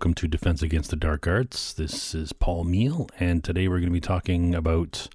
[0.00, 1.74] welcome to Defense Against the Dark Arts.
[1.74, 5.08] This is Paul Meal, and today we're going to be talking about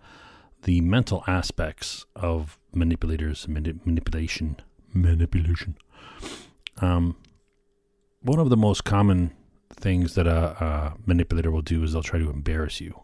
[0.62, 4.58] the mental aspects of manipulators, mani- manipulation,
[4.94, 5.76] manipulation.
[6.84, 7.18] Um,
[8.22, 9.32] one of the most common
[9.72, 13.02] things that a, a, manipulator will do is they'll try to embarrass you.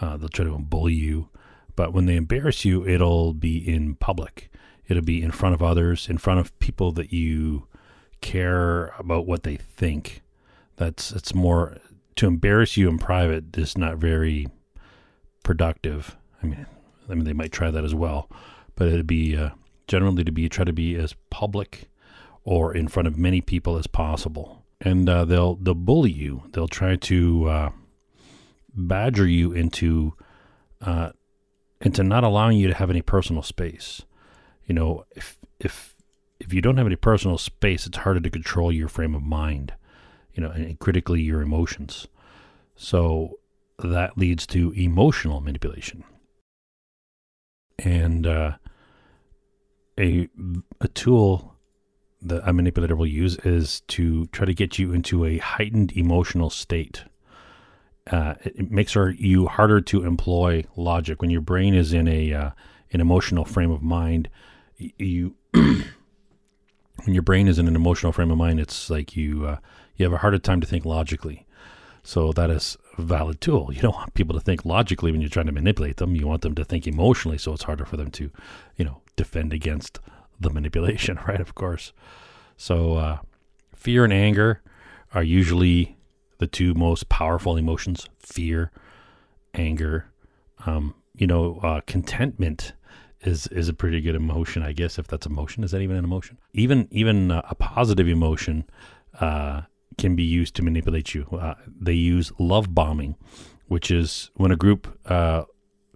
[0.00, 1.28] Uh, they'll try to bully you,
[1.76, 4.50] but when they embarrass you, it'll be in public.
[4.88, 7.68] It'll be in front of others, in front of people that you
[8.22, 10.22] care about what they think.
[10.76, 11.78] That's it's more
[12.16, 14.48] to embarrass you in private is not very
[15.42, 16.16] productive.
[16.42, 16.66] I mean,
[17.08, 18.28] I mean they might try that as well,
[18.74, 19.50] but it'd be uh,
[19.86, 21.88] generally to be try to be as public
[22.44, 26.44] or in front of many people as possible, and uh, they'll they'll bully you.
[26.52, 27.70] They'll try to uh,
[28.74, 30.14] badger you into
[30.80, 31.10] uh,
[31.80, 34.02] into not allowing you to have any personal space.
[34.66, 35.94] You know, if if
[36.40, 39.74] if you don't have any personal space, it's harder to control your frame of mind,
[40.34, 42.06] you know, and critically your emotions.
[42.76, 43.38] So
[43.78, 46.04] that leads to emotional manipulation.
[47.78, 48.52] And uh,
[49.98, 50.28] a
[50.80, 51.56] a tool
[52.22, 56.50] that a manipulator will use is to try to get you into a heightened emotional
[56.50, 57.04] state.
[58.10, 62.08] Uh, it, it, makes our, you harder to employ logic when your brain is in
[62.08, 62.50] a uh,
[62.92, 64.28] an emotional frame of mind.
[64.76, 65.84] You when
[67.06, 69.56] your brain is in an emotional frame of mind, it's like you uh,
[69.96, 71.46] you have a harder time to think logically.
[72.02, 73.70] So that is a valid tool.
[73.72, 76.16] You don't want people to think logically when you're trying to manipulate them.
[76.16, 78.30] You want them to think emotionally, so it's harder for them to,
[78.76, 80.00] you know, defend against
[80.40, 81.40] the manipulation, right?
[81.40, 81.92] Of course.
[82.56, 83.18] So uh,
[83.74, 84.62] fear and anger
[85.14, 85.96] are usually
[86.38, 88.08] the two most powerful emotions.
[88.18, 88.72] Fear,
[89.54, 90.06] anger.
[90.66, 92.72] Um, you know, uh, contentment
[93.20, 94.98] is is a pretty good emotion, I guess.
[94.98, 96.38] If that's emotion, is that even an emotion?
[96.52, 98.64] Even even uh, a positive emotion
[99.20, 99.62] uh,
[99.98, 101.26] can be used to manipulate you.
[101.32, 103.16] Uh, they use love bombing,
[103.66, 105.44] which is when a group uh,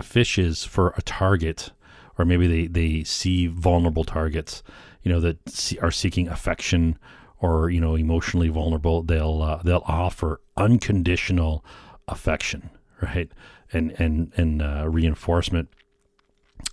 [0.02, 1.70] fishes for a target,
[2.18, 4.62] or maybe they they see vulnerable targets,
[5.02, 6.98] you know, that are seeking affection
[7.40, 9.02] or you know emotionally vulnerable.
[9.02, 11.64] They'll uh, they'll offer unconditional
[12.08, 12.70] affection,
[13.02, 13.30] right,
[13.72, 15.68] and and and uh, reinforcement.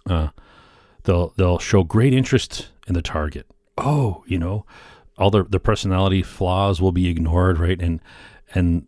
[0.10, 0.30] Uh,
[1.04, 3.48] they'll they'll show great interest in the target.
[3.78, 4.66] Oh, you know,
[5.18, 7.82] all their the personality flaws will be ignored, right?
[7.82, 8.02] And
[8.54, 8.88] and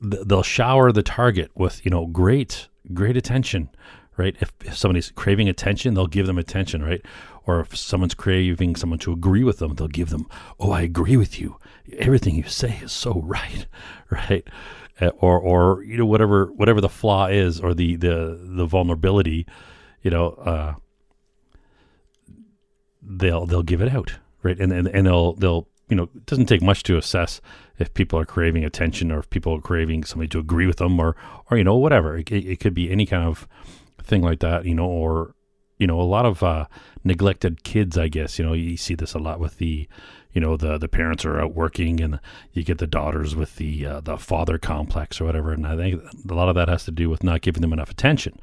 [0.00, 3.70] th- they'll shower the target with you know great great attention,
[4.16, 4.36] right?
[4.40, 7.04] If, if somebody's craving attention, they'll give them attention, right?
[7.46, 10.26] Or if someone's craving someone to agree with them, they'll give them,
[10.60, 11.56] oh, I agree with you.
[11.96, 13.66] Everything you say is so right,
[14.10, 14.46] right?
[15.18, 19.46] Or or you know whatever whatever the flaw is or the the the vulnerability,
[20.02, 20.30] you know.
[20.30, 20.74] Uh,
[23.00, 24.58] they'll they'll give it out, right?
[24.58, 27.40] And and, and they'll they'll you know it doesn't take much to assess
[27.78, 30.98] if people are craving attention or if people are craving somebody to agree with them
[30.98, 31.16] or
[31.50, 32.16] or you know whatever.
[32.16, 33.48] It, it could be any kind of
[34.02, 35.34] thing like that, you know, or
[35.78, 36.66] you know a lot of uh,
[37.04, 37.96] neglected kids.
[37.96, 39.88] I guess you know you see this a lot with the
[40.32, 42.20] you know the the parents are out working and
[42.52, 45.52] you get the daughters with the uh, the father complex or whatever.
[45.52, 47.90] And i think a lot of that has to do with not giving them enough
[47.90, 48.38] attention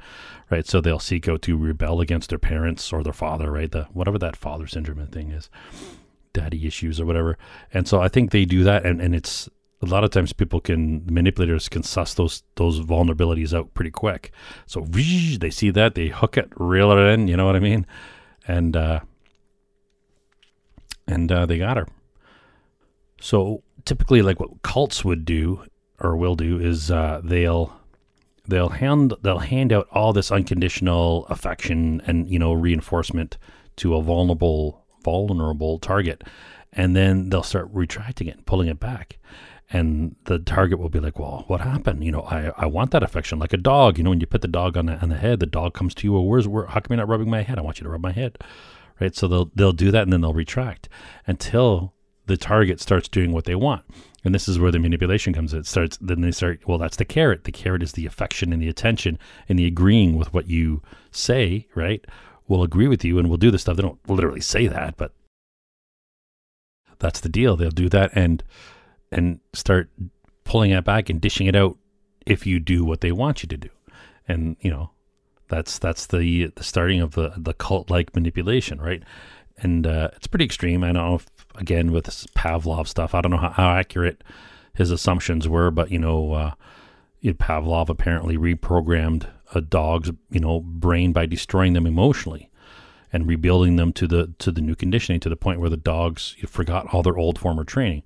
[0.50, 0.66] right?
[0.66, 3.70] So they'll seek out to rebel against their parents or their father right?
[3.70, 5.50] The whatever that father syndrome thing is
[6.32, 7.38] daddy issues or whatever.
[7.72, 8.84] And so i think they do that.
[8.84, 9.48] And and it's
[9.82, 14.32] a lot of times people can manipulators can suss those those vulnerabilities out pretty quick.
[14.66, 17.86] So they see that they hook it reel it in you know what i mean?
[18.48, 19.00] And uh
[21.06, 21.86] and uh, they got her.
[23.20, 25.64] So typically, like what cults would do
[26.00, 27.74] or will do is uh, they'll
[28.46, 33.38] they'll hand they'll hand out all this unconditional affection and you know reinforcement
[33.76, 36.24] to a vulnerable vulnerable target,
[36.72, 39.18] and then they'll start retracting it, pulling it back.
[39.70, 42.04] And the target will be like, "Well, what happened?
[42.04, 43.98] You know, I, I want that affection, like a dog.
[43.98, 45.94] You know, when you put the dog on the on the head, the dog comes
[45.96, 46.12] to you.
[46.12, 46.66] Well, where's where?
[46.66, 47.58] How come you're not rubbing my head?
[47.58, 48.38] I want you to rub my head."
[49.00, 49.14] Right?
[49.14, 50.88] So they'll they'll do that and then they'll retract
[51.26, 51.94] until
[52.26, 53.84] the target starts doing what they want.
[54.24, 55.60] And this is where the manipulation comes in.
[55.60, 57.44] It starts then they start, well, that's the carrot.
[57.44, 59.18] The carrot is the affection and the attention
[59.48, 60.82] and the agreeing with what you
[61.12, 62.04] say, right?
[62.48, 63.76] We'll agree with you and we'll do the stuff.
[63.76, 65.12] They don't literally say that, but
[66.98, 67.56] that's the deal.
[67.56, 68.42] They'll do that and
[69.12, 69.90] and start
[70.42, 71.76] pulling it back and dishing it out
[72.26, 73.68] if you do what they want you to do.
[74.26, 74.90] And, you know,
[75.48, 79.02] that's that's the the starting of the the cult like manipulation, right?
[79.58, 80.84] And uh, it's pretty extreme.
[80.84, 84.22] I don't know if again with Pavlov stuff, I don't know how, how accurate
[84.74, 86.50] his assumptions were, but you know, uh,
[87.24, 92.50] Pavlov apparently reprogrammed a dog's you know brain by destroying them emotionally
[93.12, 96.36] and rebuilding them to the to the new conditioning to the point where the dogs
[96.46, 98.02] forgot all their old former training.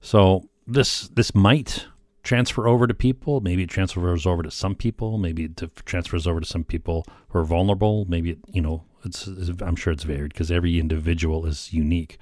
[0.00, 1.86] So this this might
[2.22, 3.40] transfer over to people.
[3.40, 5.18] Maybe it transfers over to some people.
[5.18, 8.04] Maybe it transfers over to some people who are vulnerable.
[8.08, 12.18] Maybe it, you know, it's, it's I'm sure it's varied because every individual is unique,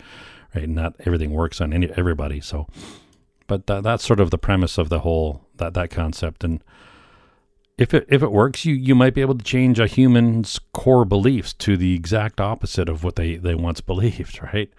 [0.55, 0.69] right?
[0.69, 2.41] Not everything works on any everybody.
[2.41, 2.69] So,
[3.47, 6.45] but that, that's sort of the premise of the whole that that concept.
[6.45, 6.63] And
[7.77, 11.05] if it if it works, you you might be able to change a human's core
[11.05, 14.71] beliefs to the exact opposite of what they they once believed, right?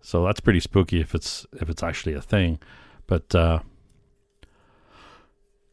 [0.00, 2.58] So that's pretty spooky if it's if it's actually a thing.
[3.06, 3.60] But uh,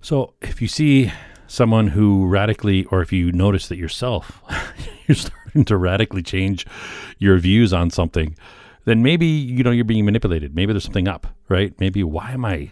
[0.05, 1.11] so if you see
[1.47, 4.43] someone who radically, or if you notice that yourself,
[5.07, 6.67] you're starting to radically change
[7.17, 8.35] your views on something,
[8.83, 10.53] then maybe you know you're being manipulated.
[10.53, 11.73] Maybe there's something up, right?
[11.79, 12.69] Maybe why am I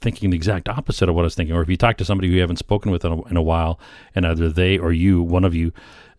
[0.00, 1.54] thinking the exact opposite of what I was thinking?
[1.54, 3.42] Or if you talk to somebody who you haven't spoken with in a, in a
[3.42, 3.78] while,
[4.14, 5.70] and either they or you, one of you,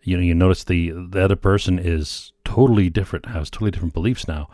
[0.02, 4.28] you know, you notice the the other person is totally different, has totally different beliefs
[4.28, 4.48] now,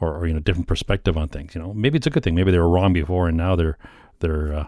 [0.00, 1.54] or, or you know, different perspective on things.
[1.54, 2.34] You know, maybe it's a good thing.
[2.34, 3.78] Maybe they were wrong before, and now they're
[4.18, 4.66] they're uh,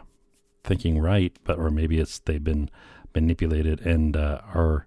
[0.68, 2.70] thinking right, but or maybe it's they've been
[3.14, 4.86] manipulated and uh, are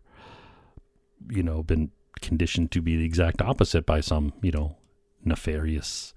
[1.30, 1.92] you know been
[2.22, 4.78] conditioned to be the exact opposite by some you know
[5.26, 6.14] nefarious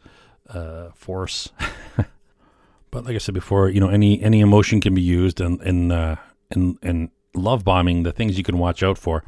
[0.50, 1.50] uh, force.
[2.90, 5.90] but like I said before, you know any any emotion can be used, and in
[5.90, 6.16] uh,
[6.50, 9.24] in in love bombing, the things you can watch out for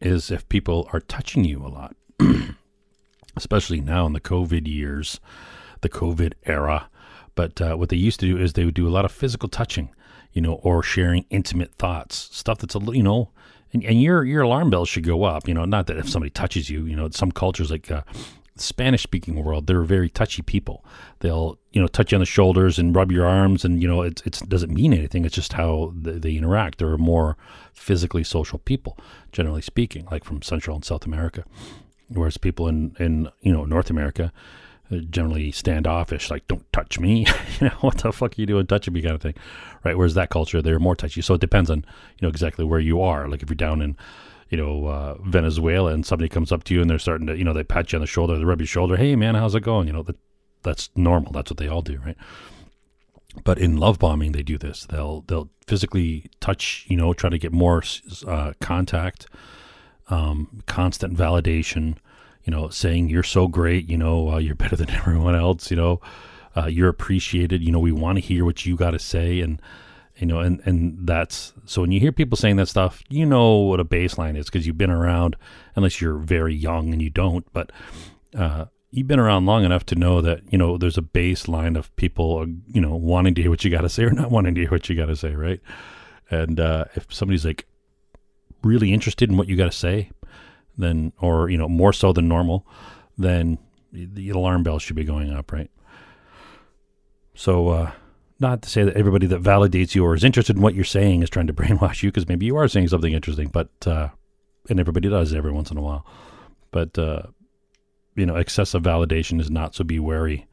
[0.00, 1.94] is if people are touching you a lot,
[3.36, 5.20] especially now in the COVID years,
[5.82, 6.88] the COVID era.
[7.34, 9.48] But uh, what they used to do is they would do a lot of physical
[9.48, 9.90] touching,
[10.32, 13.30] you know, or sharing intimate thoughts, stuff that's a you know,
[13.72, 15.48] and, and your your alarm bells should go up.
[15.48, 18.02] You know, not that if somebody touches you, you know, some cultures like uh,
[18.56, 20.84] Spanish speaking world, they're very touchy people.
[21.20, 24.02] They'll you know touch you on the shoulders and rub your arms, and you know
[24.02, 25.24] it it doesn't mean anything.
[25.24, 26.78] It's just how they, they interact.
[26.78, 27.36] They're more
[27.72, 28.96] physically social people,
[29.32, 31.44] generally speaking, like from Central and South America.
[32.08, 34.32] Whereas people in in you know North America,
[35.02, 37.26] generally standoffish, like "Don't touch me,"
[37.60, 39.34] you know, what the fuck are you doing touching me, kind of thing,
[39.84, 39.96] right?
[39.96, 41.22] Whereas that culture, they're more touchy.
[41.22, 43.28] So it depends on you know exactly where you are.
[43.28, 43.96] Like if you're down in
[44.50, 47.44] you know uh, Venezuela and somebody comes up to you and they're starting to you
[47.44, 49.60] know they pat you on the shoulder, they rub your shoulder, "Hey man, how's it
[49.60, 50.16] going?" You know that
[50.62, 51.32] that's normal.
[51.32, 52.16] That's what they all do, right?
[53.42, 54.86] But in love bombing, they do this.
[54.86, 57.82] They'll they'll physically touch, you know, try to get more
[58.26, 59.26] uh, contact,
[60.08, 61.96] um, constant validation
[62.44, 65.76] you know, saying you're so great, you know, uh, you're better than everyone else, you
[65.76, 66.00] know,
[66.56, 69.60] uh, you're appreciated, you know, we want to hear what you got to say, and
[70.16, 73.56] you know, and and that's so when you hear people saying that stuff, you know
[73.56, 75.36] what a baseline is because you've been around,
[75.74, 77.72] unless you're very young and you don't, but
[78.38, 81.94] uh, you've been around long enough to know that you know there's a baseline of
[81.96, 84.54] people, uh, you know, wanting to hear what you got to say or not wanting
[84.54, 85.60] to hear what you got to say, right?
[86.30, 87.66] And uh, if somebody's like
[88.62, 90.10] really interested in what you got to say,
[90.76, 92.66] then, or you know, more so than normal,
[93.16, 93.58] then
[93.92, 95.70] the alarm bell should be going up, right?
[97.34, 97.92] So, uh,
[98.40, 101.22] not to say that everybody that validates you or is interested in what you're saying
[101.22, 104.08] is trying to brainwash you, because maybe you are saying something interesting, but uh,
[104.68, 106.06] and everybody does every once in a while.
[106.70, 107.22] But uh,
[108.16, 110.46] you know, excessive validation is not, so be wary.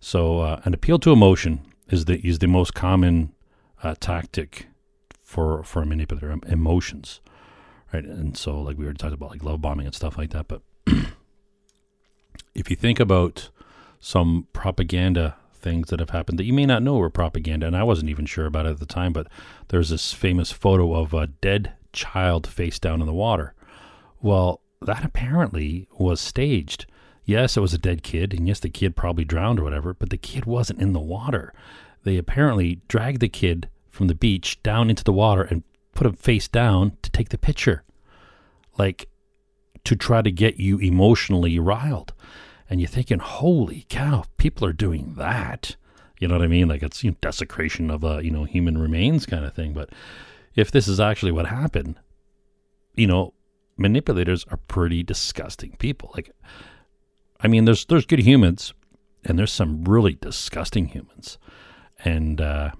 [0.00, 3.32] So, uh, an appeal to emotion is the is the most common
[3.82, 4.68] uh, tactic
[5.22, 7.20] for for manipulator emotions
[7.94, 8.04] right?
[8.04, 10.48] And so, like we already talked about, like love bombing and stuff like that.
[10.48, 10.62] But
[12.54, 13.50] if you think about
[14.00, 17.84] some propaganda things that have happened that you may not know were propaganda, and I
[17.84, 19.28] wasn't even sure about it at the time, but
[19.68, 23.54] there's this famous photo of a dead child face down in the water.
[24.20, 26.86] Well, that apparently was staged.
[27.24, 30.10] Yes, it was a dead kid, and yes, the kid probably drowned or whatever, but
[30.10, 31.54] the kid wasn't in the water.
[32.02, 35.62] They apparently dragged the kid from the beach down into the water and
[35.94, 37.84] put him face down to take the picture,
[38.78, 39.08] like
[39.84, 42.12] to try to get you emotionally riled.
[42.68, 45.76] And you're thinking, holy cow, people are doing that.
[46.18, 46.68] You know what I mean?
[46.68, 49.72] Like it's you know, desecration of a you know human remains kind of thing.
[49.72, 49.90] But
[50.54, 51.96] if this is actually what happened,
[52.94, 53.34] you know,
[53.76, 56.10] manipulators are pretty disgusting people.
[56.14, 56.30] Like,
[57.40, 58.72] I mean, there's there's good humans,
[59.24, 61.38] and there's some really disgusting humans.
[62.04, 62.70] And uh,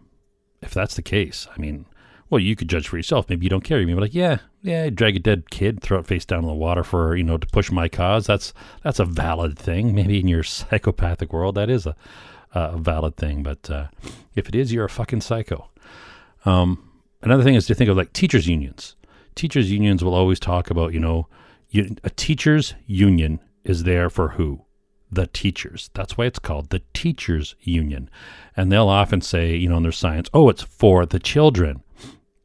[0.62, 1.86] if that's the case, I mean,
[2.30, 3.28] well, you could judge for yourself.
[3.28, 3.80] Maybe you don't care.
[3.80, 6.46] You may be like, yeah, yeah, drag a dead kid, throw it face down in
[6.46, 8.26] the water for you know to push my cause.
[8.26, 8.52] That's
[8.82, 9.94] that's a valid thing.
[9.94, 11.94] Maybe in your psychopathic world, that is a,
[12.52, 13.42] a valid thing.
[13.42, 13.88] But uh,
[14.34, 15.68] if it is, you're a fucking psycho.
[16.44, 16.90] Um,
[17.22, 18.96] another thing is to think of like teachers unions.
[19.34, 21.28] Teachers unions will always talk about you know
[21.70, 24.64] you, a teachers union is there for who
[25.14, 25.90] the teachers.
[25.94, 28.10] That's why it's called the teachers union.
[28.56, 31.82] And they'll often say, you know, in their science, oh, it's for the children.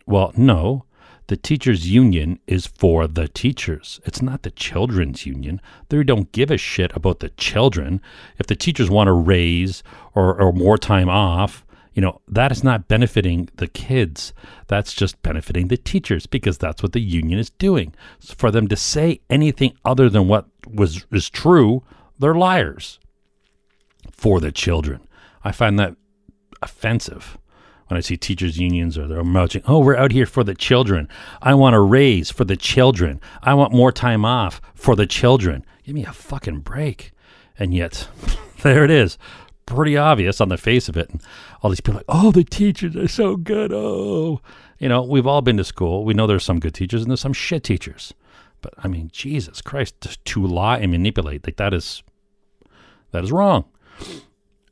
[0.09, 0.85] Well, no,
[1.27, 3.99] the teachers union is for the teachers.
[4.05, 5.61] It's not the children's union.
[5.89, 8.01] They don't give a shit about the children.
[8.39, 9.83] If the teachers want to raise
[10.15, 11.63] or, or more time off,
[11.93, 14.33] you know, that is not benefiting the kids.
[14.65, 17.93] That's just benefiting the teachers because that's what the union is doing.
[18.17, 21.83] So for them to say anything other than what was is true,
[22.17, 22.99] they're liars.
[24.11, 25.01] For the children.
[25.43, 25.95] I find that
[26.63, 27.37] offensive
[27.89, 31.09] when I see teachers' unions or they're marching, oh, we're out here for the children.
[31.41, 33.19] I want a raise for the children.
[33.41, 35.65] I want more time off for the children.
[35.83, 37.11] Give me a fucking break.
[37.57, 38.07] And yet,
[38.61, 39.17] there it is.
[39.65, 41.09] Pretty obvious on the face of it.
[41.09, 41.21] And
[41.61, 43.73] all these people like, oh, the teachers are so good.
[43.73, 44.39] Oh,
[44.77, 46.05] you know, we've all been to school.
[46.05, 48.13] We know there's some good teachers and there's some shit teachers.
[48.61, 52.03] But I mean, Jesus Christ, to lie and manipulate like that is
[53.11, 53.65] that is wrong.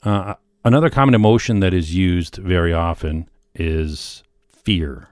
[0.03, 0.35] Uh,
[0.67, 5.07] Another common emotion that is used very often is fear.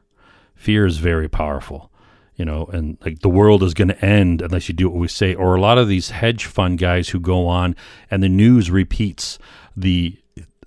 [0.54, 1.90] Fear is very powerful,
[2.36, 5.08] you know, and like the world is going to end unless you do what we
[5.08, 5.34] say.
[5.34, 7.74] Or a lot of these hedge fund guys who go on
[8.12, 9.40] and the news repeats
[9.78, 10.18] the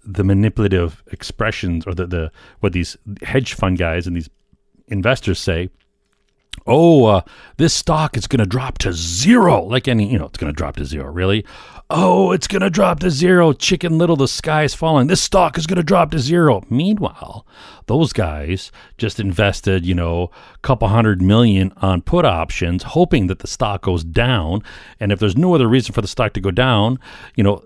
[0.02, 4.30] the manipulative expressions or the, the what these hedge fund guys and these
[4.86, 5.68] investors say
[6.66, 7.20] oh, uh,
[7.56, 9.62] this stock is going to drop to zero.
[9.62, 11.10] Like any, you know, it's going to drop to zero.
[11.10, 11.44] Really?
[11.90, 13.54] Oh, it's going to drop to zero.
[13.54, 15.06] Chicken Little, the sky is falling.
[15.06, 16.62] This stock is going to drop to zero.
[16.68, 17.46] Meanwhile,
[17.86, 23.38] those guys just invested, you know, a couple hundred million on put options, hoping that
[23.38, 24.62] the stock goes down.
[25.00, 26.98] And if there's no other reason for the stock to go down,
[27.36, 27.64] you know,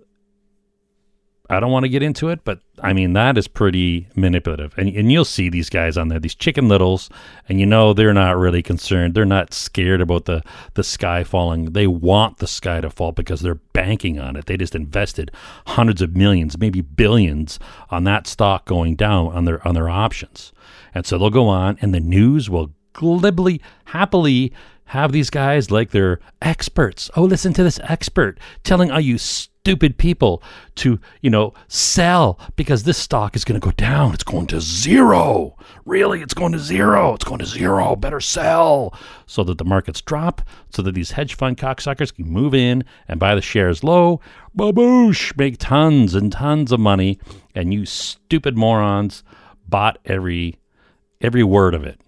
[1.52, 4.73] I don't want to get into it, but I mean that is pretty manipulative.
[4.78, 7.11] And and you'll see these guys on there, these chicken littles,
[7.49, 9.14] and you know they're not really concerned.
[9.14, 10.42] They're not scared about the
[10.75, 11.73] the sky falling.
[11.73, 14.47] They want the sky to fall because they're banking on it.
[14.47, 15.30] They just invested
[15.66, 17.59] hundreds of millions, maybe billions
[17.90, 20.52] on that stock going down on their on their options.
[20.94, 24.52] And so they'll go on and the news will glibly happily
[24.87, 27.11] have these guys like they're experts.
[27.16, 29.18] Oh, listen to this expert telling all you
[29.62, 30.42] stupid people
[30.75, 34.12] to, you know, sell because this stock is going to go down.
[34.12, 35.57] It's going to zero.
[35.85, 37.14] Really, it's going to zero.
[37.14, 37.95] It's going to zero.
[37.95, 38.92] Better sell
[39.26, 43.21] so that the markets drop, so that these hedge fund cocksuckers can move in and
[43.21, 44.21] buy the shares low.
[44.57, 47.21] Baboosh, make tons and tons of money.
[47.54, 49.23] And you stupid morons
[49.69, 50.59] bought every
[51.21, 52.00] every word of it.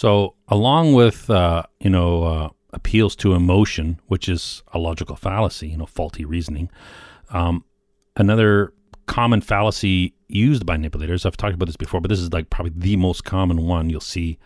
[0.00, 5.68] So, along with uh, you know uh, appeals to emotion, which is a logical fallacy,
[5.68, 6.70] you know, faulty reasoning.
[7.28, 7.66] Um,
[8.16, 8.72] another
[9.04, 11.26] common fallacy used by manipulators.
[11.26, 14.00] I've talked about this before, but this is like probably the most common one you'll
[14.00, 14.38] see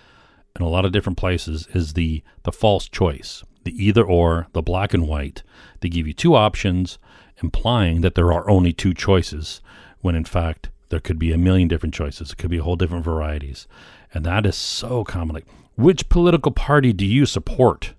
[0.58, 1.68] in a lot of different places.
[1.72, 5.44] Is the the false choice, the either or, the black and white.
[5.82, 6.98] They give you two options,
[7.44, 9.60] implying that there are only two choices,
[10.00, 12.32] when in fact there could be a million different choices.
[12.32, 13.68] It could be a whole different varieties.
[14.14, 15.34] And that is so common.
[15.34, 17.94] Like, which political party do you support?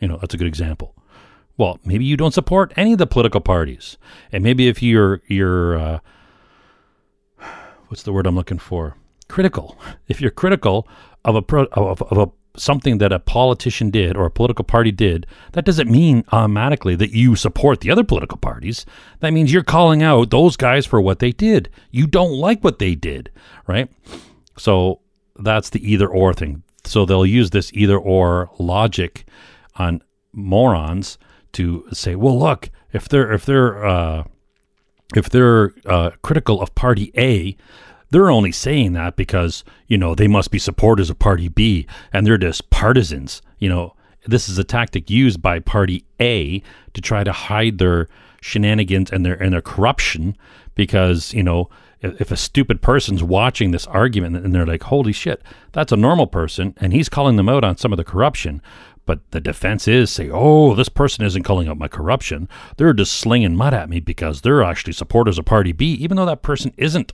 [0.00, 0.94] You know, that's a good example.
[1.56, 3.96] Well, maybe you don't support any of the political parties.
[4.32, 5.98] And maybe if you're, you're, uh,
[7.86, 8.96] what's the word I'm looking for?
[9.28, 9.78] Critical.
[10.08, 10.88] If you're critical
[11.24, 14.90] of a, pro, of, of a something that a politician did or a political party
[14.90, 18.84] did, that doesn't mean automatically that you support the other political parties.
[19.20, 21.70] That means you're calling out those guys for what they did.
[21.90, 23.30] You don't like what they did,
[23.66, 23.88] right?
[24.58, 25.00] So
[25.42, 26.62] that's the either or thing.
[26.84, 29.24] So they'll use this either or logic
[29.76, 31.18] on morons
[31.52, 34.24] to say, well, look, if they're if they're uh,
[35.14, 37.56] if they're uh, critical of Party A,
[38.10, 42.26] they're only saying that because you know they must be supporters of Party B, and
[42.26, 43.42] they're just partisans.
[43.58, 43.96] You know,
[44.26, 46.62] this is a tactic used by Party A
[46.94, 48.08] to try to hide their
[48.40, 50.36] shenanigans and their and their corruption
[50.74, 51.70] because you know
[52.02, 55.42] if a stupid person's watching this argument and they're like, holy shit,
[55.72, 58.60] that's a normal person, and he's calling them out on some of the corruption.
[59.04, 62.48] But the defense is say, oh, this person isn't calling out my corruption.
[62.76, 66.26] They're just slinging mud at me because they're actually supporters of Party B, even though
[66.26, 67.12] that person isn't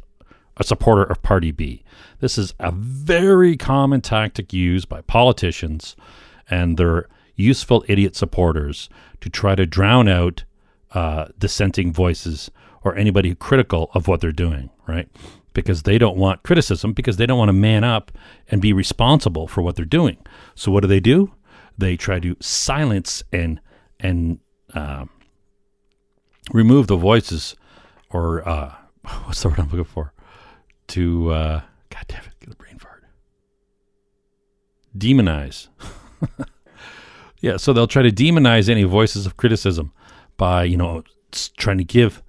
[0.56, 1.82] a supporter of Party B.
[2.20, 5.96] This is a very common tactic used by politicians
[6.50, 8.90] and their useful idiot supporters
[9.20, 10.44] to try to drown out
[10.92, 12.50] uh, dissenting voices
[12.88, 15.08] or anybody critical of what they're doing, right?
[15.52, 18.10] Because they don't want criticism because they don't want to man up
[18.48, 20.16] and be responsible for what they're doing.
[20.54, 21.32] So what do they do?
[21.76, 23.60] They try to silence and
[24.00, 24.38] and
[24.74, 25.04] uh,
[26.52, 27.56] remove the voices,
[28.10, 28.74] or uh,
[29.24, 30.12] what's the word I'm looking for?
[30.88, 33.04] To uh, God damn it, get a brain fart.
[34.96, 35.68] Demonize.
[37.40, 39.92] yeah, so they'll try to demonize any voices of criticism
[40.36, 41.02] by you know
[41.56, 42.22] trying to give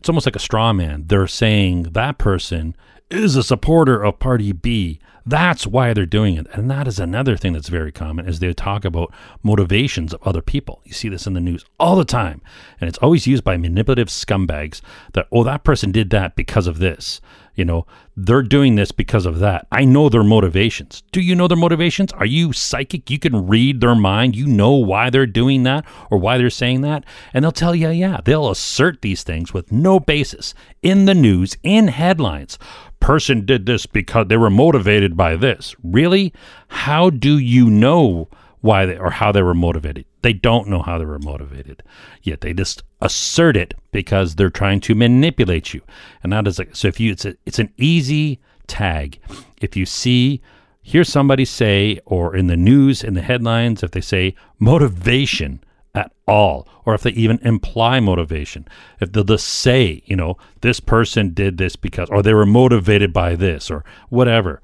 [0.00, 1.04] it's almost like a straw man.
[1.08, 2.74] They're saying that person
[3.10, 4.98] is a supporter of party B.
[5.26, 6.46] That's why they're doing it.
[6.54, 10.40] And that is another thing that's very common is they talk about motivations of other
[10.40, 10.80] people.
[10.84, 12.40] You see this in the news all the time.
[12.80, 14.80] And it's always used by manipulative scumbags
[15.12, 17.20] that, oh, that person did that because of this.
[17.60, 17.86] You know,
[18.16, 19.66] they're doing this because of that.
[19.70, 21.02] I know their motivations.
[21.12, 22.10] Do you know their motivations?
[22.12, 23.10] Are you psychic?
[23.10, 24.34] You can read their mind.
[24.34, 27.04] You know why they're doing that or why they're saying that.
[27.34, 31.58] And they'll tell you, yeah, they'll assert these things with no basis in the news,
[31.62, 32.58] in headlines
[33.00, 35.74] person did this because they were motivated by this.
[35.82, 36.32] Really?
[36.68, 38.28] How do you know
[38.60, 40.04] why they or how they were motivated?
[40.22, 41.82] They don't know how they were motivated.
[42.22, 45.80] Yet they just assert it because they're trying to manipulate you.
[46.22, 49.18] And that is like so if you it's a, it's an easy tag.
[49.60, 50.42] If you see
[50.82, 55.62] hear somebody say or in the news in the headlines if they say motivation
[55.94, 58.66] at all, or if they even imply motivation.
[59.00, 63.12] If they'll just say, you know, this person did this because, or they were motivated
[63.12, 64.62] by this, or whatever.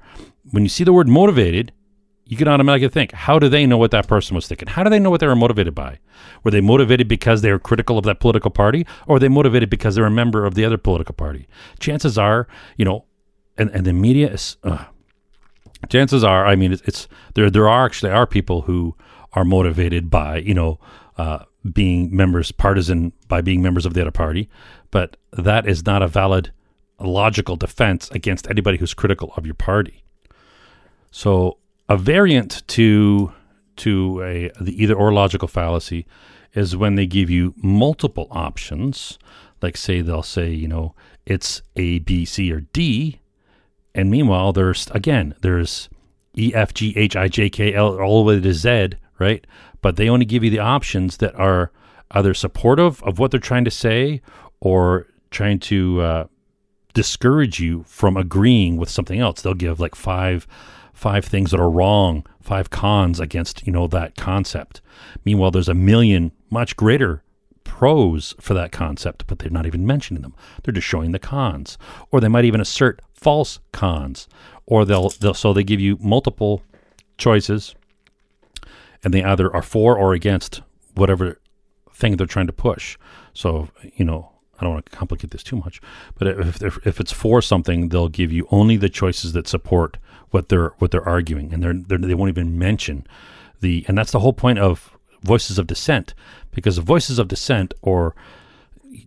[0.51, 1.73] When you see the word motivated,
[2.29, 4.67] you can automatically think, how do they know what that person was thinking?
[4.67, 5.99] How do they know what they were motivated by?
[6.43, 9.69] Were they motivated because they were critical of that political party, or were they motivated
[9.69, 11.47] because they're a member of the other political party?
[11.79, 13.05] Chances are, you know,
[13.57, 14.85] and, and the media is, uh,
[15.89, 17.49] chances are, I mean, it's, it's there.
[17.49, 18.95] There are actually are people who
[19.33, 20.79] are motivated by, you know,
[21.17, 21.39] uh,
[21.73, 24.49] being members partisan by being members of the other party,
[24.91, 26.51] but that is not a valid
[26.99, 30.03] logical defense against anybody who's critical of your party.
[31.11, 31.57] So
[31.89, 33.33] a variant to
[33.77, 36.05] to a the either or logical fallacy
[36.53, 39.19] is when they give you multiple options.
[39.61, 43.19] Like say they'll say, you know, it's A, B, C, or D.
[43.95, 45.89] And meanwhile, there's again, there's
[46.37, 48.89] E, F, G, H, I, J, K, L, all the way to Z,
[49.19, 49.45] right?
[49.81, 51.71] but they only give you the options that are
[52.11, 54.21] either supportive of what they're trying to say
[54.59, 56.25] or trying to uh,
[56.93, 59.41] discourage you from agreeing with something else.
[59.41, 60.47] They'll give like five
[60.97, 64.81] five things that are wrong, five cons against you know that concept.
[65.23, 67.21] Meanwhile, there's a million much greater
[67.63, 70.33] pros for that concept, but they're not even mentioning them.
[70.63, 71.77] They're just showing the cons,
[72.09, 74.27] or they might even assert false cons,
[74.65, 76.63] or they'll, they'll so they give you multiple
[77.19, 77.75] choices
[79.03, 80.61] and they either are for or against
[80.95, 81.39] whatever
[81.93, 82.97] thing they're trying to push.
[83.33, 85.79] So, you know, I don't want to complicate this too much,
[86.15, 89.97] but if, if, if it's for something, they'll give you only the choices that support
[90.31, 93.05] what they're what they're arguing, and they're, they're they won't even mention
[93.61, 93.85] the.
[93.87, 96.13] And that's the whole point of voices of dissent,
[96.51, 98.15] because voices of dissent or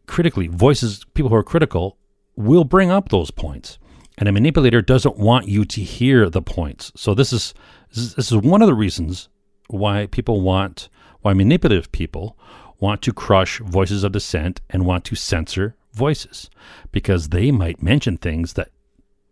[0.06, 1.96] critically voices people who are critical
[2.36, 3.78] will bring up those points,
[4.18, 6.92] and a manipulator doesn't want you to hear the points.
[6.96, 7.54] So this is
[7.94, 9.28] this is one of the reasons
[9.68, 10.88] why people want,
[11.20, 12.36] why manipulative people
[12.80, 16.50] want to crush voices of dissent and want to censor voices
[16.92, 18.70] because they might mention things that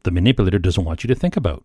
[0.03, 1.65] the manipulator doesn't want you to think about.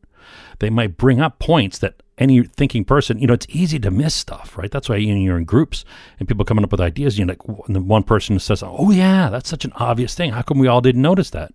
[0.59, 4.13] They might bring up points that any thinking person, you know, it's easy to miss
[4.13, 4.71] stuff, right?
[4.71, 5.83] That's why you know, you're in groups
[6.19, 7.17] and people coming up with ideas.
[7.17, 10.31] You know, like and one person says, "Oh yeah, that's such an obvious thing.
[10.31, 11.53] How come we all didn't notice that?"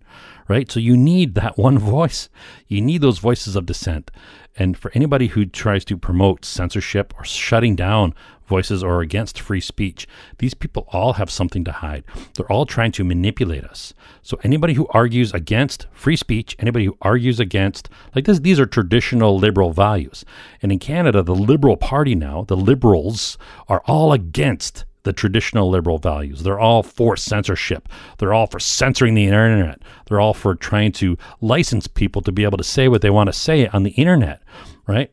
[0.49, 0.69] Right?
[0.69, 2.27] So you need that one voice.
[2.67, 4.11] You need those voices of dissent.
[4.57, 8.13] And for anybody who tries to promote censorship or shutting down
[8.49, 10.07] voices or against free speech,
[10.39, 12.03] these people all have something to hide.
[12.33, 13.93] They're all trying to manipulate us.
[14.21, 18.65] So anybody who argues against free speech, anybody who argues against like this, these are
[18.65, 20.25] traditional liberal values.
[20.61, 23.37] And in Canada, the Liberal Party now, the liberals
[23.69, 26.43] are all against the traditional liberal values.
[26.43, 27.87] They're all for censorship.
[28.17, 29.81] They're all for censoring the internet.
[30.05, 33.27] They're all for trying to license people to be able to say what they want
[33.27, 34.41] to say on the internet,
[34.87, 35.11] right?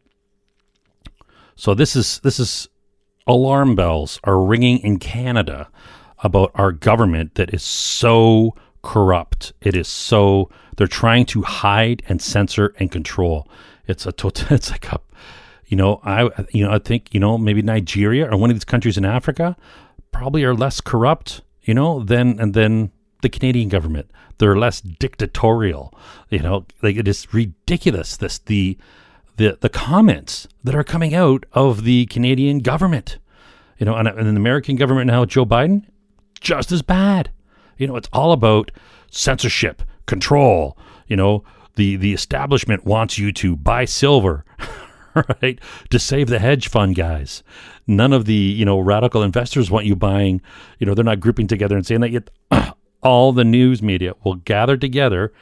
[1.55, 2.68] So this is this is
[3.27, 5.68] alarm bells are ringing in Canada
[6.18, 9.53] about our government that is so corrupt.
[9.61, 13.49] It is so they're trying to hide and censor and control.
[13.87, 15.01] It's a total it's like a
[15.66, 18.64] you know, I you know I think you know maybe Nigeria or one of these
[18.64, 19.57] countries in Africa
[20.12, 22.90] probably are less corrupt, you know, than and then
[23.22, 24.11] the Canadian government.
[24.38, 25.92] They're less dictatorial,
[26.31, 26.66] you know.
[26.83, 28.16] Like it is ridiculous.
[28.16, 28.79] This the
[29.37, 33.18] the the comments that are coming out of the Canadian government,
[33.79, 35.85] you know, and, and the American government now, Joe Biden,
[36.40, 37.31] just as bad.
[37.76, 38.70] You know, it's all about
[39.11, 40.79] censorship, control.
[41.09, 41.44] You know,
[41.76, 44.44] the the establishment wants you to buy silver.
[45.42, 45.61] right?
[45.90, 47.42] To save the hedge fund guys.
[47.87, 50.40] None of the, you know, radical investors want you buying,
[50.79, 52.31] you know, they're not grouping together and saying that yet
[53.02, 55.33] all the news media will gather together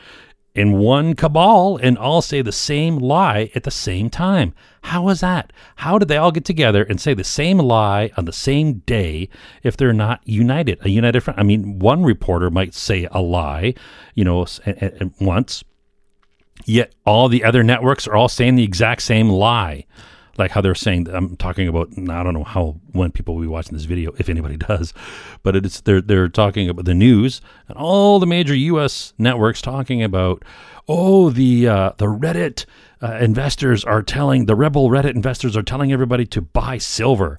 [0.54, 4.54] in one cabal and all say the same lie at the same time.
[4.82, 5.52] How is that?
[5.76, 9.28] How did they all get together and say the same lie on the same day
[9.62, 10.78] if they're not united?
[10.84, 11.40] A united front.
[11.40, 13.74] I mean, one reporter might say a lie,
[14.14, 14.46] you know,
[15.20, 15.64] once,
[16.64, 19.86] yet all the other networks are all saying the exact same lie.
[20.36, 23.48] Like how they're saying I'm talking about I don't know how when people will be
[23.48, 24.92] watching this video if anybody does
[25.44, 30.02] but it's they're they're talking about the news and all the major US networks talking
[30.02, 30.44] about
[30.88, 32.66] oh the uh, the Reddit
[33.00, 37.38] uh, investors are telling the rebel Reddit investors are telling everybody to buy silver.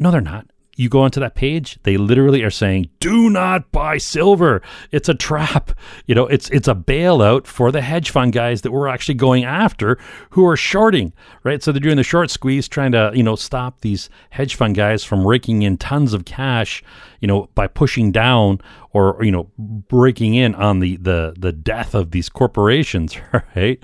[0.00, 3.98] No they're not you go onto that page, they literally are saying, "Do not buy
[3.98, 4.62] silver.
[4.90, 5.72] It's a trap."
[6.06, 9.44] You know, it's it's a bailout for the hedge fund guys that we're actually going
[9.44, 9.98] after
[10.30, 11.12] who are shorting,
[11.44, 11.62] right?
[11.62, 15.04] So they're doing the short squeeze trying to, you know, stop these hedge fund guys
[15.04, 16.82] from raking in tons of cash,
[17.20, 18.60] you know, by pushing down
[18.92, 23.16] or, you know, breaking in on the the the death of these corporations,
[23.54, 23.78] right?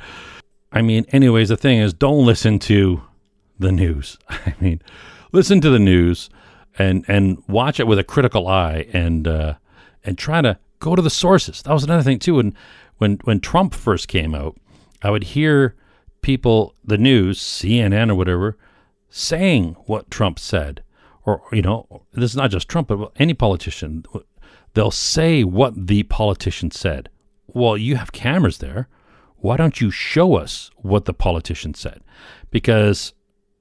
[0.72, 3.03] I mean, anyways, the thing is don't listen to
[3.59, 4.18] the news.
[4.31, 4.81] I mean,
[5.33, 6.31] listen to the news
[6.79, 9.55] and and watch it with a critical eye and uh,
[10.05, 11.62] and try to go to the sources.
[11.62, 12.37] That was another thing too.
[12.37, 12.55] When
[12.99, 14.57] when when Trump first came out,
[15.03, 15.75] I would hear
[16.23, 18.57] people, the news, CNN or whatever,
[19.11, 20.83] saying what Trump said,
[21.27, 24.05] or you know, this is not just Trump, but any politician.
[24.75, 27.09] They'll say what the politician said.
[27.49, 28.88] Well, you have cameras there.
[29.37, 32.03] Why don't you show us what the politician said?
[32.51, 33.14] Because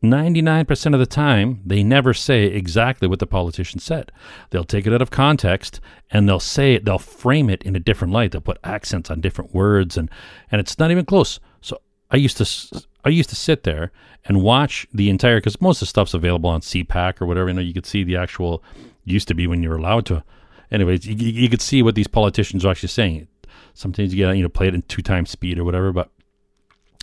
[0.03, 4.11] 99% of the time, they never say exactly what the politician said.
[4.51, 5.79] They'll take it out of context
[6.11, 8.31] and they'll say it, they'll frame it in a different light.
[8.31, 10.09] They'll put accents on different words and,
[10.51, 11.39] and it's not even close.
[11.61, 11.81] So
[12.11, 13.91] I used to, I used to sit there
[14.25, 17.47] and watch the entire, because most of the stuff's available on CPAC or whatever.
[17.47, 18.63] You know, you could see the actual,
[19.03, 20.23] used to be when you were allowed to.
[20.69, 23.27] Anyways, you, you could see what these politicians are actually saying.
[23.73, 26.11] Sometimes you get, you know, play it in two times speed or whatever, but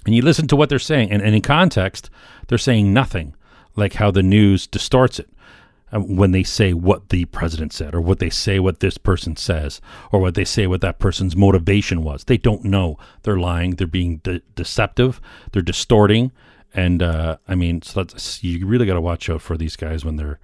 [0.06, 2.10] and you listen to what they're saying, and, and in context,
[2.48, 3.34] they're saying nothing
[3.76, 5.28] like how the news distorts it
[5.92, 9.36] uh, when they say what the president said, or what they say what this person
[9.36, 9.80] says,
[10.12, 12.24] or what they say what that person's motivation was.
[12.24, 12.98] They don't know.
[13.22, 13.76] They're lying.
[13.76, 15.20] They're being de- deceptive.
[15.52, 16.32] They're distorting.
[16.74, 20.04] And uh, I mean, so that's, you really got to watch out for these guys
[20.04, 20.40] when they're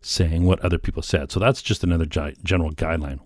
[0.00, 1.30] saying what other people said.
[1.30, 3.20] So that's just another gi- general guideline.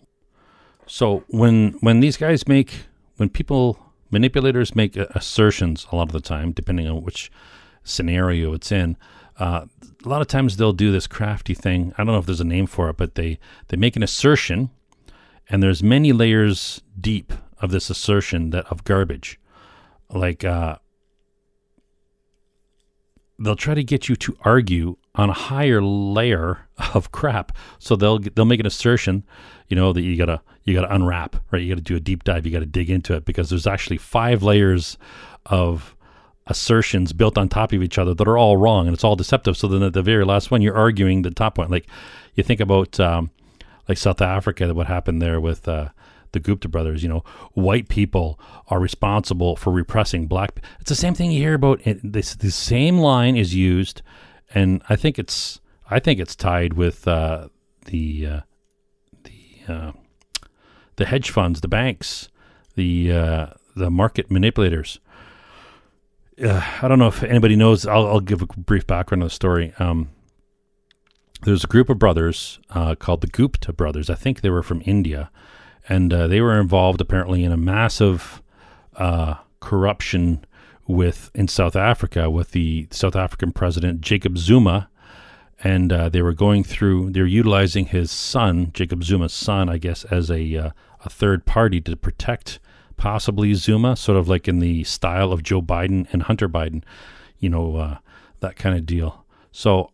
[0.86, 3.78] So when when these guys make when people
[4.14, 7.30] manipulators make assertions a lot of the time, depending on which
[7.82, 8.96] scenario it's in.
[9.38, 9.66] Uh,
[10.04, 11.92] a lot of times they'll do this crafty thing.
[11.98, 14.70] I don't know if there's a name for it, but they they make an assertion,
[15.50, 19.40] and there's many layers deep of this assertion that of garbage.
[20.08, 20.76] Like uh,
[23.38, 27.56] they'll try to get you to argue on a higher layer of crap.
[27.78, 29.24] So they'll they'll make an assertion,
[29.68, 31.62] you know, that you gotta you gotta unwrap, right?
[31.62, 32.46] You gotta do a deep dive.
[32.46, 34.98] You gotta dig into it because there's actually five layers
[35.46, 35.96] of
[36.46, 39.56] assertions built on top of each other that are all wrong and it's all deceptive.
[39.56, 41.70] So then at the very last one, you're arguing the top one.
[41.70, 41.86] Like
[42.34, 43.30] you think about um,
[43.88, 45.66] like South Africa, what happened there with.
[45.68, 45.88] Uh,
[46.34, 50.62] the Gupta brothers, you know, white people are responsible for repressing black.
[50.80, 51.80] It's the same thing you hear about.
[51.86, 54.02] It, this the same line is used
[54.54, 57.48] and I think it's I think it's tied with uh,
[57.86, 58.40] the uh,
[59.24, 59.92] the uh,
[60.96, 62.28] the hedge funds, the banks,
[62.76, 65.00] the uh, the market manipulators.
[66.42, 67.86] Uh, I don't know if anybody knows.
[67.86, 69.72] I'll, I'll, give a brief background of the story.
[69.78, 70.10] Um,
[71.42, 74.10] there's a group of brothers uh, called the Gupta brothers.
[74.10, 75.30] I think they were from India,
[75.88, 78.42] and they were involved apparently in a massive
[79.60, 80.44] corruption
[80.86, 84.88] with in South Africa with the South African president Jacob Zuma,
[85.62, 87.10] and uh, they were going through.
[87.10, 90.70] They're utilizing his son, Jacob Zuma's son, I guess, as a uh,
[91.04, 92.60] a third party to protect
[92.96, 96.84] possibly Zuma, sort of like in the style of Joe Biden and Hunter Biden,
[97.38, 97.98] you know, uh,
[98.40, 99.24] that kind of deal.
[99.52, 99.90] So,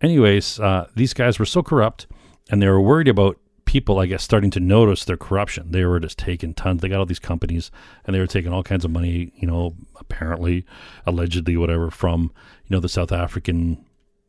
[0.00, 2.06] anyways, uh, these guys were so corrupt,
[2.50, 3.38] and they were worried about
[3.72, 5.70] people, I guess, starting to notice their corruption.
[5.70, 6.82] They were just taking tons.
[6.82, 7.70] They got all these companies,
[8.04, 9.32] and they were taking all kinds of money.
[9.36, 10.66] You know, apparently,
[11.06, 12.32] allegedly, whatever, from
[12.66, 13.82] you know the South African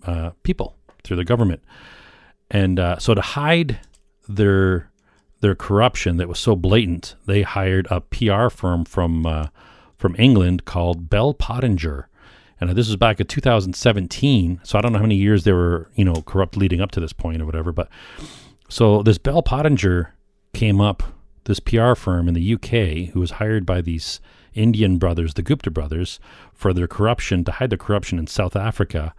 [0.06, 1.62] uh, people through the government.
[2.50, 3.82] And uh, so to hide
[4.30, 4.90] their
[5.42, 9.48] their corruption that was so blatant, they hired a PR firm from uh,
[9.98, 12.08] from England called Bell Pottinger.
[12.62, 15.90] And this was back in 2017, so I don't know how many years they were,
[15.96, 17.74] you know, corrupt leading up to this point or whatever.
[17.74, 17.90] But
[18.74, 20.16] so this Bell Pottinger
[20.56, 21.04] came up,
[21.44, 24.20] this PR firm in the UK, who was hired by these
[24.56, 26.20] Indian brothers, the Gupta brothers,
[26.56, 29.14] for their corruption to hide their corruption in South Africa,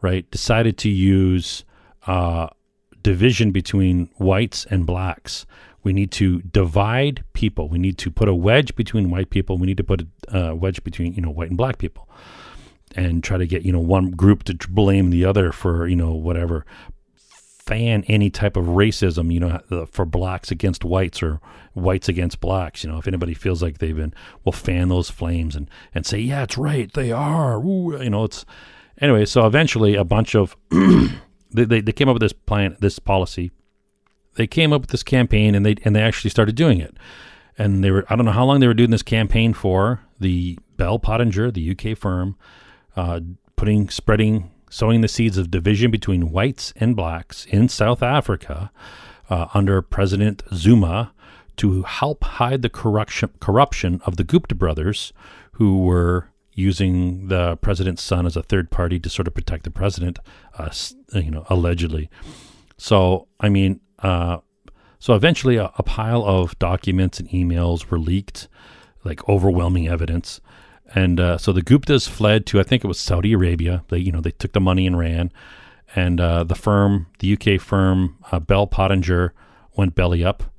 [0.00, 0.30] right?
[0.30, 1.64] Decided to use
[2.06, 2.46] uh,
[3.02, 5.44] division between whites and blacks,
[5.82, 7.68] We need to divide people.
[7.68, 9.58] We need to put a wedge between white people.
[9.58, 12.08] We need to put a uh, wedge between you know white and black people,
[12.94, 16.12] and try to get you know one group to blame the other for you know
[16.12, 16.64] whatever
[17.60, 21.40] fan any type of racism, you know, for blacks against whites or
[21.74, 22.82] whites against blacks.
[22.82, 26.18] You know, if anybody feels like they've been, will fan those flames and, and say,
[26.18, 27.58] yeah, it's right, they are.
[27.58, 28.44] Ooh, you know, it's
[29.00, 29.24] anyway.
[29.26, 33.50] So eventually, a bunch of they, they, they came up with this plan, this policy.
[34.36, 36.96] They came up with this campaign, and they and they actually started doing it.
[37.58, 40.00] And they were I don't know how long they were doing this campaign for.
[40.18, 42.36] The Bell Pottinger, the UK firm,
[42.96, 43.20] uh,
[43.56, 48.70] putting spreading sowing the seeds of division between whites and blacks in South Africa
[49.28, 51.12] uh, under President Zuma
[51.56, 55.12] to help hide the corruption, corruption of the Gupta brothers,
[55.52, 59.70] who were using the president's son as a third party to sort of protect the
[59.70, 60.18] president,
[60.56, 60.70] uh,
[61.12, 62.08] you know, allegedly.
[62.76, 64.38] So, I mean, uh,
[64.98, 68.48] so eventually a, a, pile of documents and emails were leaked,
[69.04, 70.40] like overwhelming evidence.
[70.94, 73.84] And uh, so the Guptas fled to, I think it was Saudi Arabia.
[73.88, 75.32] They, you know, they took the money and ran.
[75.94, 79.32] And uh, the firm, the UK firm, uh, Bell Pottinger,
[79.76, 80.49] went belly up.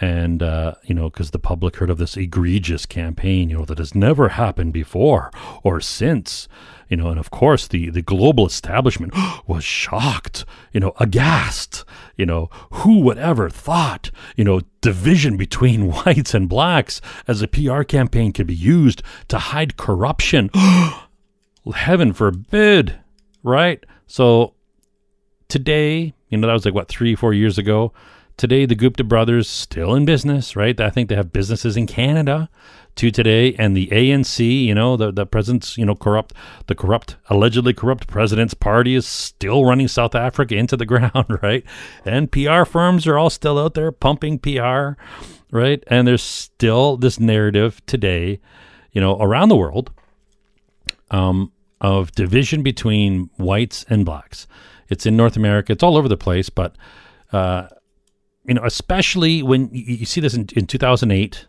[0.00, 3.78] And, uh, you know, because the public heard of this egregious campaign, you know, that
[3.78, 5.30] has never happened before
[5.62, 6.48] or since
[6.88, 9.12] you know, and of course the, the global establishment
[9.46, 11.84] was shocked, you know, aghast,
[12.16, 17.48] you know, who would ever thought, you know, division between whites and blacks as a
[17.48, 20.50] PR campaign could be used to hide corruption.
[21.74, 22.98] Heaven forbid,
[23.42, 23.84] right?
[24.06, 24.54] So
[25.48, 27.92] today, you know, that was like what, three, four years ago.
[28.36, 30.78] Today, the Gupta brothers still in business, right?
[30.78, 32.50] I think they have businesses in Canada
[32.96, 36.34] to today, and the ANC, you know, the the president's, you know, corrupt,
[36.66, 41.64] the corrupt, allegedly corrupt president's party is still running South Africa into the ground, right?
[42.04, 45.00] And PR firms are all still out there pumping PR,
[45.50, 45.82] right?
[45.86, 48.38] And there's still this narrative today,
[48.92, 49.92] you know, around the world,
[51.10, 54.46] um, of division between whites and blacks.
[54.90, 55.72] It's in North America.
[55.72, 56.76] It's all over the place, but.
[57.32, 57.68] Uh,
[58.46, 61.46] you know, especially when you, see this in, in 2008,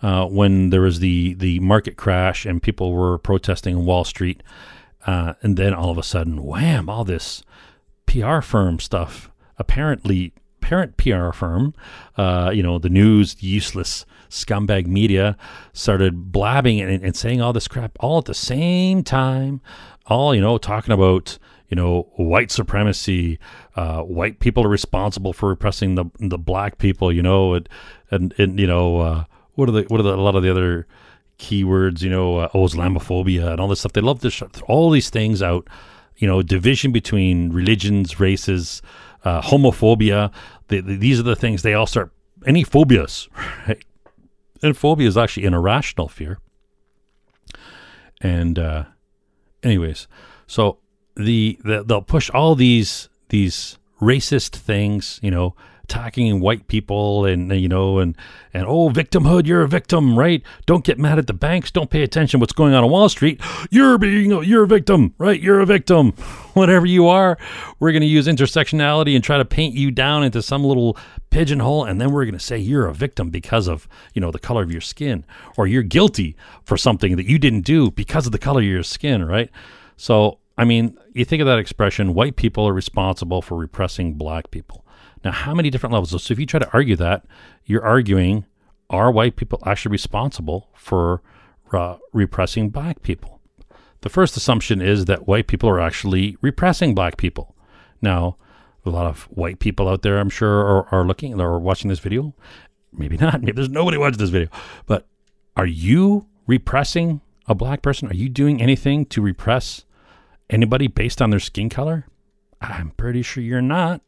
[0.00, 4.42] uh, when there was the the market crash and people were protesting on Wall Street,
[5.06, 6.88] uh, and then all of a sudden, wham!
[6.88, 7.42] All this
[8.06, 9.30] PR firm stuff.
[9.58, 11.74] Apparently, parent PR firm,
[12.16, 15.36] uh, you know, the news, useless scumbag media,
[15.72, 19.60] started blabbing and, and saying all this crap all at the same time.
[20.06, 23.38] All you know, talking about you know, white supremacy.
[23.76, 27.12] Uh, white people are responsible for repressing the the black people.
[27.12, 27.68] You know, and
[28.10, 30.50] and, and you know, uh, what are the what are the, a lot of the
[30.50, 30.86] other
[31.38, 32.02] keywords?
[32.02, 33.92] You know, uh, oh, Islamophobia and all this stuff.
[33.92, 35.68] They love to shut all these things out.
[36.16, 38.82] You know, division between religions, races,
[39.24, 40.32] uh, homophobia.
[40.66, 42.12] The, the, these are the things they all start.
[42.46, 43.28] Any phobias,
[43.68, 43.84] right?
[44.62, 46.38] And phobia is actually an irrational fear.
[48.20, 48.84] And, uh,
[49.62, 50.08] anyways,
[50.48, 50.78] so
[51.18, 55.54] the, the they'll push all these these racist things, you know,
[55.88, 58.14] attacking white people and you know and
[58.52, 60.42] and oh victimhood you're a victim right?
[60.66, 61.70] Don't get mad at the banks.
[61.70, 63.40] Don't pay attention what's going on on wall street.
[63.70, 65.40] You're being you're a victim right?
[65.40, 66.12] You're a victim.
[66.52, 67.38] Whatever you are
[67.78, 70.96] we're going to use intersectionality and try to paint you down into some little
[71.30, 74.38] pigeonhole and then we're going to say you're a victim because of you know the
[74.38, 75.24] color of your skin
[75.56, 78.82] or you're guilty for something that you didn't do because of the color of your
[78.82, 79.50] skin right?
[79.96, 84.50] So I mean, you think of that expression, white people are responsible for repressing black
[84.50, 84.84] people.
[85.24, 86.22] Now, how many different levels?
[86.22, 87.24] So if you try to argue that,
[87.64, 88.44] you're arguing,
[88.90, 91.22] are white people actually responsible for
[91.72, 93.40] uh, repressing black people?
[94.00, 97.54] The first assumption is that white people are actually repressing black people.
[98.02, 98.36] Now,
[98.84, 101.98] a lot of white people out there, I'm sure, are, are looking or watching this
[102.00, 102.34] video.
[102.92, 103.40] Maybe not.
[103.42, 104.48] Maybe there's nobody watching this video.
[104.86, 105.06] But
[105.56, 108.08] are you repressing a black person?
[108.08, 109.84] Are you doing anything to repress
[110.50, 112.06] anybody based on their skin color?
[112.60, 114.00] I'm pretty sure you're not.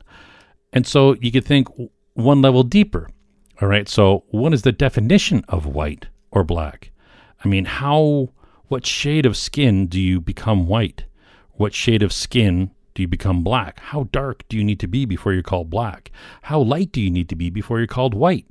[0.73, 1.69] And so you could think
[2.15, 3.09] one level deeper.
[3.61, 3.89] All right.
[3.89, 6.93] So, what is the definition of white or black?
[7.45, 8.31] I mean, how,
[8.69, 11.05] what shade of skin do you become white?
[11.53, 13.81] What shade of skin do you become black?
[13.81, 16.11] How dark do you need to be before you're called black?
[16.43, 18.47] How light do you need to be before you're called white?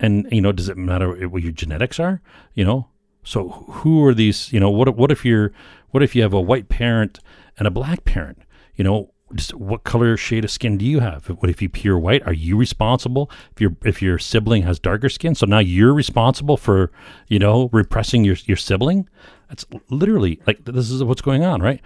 [0.00, 2.20] And, you know, does it matter what your genetics are?
[2.54, 2.88] You know,
[3.24, 5.52] so who are these, you know, what, what if you're,
[5.90, 7.20] what if you have a white parent
[7.58, 8.42] and a black parent?
[8.74, 11.26] You know, just what color shade of skin do you have?
[11.26, 12.22] What if you pure white?
[12.26, 15.34] Are you responsible if your if your sibling has darker skin?
[15.34, 16.92] So now you're responsible for
[17.28, 19.08] you know repressing your your sibling.
[19.48, 21.80] That's literally like this is what's going on, right?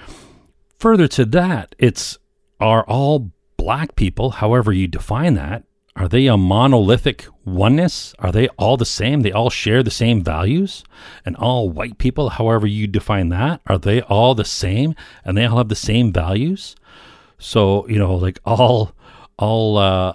[0.79, 2.19] Further to that, it's
[2.59, 5.65] are all black people, however you define that,
[5.97, 8.15] Are they a monolithic oneness?
[8.21, 9.23] Are they all the same?
[9.23, 10.85] They all share the same values?
[11.25, 15.47] And all white people, however you define that, are they all the same and they
[15.47, 16.77] all have the same values?
[17.39, 18.93] So, you know, like all
[19.37, 20.15] all uh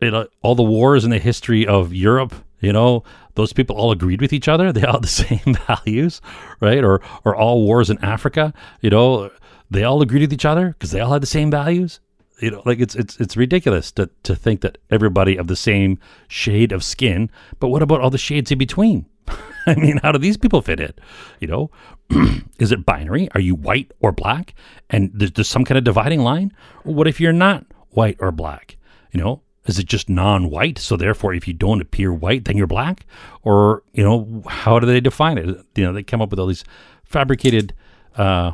[0.00, 4.20] know, all the wars in the history of Europe, you know, those people all agreed
[4.20, 4.72] with each other.
[4.72, 6.20] They all had the same values,
[6.60, 6.82] right?
[6.82, 9.30] Or or all wars in Africa, you know,
[9.70, 12.00] they all agreed with each other because they all had the same values
[12.40, 15.98] you know, like it's it's it's ridiculous to to think that everybody of the same
[16.28, 17.30] shade of skin.
[17.60, 19.06] But what about all the shades in between?
[19.66, 20.92] I mean, how do these people fit in?
[21.40, 21.70] You know,
[22.58, 23.28] is it binary?
[23.32, 24.54] Are you white or black?
[24.90, 26.52] And there's, there's some kind of dividing line.
[26.84, 28.76] What if you're not white or black?
[29.12, 30.78] You know, is it just non-white?
[30.78, 33.06] So therefore, if you don't appear white, then you're black?
[33.42, 35.64] Or you know, how do they define it?
[35.74, 36.64] You know, they come up with all these
[37.04, 37.72] fabricated
[38.14, 38.52] uh,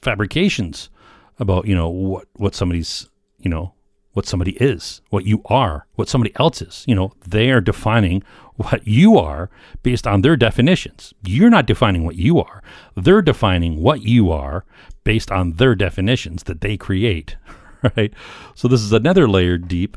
[0.00, 0.88] fabrications
[1.40, 3.74] about you know what what somebody's you know
[4.12, 6.84] what somebody is, what you are, what somebody else is.
[6.86, 8.22] You know, they are defining
[8.56, 9.50] what you are
[9.82, 11.14] based on their definitions.
[11.24, 12.62] You're not defining what you are.
[12.96, 14.64] They're defining what you are
[15.04, 17.36] based on their definitions that they create,
[17.96, 18.12] right?
[18.54, 19.96] So this is another layer deep,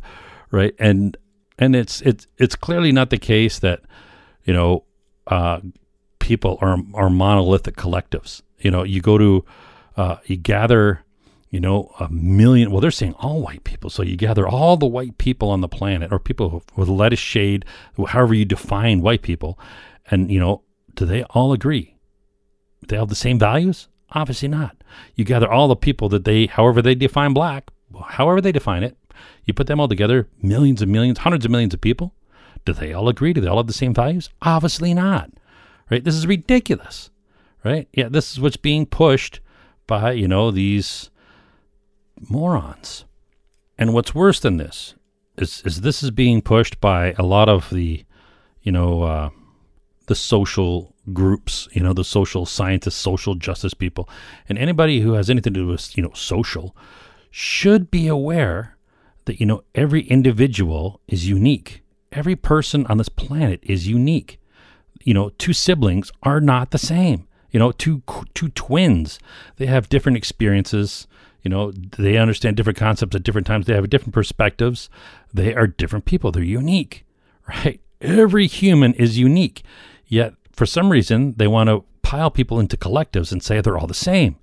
[0.51, 0.75] right?
[0.79, 1.17] And
[1.57, 3.81] and it's it's it's clearly not the case that
[4.45, 4.83] you know
[5.27, 5.59] uh,
[6.19, 8.41] people are are monolithic collectives.
[8.59, 9.43] You know, you go to
[9.97, 11.03] uh, you gather
[11.53, 12.71] you know, a million.
[12.71, 13.91] Well, they're saying all white people.
[13.91, 17.63] So you gather all the white people on the planet, or people with lettuce shade,
[18.07, 19.59] however you define white people,
[20.09, 20.63] and you know,
[20.95, 21.95] do they all agree?
[22.87, 23.87] They have the same values?
[24.09, 24.83] Obviously not.
[25.13, 27.69] You gather all the people that they, however they define black,
[28.03, 28.97] however they define it,
[29.45, 32.15] you put them all together, millions and millions, hundreds of millions of people.
[32.65, 33.31] Do they all agree?
[33.31, 34.31] Do they all have the same values?
[34.41, 35.29] Obviously not.
[35.91, 36.03] Right?
[36.03, 37.11] This is ridiculous.
[37.63, 37.87] Right?
[37.93, 39.39] Yeah, this is what's being pushed
[39.85, 41.11] by, you know, these
[42.19, 43.05] morons.
[43.77, 44.95] And what's worse than this
[45.37, 48.05] is, is this is being pushed by a lot of the,
[48.61, 49.29] you know, uh,
[50.07, 54.07] the social groups, you know, the social scientists, social justice people,
[54.47, 56.75] and anybody who has anything to do with, you know, social
[57.31, 58.77] should be aware
[59.25, 61.83] that, you know, every individual is unique.
[62.11, 64.39] Every person on this planet is unique.
[65.03, 67.27] You know, two siblings are not the same.
[67.49, 68.01] You know, two
[68.33, 69.19] two twins,
[69.57, 71.07] they have different experiences,
[71.43, 73.65] you know, they understand different concepts at different times.
[73.65, 74.89] They have different perspectives.
[75.33, 76.31] They are different people.
[76.31, 77.05] They're unique,
[77.47, 77.81] right?
[78.01, 79.63] Every human is unique.
[80.07, 83.87] Yet, for some reason, they want to pile people into collectives and say they're all
[83.87, 84.37] the same.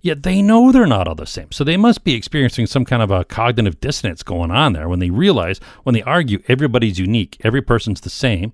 [0.00, 1.52] Yet they know they're not all the same.
[1.52, 5.00] So they must be experiencing some kind of a cognitive dissonance going on there when
[5.00, 8.52] they realize, when they argue, everybody's unique, every person's the same.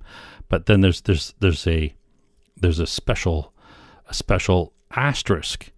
[0.48, 1.94] But then there's there's there's a
[2.56, 3.52] there's a special
[4.08, 5.70] a special asterisk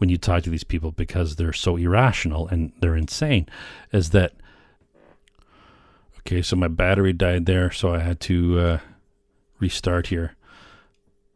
[0.00, 3.46] when you talk to these people because they're so irrational and they're insane
[3.92, 4.32] is that
[6.18, 8.78] okay so my battery died there so i had to uh,
[9.60, 10.34] restart here.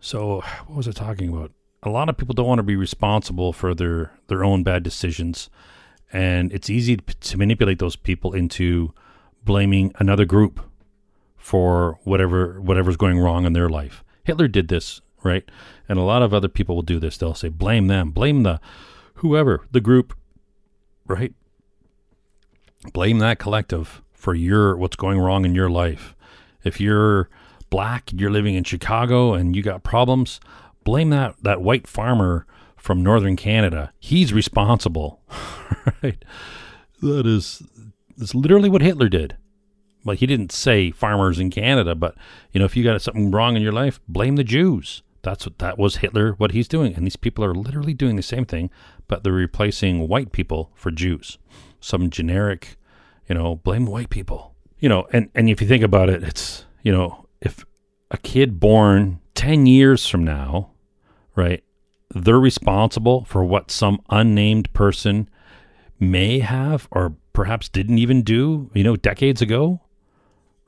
[0.01, 1.53] So what was i talking about?
[1.83, 5.51] A lot of people don't want to be responsible for their their own bad decisions
[6.13, 8.93] and it's easy to manipulate those people into
[9.45, 10.61] blaming another group
[11.37, 14.03] for whatever whatever's going wrong in their life.
[14.25, 15.51] Hitler did this right?
[15.89, 17.17] And a lot of other people will do this.
[17.17, 18.61] They'll say, blame them, blame the
[19.15, 20.15] whoever, the group,
[21.07, 21.33] right?
[22.93, 26.15] Blame that collective for your what's going wrong in your life.
[26.63, 27.29] If you're
[27.71, 30.39] black, you're living in Chicago and you got problems,
[30.85, 33.93] blame that that white farmer from northern Canada.
[33.99, 35.23] He's responsible.
[36.03, 36.23] right?
[37.01, 37.63] That is
[38.17, 39.37] that's literally what Hitler did.
[40.05, 42.15] Well, he didn't say farmers in Canada, but
[42.53, 45.03] you know, if you got something wrong in your life, blame the Jews.
[45.25, 46.95] That's what that was Hitler, what he's doing.
[46.95, 48.71] And these people are literally doing the same thing,
[49.09, 51.39] but they're replacing white people for Jews.
[51.81, 52.77] Some generic,
[53.29, 54.55] you know, blame white people.
[54.79, 57.65] You know, and, and if you think about it, it's, you know, if
[58.11, 60.73] a kid born 10 years from now,
[61.35, 61.65] right,
[62.15, 65.29] they're responsible for what some unnamed person
[65.99, 69.81] may have or perhaps didn't even do, you know, decades ago,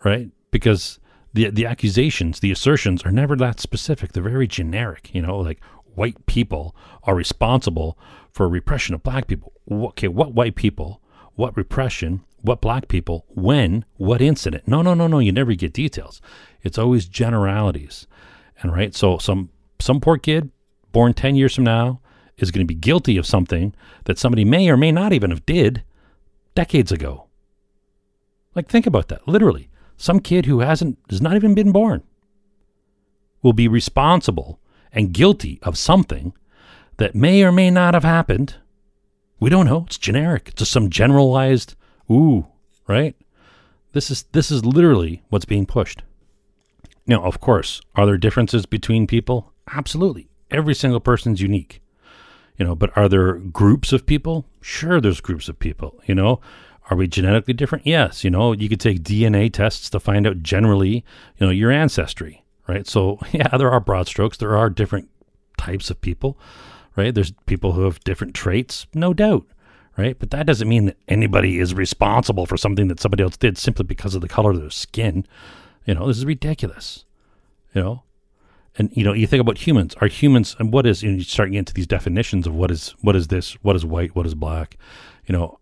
[0.03, 0.31] right?
[0.51, 0.99] Because
[1.37, 4.13] the the accusations, the assertions are never that specific.
[4.13, 5.11] They're very generic.
[5.15, 5.61] You know, like
[5.95, 7.99] white people are responsible
[8.33, 9.53] for repression of black people.
[9.71, 11.03] Okay, what white people?
[11.35, 12.25] What repression?
[12.41, 13.27] What black people?
[13.29, 13.85] When?
[13.97, 14.67] What incident?
[14.67, 15.19] No, no, no, no.
[15.19, 16.23] You never get details.
[16.63, 18.07] It's always generalities.
[18.63, 20.51] And right, so some some poor kid
[20.93, 22.01] born ten years from now
[22.39, 25.45] is going to be guilty of something that somebody may or may not even have
[25.45, 25.85] did
[26.55, 27.27] decades ago.
[28.55, 32.03] Like think about that, literally some kid who hasn't has not even been born
[33.43, 34.61] will be responsible
[34.93, 36.33] and guilty of something
[36.97, 38.57] that may or may not have happened.
[39.39, 39.85] We don't know.
[39.87, 40.49] It's generic.
[40.49, 41.75] It's just some generalized,
[42.11, 42.47] ooh,
[42.89, 43.15] right?
[43.93, 46.03] This is this is literally what's being pushed.
[47.07, 49.53] Now, of course, are there differences between people?
[49.73, 50.29] Absolutely.
[50.51, 51.83] Every single person's unique.
[52.59, 54.47] You know, but are there groups of people?
[54.61, 56.41] Sure, there's groups of people, you know.
[56.89, 57.87] Are we genetically different?
[57.87, 61.05] Yes, you know, you could take DNA tests to find out generally,
[61.37, 62.87] you know, your ancestry, right?
[62.87, 64.37] So, yeah, there are broad strokes.
[64.37, 65.11] There are different
[65.59, 66.39] types of people,
[66.95, 67.15] right?
[67.15, 69.47] There's people who have different traits, no doubt,
[69.97, 70.17] right?
[70.19, 73.85] But that doesn't mean that anybody is responsible for something that somebody else did simply
[73.85, 75.27] because of the color of their skin.
[75.87, 77.05] You know, this is ridiculous.
[77.75, 78.03] You know,
[78.79, 79.95] and you know, you think about humans.
[80.01, 81.03] Are humans and what is?
[81.03, 83.55] You, know, you start getting into these definitions of what is what is this?
[83.63, 84.15] What is white?
[84.15, 84.79] What is black?
[85.27, 85.59] You know,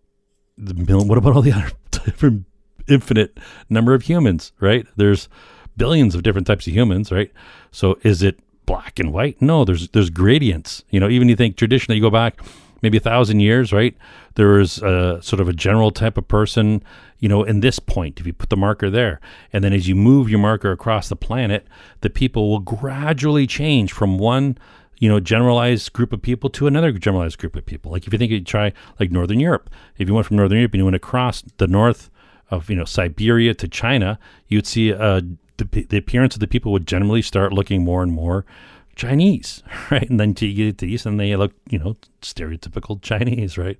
[0.57, 2.45] the what about all the other different
[2.87, 3.37] infinite
[3.69, 4.51] number of humans?
[4.59, 4.85] Right?
[4.95, 5.29] There's
[5.77, 7.11] billions of different types of humans.
[7.11, 7.31] Right?
[7.71, 9.41] So is it black and white?
[9.41, 10.83] No, there's there's gradients.
[10.89, 12.39] You know, even you think traditionally, you go back
[12.81, 13.97] maybe a thousand years, right?
[14.35, 16.83] There was a sort of a general type of person,
[17.19, 19.19] you know, in this point, if you put the marker there.
[19.51, 21.65] And then as you move your marker across the planet,
[22.01, 24.57] the people will gradually change from one,
[25.05, 27.91] you know, generalized group of people to another generalized group of people.
[27.91, 30.73] Like if you think you try like Northern Europe, if you went from Northern Europe
[30.73, 32.09] and you went across the north
[32.49, 35.21] of, you know, Siberia to China, you'd see uh,
[35.57, 38.47] the, the appearance of the people would generally start looking more and more
[38.95, 40.09] Chinese, right?
[40.09, 43.79] And then you get to the east and they look, you know, stereotypical Chinese, right?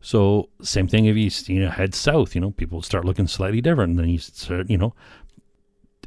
[0.00, 3.60] So same thing if you you know head south, you know, people start looking slightly
[3.60, 3.90] different.
[3.90, 4.94] And then you start, you know,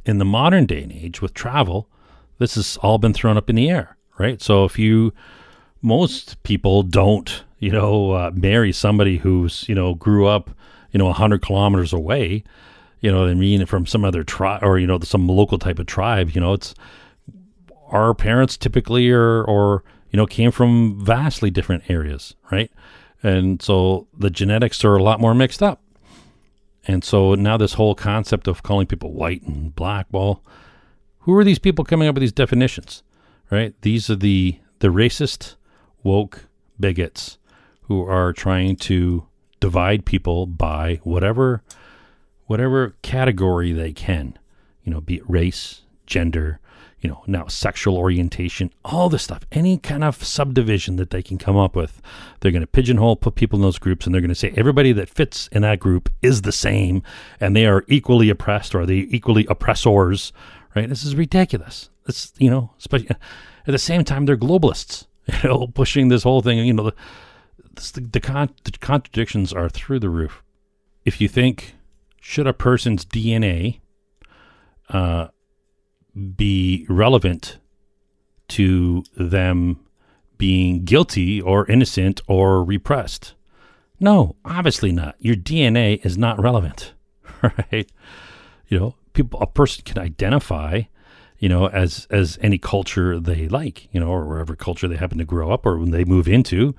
[0.04, 1.88] in the modern day and age with travel,
[2.38, 4.40] this has all been thrown up in the air, right?
[4.40, 5.12] So if you
[5.82, 10.50] most people don't, you know, uh, marry somebody who's, you know, grew up,
[10.90, 12.42] you know, 100 kilometers away,
[13.00, 15.78] you know what I mean, from some other tribe or, you know, some local type
[15.78, 16.74] of tribe, you know, it's
[17.88, 22.70] our parents typically are, or, you know, came from vastly different areas, right?
[23.22, 25.80] And so the genetics are a lot more mixed up.
[26.88, 30.42] And so now this whole concept of calling people white and black, well,
[31.20, 33.02] who are these people coming up with these definitions,
[33.50, 33.74] right?
[33.82, 35.56] These are the the racist,
[36.02, 36.46] woke
[36.78, 37.38] bigots
[37.82, 39.26] who are trying to
[39.60, 41.62] divide people by whatever
[42.46, 44.38] whatever category they can,
[44.84, 46.60] you know, be it race, gender,
[47.00, 51.38] you know, now sexual orientation, all this stuff, any kind of subdivision that they can
[51.38, 52.00] come up with.
[52.40, 54.92] They're going to pigeonhole, put people in those groups, and they're going to say everybody
[54.92, 57.02] that fits in that group is the same
[57.40, 60.32] and they are equally oppressed or they equally oppressors,
[60.74, 60.88] right?
[60.88, 61.90] This is ridiculous.
[62.06, 63.18] It's, you know, especially at
[63.66, 65.06] the same time, they're globalists,
[65.42, 66.94] you know, pushing this whole thing, you know, the,
[67.74, 70.42] the, the, con- the contradictions are through the roof.
[71.04, 71.74] If you think,
[72.20, 73.80] should a person's DNA,
[74.88, 75.28] uh,
[76.36, 77.58] be relevant
[78.48, 79.80] to them
[80.38, 83.34] being guilty or innocent or repressed?
[83.98, 85.16] No, obviously not.
[85.18, 86.94] Your DNA is not relevant,
[87.42, 87.90] right?
[88.68, 90.82] You know, people a person can identify,
[91.38, 95.18] you know, as as any culture they like, you know, or wherever culture they happen
[95.18, 96.74] to grow up or when they move into,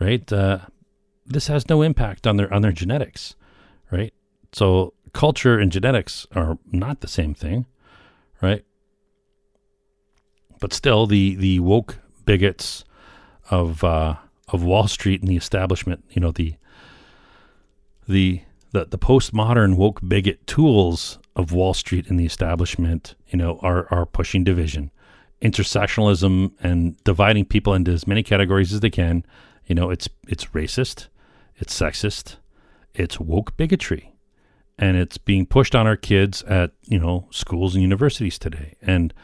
[0.00, 0.32] right?
[0.32, 0.58] Uh,
[1.26, 3.34] this has no impact on their on their genetics,
[3.90, 4.12] right?
[4.52, 7.66] So culture and genetics are not the same thing,
[8.40, 8.64] right?
[10.60, 12.84] but still, the the woke bigots
[13.50, 14.16] of uh,
[14.48, 16.54] of Wall Street and the establishment, you know, the
[18.08, 18.42] the
[18.72, 23.86] the, the postmodern woke bigot tools of Wall Street and the establishment, you know, are
[23.90, 24.90] are pushing division,
[25.40, 29.24] intersectionalism, and dividing people into as many categories as they can.
[29.66, 31.06] You know, it's it's racist,
[31.56, 32.36] it's sexist,
[32.92, 34.12] it's woke bigotry,
[34.78, 38.74] and it's being pushed on our kids at you know schools and universities today.
[38.82, 39.14] And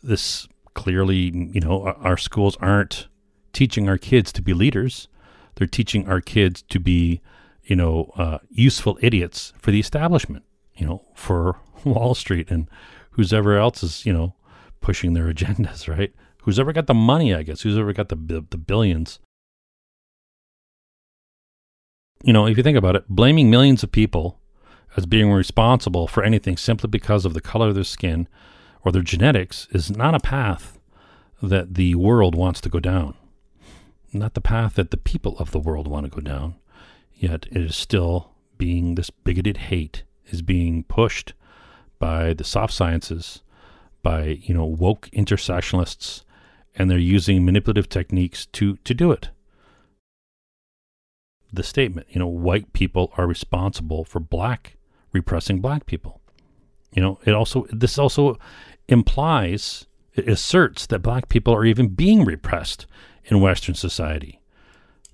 [0.00, 3.08] this clearly, you know, our schools aren't
[3.52, 5.08] teaching our kids to be leaders.
[5.56, 7.20] They're teaching our kids to be,
[7.64, 10.44] you know, uh, useful idiots for the establishment,
[10.78, 12.68] you know, for Wall Street and
[13.10, 14.34] who's ever else is, you know,
[14.80, 16.14] pushing their agendas, right?
[16.42, 19.18] Who's ever got the money, I guess, who's ever got the, the billions.
[22.24, 24.40] You know, if you think about it, blaming millions of people
[24.96, 28.26] as being responsible for anything simply because of the color of their skin
[28.84, 30.78] or their genetics is not a path
[31.42, 33.14] that the world wants to go down,
[34.12, 36.56] not the path that the people of the world want to go down.
[37.14, 41.34] Yet it is still being this bigoted hate is being pushed
[41.98, 43.42] by the soft sciences,
[44.02, 46.22] by you know woke intersectionalists,
[46.74, 49.30] and they're using manipulative techniques to to do it.
[51.52, 54.76] The statement, you know, white people are responsible for black
[55.12, 56.20] repressing black people.
[56.92, 58.38] You know, it also this also
[58.88, 62.86] implies it asserts that black people are even being repressed
[63.24, 64.40] in Western society.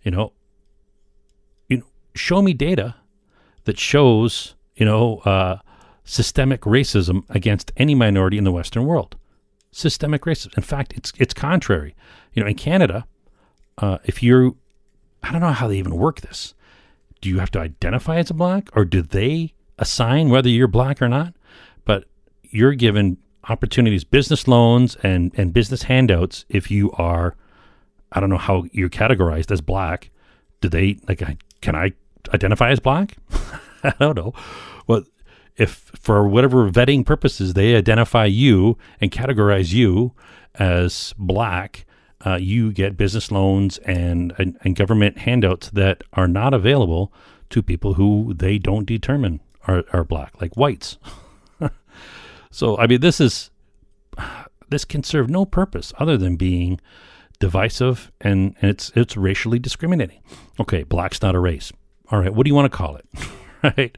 [0.02, 0.32] You know,
[1.68, 1.84] you know,
[2.14, 2.96] show me data
[3.64, 5.59] that shows, you know, uh,
[6.05, 9.16] systemic racism against any minority in the Western world.
[9.72, 10.57] Systemic racism.
[10.57, 11.97] In fact, it's it's contrary.
[12.33, 13.07] You know, in Canada,
[13.79, 14.55] uh, if you're,
[15.22, 16.55] I don't know how they even work this.
[17.20, 21.01] Do you have to identify as a black, or do they assign whether you're black
[21.01, 21.35] or not?
[21.85, 22.05] But
[22.43, 23.16] you're given
[23.49, 27.37] opportunities, business loans and and business handouts if you are.
[28.12, 30.11] I don't know how you're categorized as black.
[30.61, 31.22] Do they like?
[31.61, 31.93] Can I
[32.33, 33.16] identify as black?
[33.89, 34.32] I don't know.
[34.87, 35.05] Well,
[35.57, 40.12] if for whatever vetting purposes they identify you and categorize you
[40.55, 41.85] as black,
[42.24, 47.12] uh, you get business loans and, and, and government handouts that are not available
[47.51, 50.99] to people who they don't determine are, are black, like whites.
[52.51, 53.51] so I mean, this is
[54.70, 56.80] this can serve no purpose other than being
[57.39, 60.22] divisive and, and it's it's racially discriminating.
[60.59, 61.72] Okay, black's not a race.
[62.11, 63.07] All right, what do you want to call it?
[63.76, 63.96] right?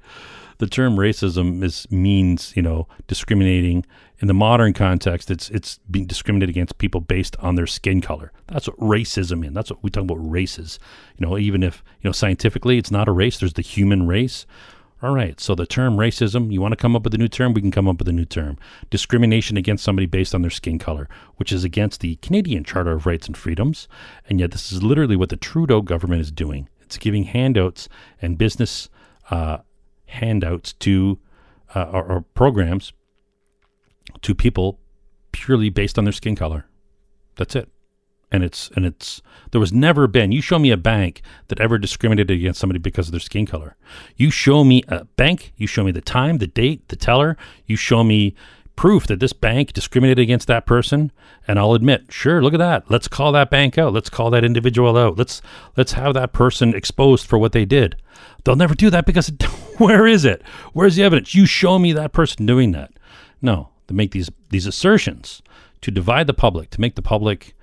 [0.59, 3.85] The term racism is means, you know, discriminating
[4.19, 8.33] in the modern context, it's it's being discriminated against people based on their skin color.
[8.47, 9.53] That's what racism is.
[9.53, 10.79] That's what we talk about races.
[11.19, 14.47] You know, even if you know scientifically it's not a race, there's the human race.
[15.03, 17.53] All right, so the term racism, you want to come up with a new term,
[17.53, 18.57] we can come up with a new term.
[18.89, 21.07] Discrimination against somebody based on their skin color,
[21.37, 23.89] which is against the Canadian Charter of Rights and Freedoms.
[24.27, 26.71] And yet, this is literally what the Trudeau government is doing.
[26.81, 27.91] It's giving handouts
[28.23, 28.89] and business
[29.31, 29.59] uh,
[30.07, 31.19] handouts to
[31.75, 32.93] uh, or, or programs
[34.23, 34.79] to people
[35.33, 36.67] purely based on their skin color.
[37.37, 37.69] That's it.
[38.33, 39.23] And it's and it's
[39.53, 43.07] there was never been you show me a bank that ever discriminated against somebody because
[43.07, 43.77] of their skin color.
[44.17, 47.77] You show me a bank, you show me the time, the date, the teller, you
[47.77, 48.35] show me
[48.77, 51.11] proof that this bank discriminated against that person
[51.49, 52.91] and I'll admit, sure, look at that.
[52.91, 53.93] Let's call that bank out.
[53.93, 55.17] Let's call that individual out.
[55.17, 55.43] Let's
[55.77, 57.97] let's have that person exposed for what they did.
[58.45, 59.29] They'll never do that because
[59.79, 60.43] where is it?
[60.73, 61.35] Where's the evidence?
[61.35, 62.93] You show me that person doing that.
[63.41, 65.43] No, to make these these assertions
[65.81, 67.55] to divide the public, to make the public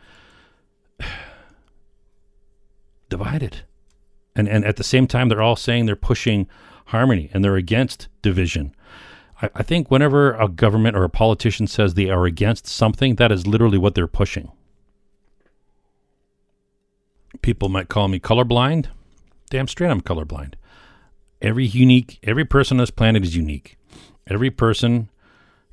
[3.09, 3.61] divided.
[4.35, 6.47] And and at the same time they're all saying they're pushing
[6.87, 8.73] harmony and they're against division.
[9.41, 13.31] I, I think whenever a government or a politician says they are against something, that
[13.31, 14.51] is literally what they're pushing.
[17.41, 18.87] People might call me colorblind.
[19.49, 20.53] Damn straight I'm colorblind.
[21.41, 23.77] Every unique every person on this planet is unique.
[24.27, 25.09] Every person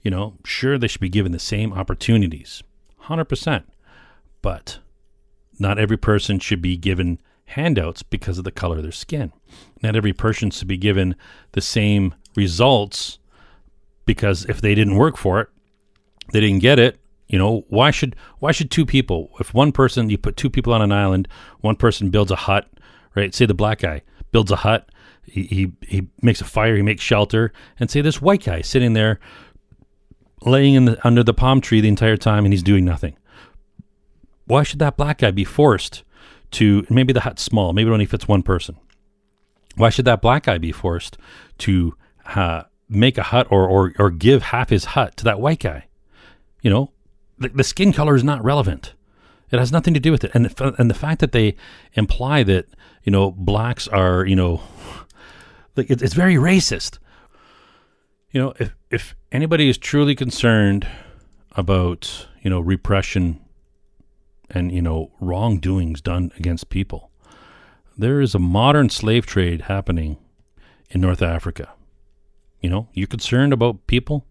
[0.02, 2.62] you know, sure, they should be given the same opportunities,
[3.04, 3.64] 100%.
[4.42, 4.78] But
[5.58, 9.32] not every person should be given handouts because of the color of their skin.
[9.82, 11.16] Not every person should be given
[11.52, 13.18] the same results
[14.06, 15.48] because if they didn't work for it,
[16.32, 16.98] they didn't get it.
[17.28, 20.72] You know, why should why should two people, if one person you put two people
[20.72, 21.28] on an island,
[21.60, 22.68] one person builds a hut,
[23.14, 23.32] right?
[23.34, 24.90] Say the black guy builds a hut,
[25.24, 28.94] he, he, he makes a fire, he makes shelter, and say this white guy sitting
[28.94, 29.20] there
[30.42, 33.16] laying in the, under the palm tree the entire time and he's doing nothing.
[34.46, 36.02] Why should that black guy be forced
[36.52, 36.84] to?
[36.90, 37.72] Maybe the hut's small.
[37.72, 38.76] Maybe it only fits one person.
[39.76, 41.16] Why should that black guy be forced
[41.58, 41.94] to
[42.26, 45.86] uh, make a hut or, or or give half his hut to that white guy?
[46.62, 46.92] You know,
[47.38, 48.94] the, the skin color is not relevant.
[49.50, 50.30] It has nothing to do with it.
[50.34, 51.56] And the, and the fact that they
[51.94, 52.66] imply that
[53.04, 54.60] you know blacks are you know
[55.76, 56.98] like it's very racist.
[58.32, 60.86] You know, if if anybody is truly concerned
[61.52, 63.40] about, you know, repression
[64.48, 67.10] and, you know, wrongdoings done against people,
[67.96, 70.16] there is a modern slave trade happening
[70.90, 71.72] in North Africa.
[72.60, 74.26] You know, you're concerned about people?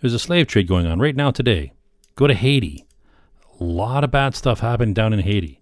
[0.00, 1.72] There's a slave trade going on right now today.
[2.16, 2.84] Go to Haiti.
[3.60, 5.60] A lot of bad stuff happened down in Haiti.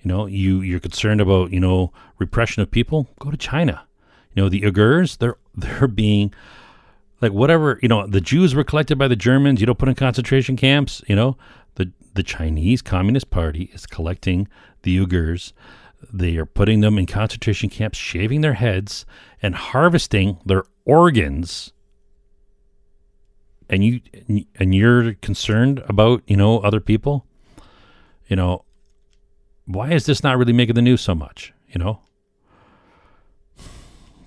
[0.00, 3.08] You know, you you're concerned about, you know, repression of people?
[3.18, 3.86] Go to China.
[4.34, 6.34] You know, the Uyghurs, they're they're being
[7.20, 9.94] like whatever you know the jews were collected by the germans you don't put in
[9.94, 11.36] concentration camps you know
[11.76, 14.48] the the chinese communist party is collecting
[14.82, 15.52] the uyghurs
[16.12, 19.06] they are putting them in concentration camps shaving their heads
[19.40, 21.72] and harvesting their organs
[23.68, 24.00] and you
[24.56, 27.26] and you're concerned about you know other people
[28.26, 28.64] you know
[29.66, 32.00] why is this not really making the news so much you know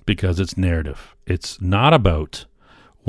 [0.04, 2.46] because it's narrative it's not about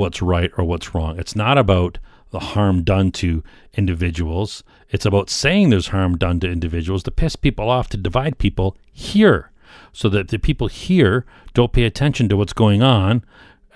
[0.00, 1.18] what's right or what's wrong.
[1.18, 1.98] It's not about
[2.30, 3.44] the harm done to
[3.74, 4.64] individuals.
[4.88, 8.76] It's about saying there's harm done to individuals to piss people off, to divide people
[8.90, 9.52] here,
[9.92, 11.24] so that the people here
[11.54, 13.24] don't pay attention to what's going on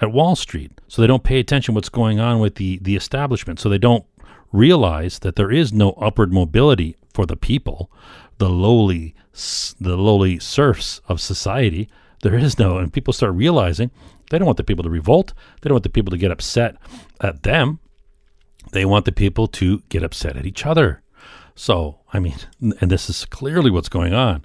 [0.01, 0.73] at Wall Street.
[0.89, 3.61] So they don't pay attention what's going on with the, the establishment.
[3.61, 4.05] So they don't
[4.53, 7.91] realize that there is no upward mobility for the people,
[8.39, 9.15] the lowly
[9.81, 11.89] the lowly serfs of society.
[12.23, 13.91] There is no, and people start realizing
[14.31, 15.35] they don't want the people to revolt.
[15.61, 16.77] They don't want the people to get upset
[17.21, 17.81] at them.
[18.73, 21.03] They want the people to get upset at each other.
[21.55, 22.37] So, I mean,
[22.81, 24.45] and this is clearly what's going on.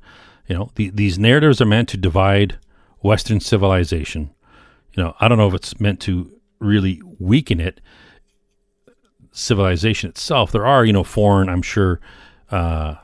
[0.49, 2.57] You know, the, these narratives are meant to divide
[3.01, 4.31] Western civilization.
[4.93, 7.79] You know, I don't know if it's meant to really weaken it,
[9.31, 10.51] civilization itself.
[10.51, 12.01] There are, you know, foreign, I'm sure,
[12.49, 12.95] uh,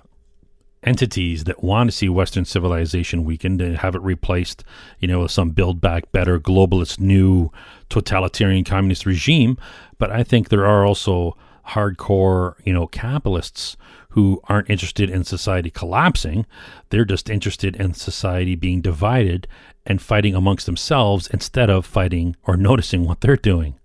[0.83, 4.63] entities that want to see Western civilization weakened and have it replaced,
[4.99, 7.51] you know, with some build back better globalist new
[7.89, 9.57] totalitarian communist regime.
[9.97, 11.37] But I think there are also
[11.69, 13.77] hardcore, you know, capitalists
[14.15, 16.45] who aren't interested in society collapsing.
[16.89, 19.45] They're just interested in society being divided
[19.85, 23.77] and fighting amongst themselves instead of fighting or noticing what they're doing.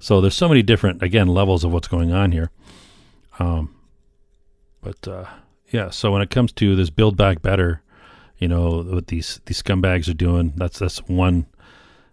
[0.00, 2.50] So there's so many different, again, levels of what's going on here.
[3.38, 3.72] Um,
[4.82, 5.26] but uh,
[5.70, 7.80] yeah, so when it comes to this build back better,
[8.38, 10.54] you know what these these scumbags are doing.
[10.56, 11.46] That's that's one.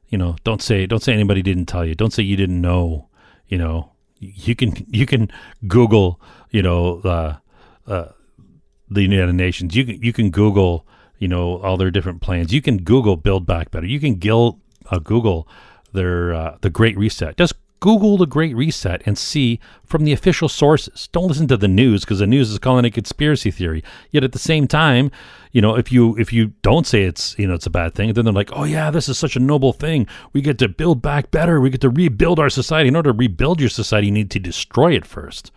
[0.08, 1.96] You know, don't say don't say anybody didn't tell you.
[1.96, 3.10] Don't say you didn't know.
[3.48, 5.32] You know, you can you can
[5.68, 6.20] Google.
[6.52, 7.38] You know, uh,
[7.86, 9.76] the United Nations.
[9.76, 10.86] You can you can Google.
[11.18, 12.54] You know all their different plans.
[12.54, 13.88] You can Google Build Back Better.
[13.88, 14.60] You can gil,
[14.92, 15.48] uh, Google
[15.94, 17.38] their uh, the Great Reset.
[17.38, 21.08] Just Google the Great Reset and see from the official sources.
[21.12, 23.84] Don't listen to the news because the news is calling it a conspiracy theory.
[24.12, 25.12] Yet at the same time,
[25.52, 28.14] you know, if you if you don't say it's you know it's a bad thing,
[28.14, 30.08] then they're like, oh yeah, this is such a noble thing.
[30.34, 31.62] We get to build back better.
[31.62, 32.90] We get to rebuild our society.
[32.90, 35.52] In order to rebuild your society, you need to destroy it first.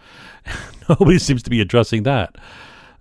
[1.01, 2.36] Nobody seems to be addressing that.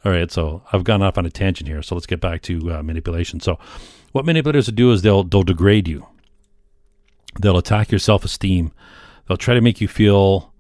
[0.06, 1.82] All right, so I've gone off on a tangent here.
[1.82, 3.40] So let's get back to uh, manipulation.
[3.40, 3.60] So,
[4.12, 6.08] what manipulators do is they'll they'll degrade you.
[7.40, 8.72] They'll attack your self esteem.
[9.28, 10.54] They'll try to make you feel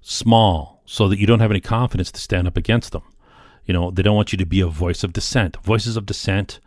[0.00, 3.02] small so that you don't have any confidence to stand up against them.
[3.64, 5.56] You know, they don't want you to be a voice of dissent.
[5.62, 6.60] Voices of dissent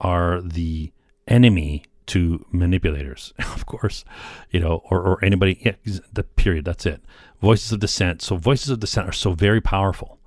[0.00, 0.92] are the
[1.26, 4.04] enemy to manipulators, of course,
[4.50, 7.02] you know, or, or anybody, yeah, the period, that's it.
[7.40, 8.20] Voices of dissent.
[8.20, 10.18] So, voices of dissent are so very powerful.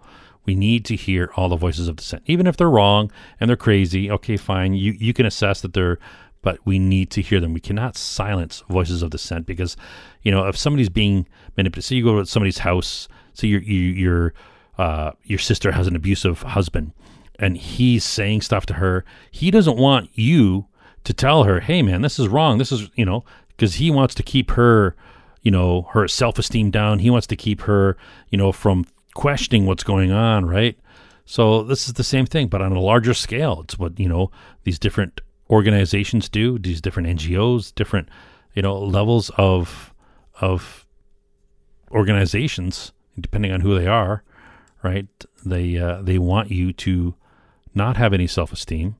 [0.45, 3.57] We need to hear all the voices of dissent, even if they're wrong and they're
[3.57, 4.11] crazy.
[4.11, 4.73] Okay, fine.
[4.73, 5.99] You you can assess that they're
[6.41, 7.53] but we need to hear them.
[7.53, 9.75] We cannot silence voices of dissent because,
[10.21, 11.27] you know, if somebody's being
[11.57, 14.33] manipulated, say you go to somebody's house, say your you, your
[14.77, 16.93] uh, your sister has an abusive husband,
[17.39, 19.03] and he's saying stuff to her.
[19.31, 20.67] He doesn't want you
[21.05, 22.57] to tell her, "Hey, man, this is wrong.
[22.57, 24.95] This is you know," because he wants to keep her,
[25.41, 26.99] you know, her self esteem down.
[26.99, 27.97] He wants to keep her,
[28.29, 30.77] you know, from questioning what's going on, right?
[31.25, 33.61] So this is the same thing, but on a larger scale.
[33.63, 34.31] It's what you know
[34.63, 38.09] these different organizations do, these different NGOs, different
[38.53, 39.93] you know levels of
[40.41, 40.85] of
[41.91, 44.23] organizations, depending on who they are,
[44.83, 45.07] right?
[45.45, 47.15] They uh, they want you to
[47.73, 48.95] not have any self esteem.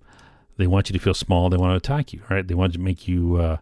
[0.58, 1.50] They want you to feel small.
[1.50, 2.48] They want to attack you, right?
[2.48, 3.58] They want to make you, uh,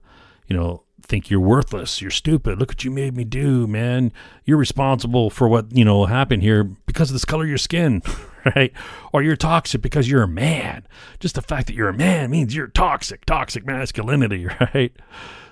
[0.48, 2.02] you know, think you're worthless.
[2.02, 2.60] You're stupid.
[2.60, 4.12] Look what you made me do, man.
[4.46, 8.02] You're responsible for what you know happened here because of this color of your skin.
[8.56, 8.74] right?
[9.12, 10.86] Or you're toxic because you're a man.
[11.20, 14.94] Just the fact that you're a man means you're toxic, toxic masculinity, right?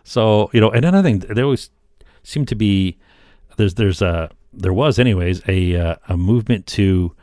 [0.04, 1.70] So, you know, and another thing, there always
[2.24, 2.98] seem to be
[3.58, 7.16] there's there's a there was anyways a uh, a movement to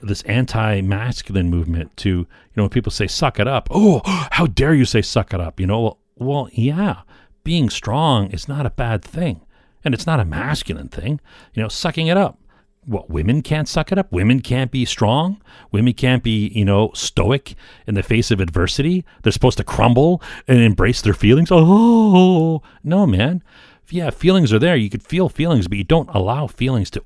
[0.00, 2.26] this anti-masculine movement to you
[2.56, 3.68] know when people say suck it up.
[3.70, 4.00] Oh
[4.32, 5.98] how dare you say suck it up you know?
[6.16, 7.02] Well, yeah
[7.44, 9.40] being strong is not a bad thing
[9.84, 11.20] and it's not a masculine thing.
[11.54, 12.38] You know sucking it up.
[12.84, 14.10] What women can't suck it up?
[14.10, 15.40] Women can't be strong?
[15.70, 17.54] Women can't be you know stoic
[17.86, 19.04] in the face of adversity?
[19.22, 21.48] They're supposed to crumble and embrace their feelings?
[21.50, 23.42] Oh no man.
[23.90, 24.76] Yeah feelings are there.
[24.76, 27.04] You could feel feelings but you don't allow feelings to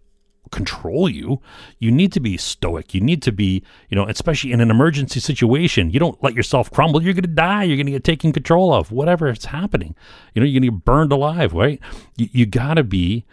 [0.56, 1.40] control you
[1.78, 5.20] you need to be stoic you need to be you know especially in an emergency
[5.20, 8.32] situation you don't let yourself crumble you're going to die you're going to get taken
[8.32, 9.94] control of whatever is happening
[10.34, 11.78] you know you're going to get burned alive right
[12.16, 13.24] you, you got to be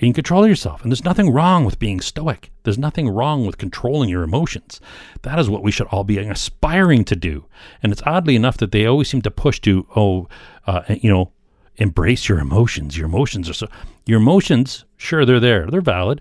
[0.00, 0.82] in control of yourself.
[0.82, 2.50] And there's nothing wrong with being stoic.
[2.62, 4.80] There's nothing wrong with controlling your emotions.
[5.22, 7.44] That is what we should all be aspiring to do.
[7.82, 10.26] And it's oddly enough that they always seem to push to, oh,
[10.66, 11.32] uh, you know,
[11.76, 12.96] embrace your emotions.
[12.96, 13.68] Your emotions are so,
[14.06, 16.20] your emotions, sure, they're there, they're valid,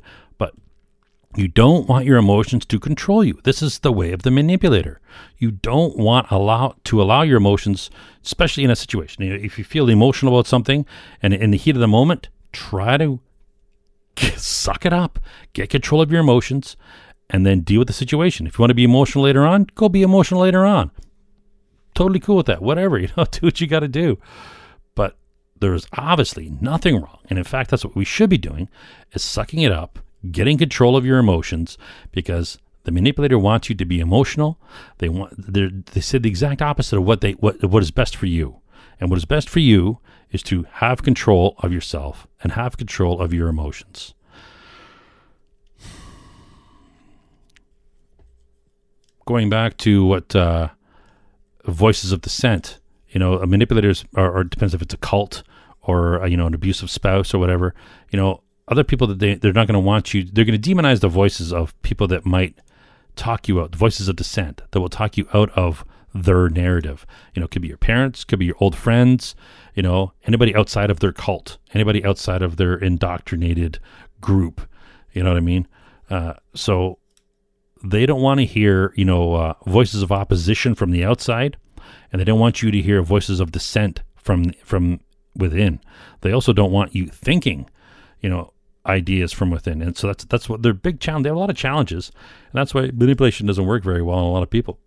[1.36, 3.40] you don't want your emotions to control you.
[3.44, 5.00] This is the way of the manipulator.
[5.38, 7.92] You don't want allow to allow your emotions,
[8.24, 9.24] especially in a situation.
[9.24, 10.86] If you feel emotional about something
[11.22, 13.20] and in the heat of the moment, try to
[14.36, 15.20] suck it up,
[15.54, 16.76] get control of your emotions,
[17.30, 18.48] and then deal with the situation.
[18.48, 20.90] If you want to be emotional later on, go be emotional later on.
[21.94, 22.62] Totally cool with that.
[22.62, 24.18] Whatever, you know, do what you got to do.
[24.96, 25.16] But
[25.60, 27.20] there's obviously nothing wrong.
[27.30, 28.68] And in fact, that's what we should be doing
[29.14, 30.00] is sucking it up,
[30.32, 31.78] getting control of your emotions
[32.12, 32.58] because
[32.90, 34.58] The manipulator wants you to be emotional.
[35.00, 38.16] They want they they said the exact opposite of what they what what is best
[38.16, 38.62] for you.
[39.00, 40.00] And what is best for you
[40.32, 44.14] is to have control of yourself and have control of your emotions.
[49.26, 50.70] Going back to what uh,
[51.66, 55.44] voices of dissent, you know, manipulators or depends if it's a cult
[55.82, 57.76] or uh, you know an abusive spouse or whatever.
[58.10, 60.24] You know, other people that they they're not going to want you.
[60.24, 62.58] They're going to demonize the voices of people that might
[63.16, 67.06] talk you out, the voices of dissent that will talk you out of their narrative.
[67.34, 69.36] You know, could be your parents, could be your old friends,
[69.76, 73.80] you know, anybody outside of their cult, anybody outside of their indoctrinated
[74.22, 74.62] group.
[75.14, 75.68] You know what I mean?
[76.10, 77.00] Uh, so
[77.84, 81.58] they don't want to hear, you know, uh, voices of opposition from the outside,
[82.12, 85.00] and they don't want you to hear voices of dissent from from
[85.36, 85.80] within.
[86.22, 87.70] They also don't want you thinking,
[88.22, 88.54] you know,
[88.90, 89.82] ideas from within.
[89.82, 91.24] And so that's that's what their big challenge.
[91.24, 92.12] They have a lot of challenges,
[92.52, 94.80] and that's why manipulation doesn't work very well on a lot of people.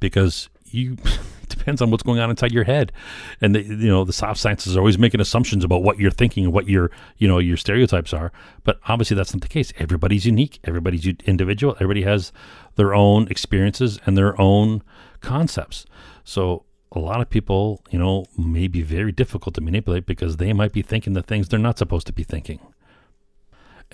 [0.00, 0.96] Because you
[1.48, 2.92] depends on what's going on inside your head.
[3.40, 6.44] And the, you know the soft sciences are always making assumptions about what you're thinking
[6.44, 8.32] and what your you know your stereotypes are.
[8.64, 9.72] But obviously that's not the case.
[9.78, 10.60] Everybody's unique.
[10.64, 11.74] Everybody's individual.
[11.74, 12.32] Everybody has
[12.76, 14.82] their own experiences and their own
[15.20, 15.84] concepts.
[16.24, 20.52] So a lot of people you know may be very difficult to manipulate because they
[20.52, 22.60] might be thinking the things they're not supposed to be thinking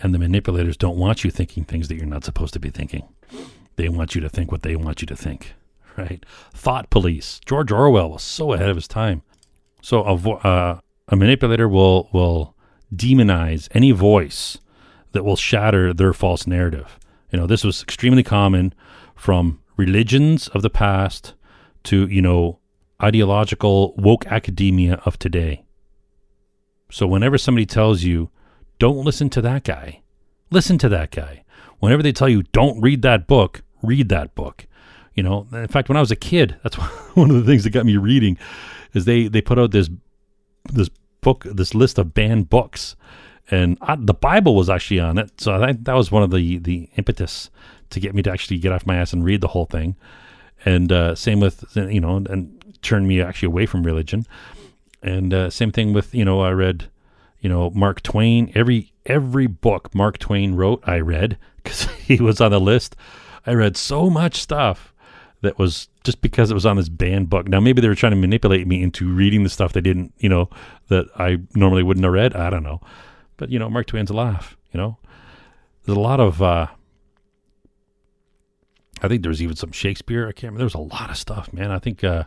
[0.03, 3.09] and the manipulators don't want you thinking things that you're not supposed to be thinking
[3.77, 5.55] they want you to think what they want you to think
[5.99, 6.25] right?
[6.55, 7.41] Thought police.
[7.45, 9.23] George Orwell was so ahead of his time.
[9.83, 12.55] So a, vo- uh, a manipulator will will
[12.95, 14.59] demonize any voice
[15.13, 16.99] that will shatter their false narrative.
[17.33, 18.75] You know, this was extremely common
[19.15, 21.35] from religions of the past
[21.85, 22.59] to, you know,
[23.03, 25.65] ideological woke academia of today.
[26.91, 28.31] So whenever somebody tells you,
[28.79, 30.03] don't listen to that guy,
[30.51, 31.45] listen to that guy.
[31.81, 34.67] Whenever they tell you, don't read that book, read that book.
[35.15, 36.77] You know, in fact, when I was a kid, that's
[37.17, 38.39] one of the things that got me reading,
[38.95, 39.91] is they they put out this
[40.73, 42.97] this book, this list of banned books,
[43.51, 45.41] and I, the Bible was actually on it.
[45.41, 47.51] So I that was one of the the impetus
[47.91, 49.97] to get me to actually get off my ass and read the whole thing.
[50.65, 54.27] And uh, same with you know, and turn me actually away from religion.
[55.03, 56.91] And uh, same thing with you know, I read
[57.41, 58.51] you know Mark Twain.
[58.55, 62.97] Every every book Mark Twain wrote, I read because he was on the list.
[63.47, 64.93] I read so much stuff
[65.41, 67.49] that was just because it was on this banned book.
[67.49, 70.29] Now maybe they were trying to manipulate me into reading the stuff they didn't, you
[70.29, 70.51] know,
[70.89, 72.35] that I normally wouldn't have read.
[72.35, 72.81] I don't know,
[73.37, 74.57] but you know, Mark Twain's laugh.
[74.73, 74.99] You know,
[75.85, 76.43] there's a lot of.
[76.43, 76.67] uh
[79.01, 80.27] I think there's even some Shakespeare.
[80.27, 80.59] I can't remember.
[80.59, 81.71] There was a lot of stuff, man.
[81.71, 82.25] I think uh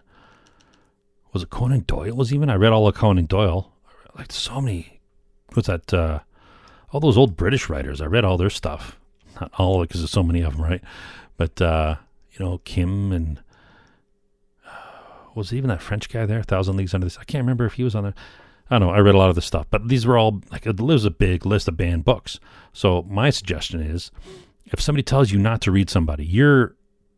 [1.33, 2.49] was it Conan Doyle was even.
[2.49, 3.71] I read all of Conan Doyle.
[4.17, 5.00] Like so many.
[5.53, 5.93] What's that?
[5.93, 6.19] uh
[6.91, 8.01] All those old British writers.
[8.01, 8.97] I read all their stuff.
[9.39, 10.83] Not all of it because there's so many of them, right?
[11.37, 11.95] But uh
[12.33, 13.41] you know, Kim and
[14.65, 14.71] uh,
[15.35, 17.17] was even that French guy there, Thousand Leagues Under this.
[17.17, 18.15] I can't remember if he was on there.
[18.69, 18.93] I don't know.
[18.93, 21.45] I read a lot of this stuff, but these were all like was a big
[21.45, 22.39] list of banned books.
[22.71, 24.11] So my suggestion is,
[24.65, 26.75] if somebody tells you not to read somebody, you're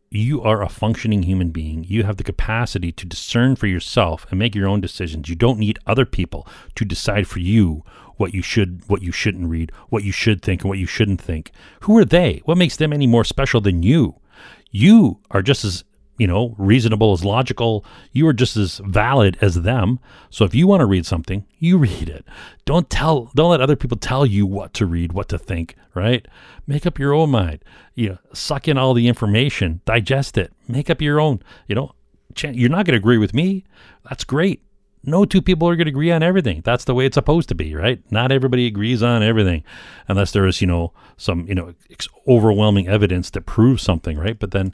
[0.10, 1.84] you are a functioning human being.
[1.84, 5.30] You have the capacity to discern for yourself and make your own decisions.
[5.30, 7.84] You don't need other people to decide for you
[8.18, 11.22] what you should, what you shouldn't read, what you should think, and what you shouldn't
[11.22, 11.52] think.
[11.82, 12.42] Who are they?
[12.46, 14.16] What makes them any more special than you?
[14.74, 15.86] you are just as
[16.18, 17.86] you know reasonable as logical.
[18.12, 20.00] You are just as valid as them.
[20.30, 22.26] So if you want to read something you read it.
[22.66, 26.28] Don't tell don't let other people tell you what to read what to think right?
[26.66, 27.64] Make up your own mind.
[27.96, 29.80] You know suck in all the information.
[29.86, 30.52] Digest it.
[30.68, 31.42] Make up your own.
[31.68, 31.96] You know
[32.42, 33.64] you're not going to agree with me.
[34.10, 34.64] That's great
[35.04, 36.62] no two people are going to agree on everything.
[36.64, 38.02] That's the way it's supposed to be, right?
[38.10, 39.64] Not everybody agrees on everything
[40.08, 41.74] unless there is, you know, some, you know,
[42.28, 44.40] overwhelming evidence that proves something, right?
[44.40, 44.74] But then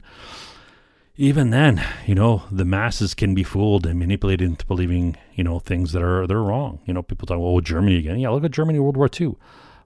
[1.16, 5.58] even then, you know, the masses can be fooled and manipulated into believing, you know,
[5.58, 6.80] things that are they're wrong.
[6.86, 8.20] You know, people talk, oh, Germany again.
[8.20, 9.34] Yeah, look at Germany World War II.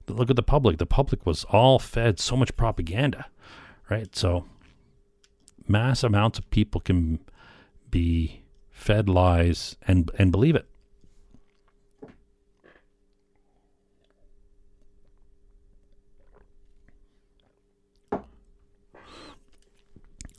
[0.07, 0.77] Look at the public.
[0.77, 3.27] The public was all fed so much propaganda,
[3.89, 4.15] right?
[4.15, 4.45] So
[5.67, 7.21] mass amounts of people can
[7.91, 8.44] be
[8.75, 10.67] fed lies and and believe it.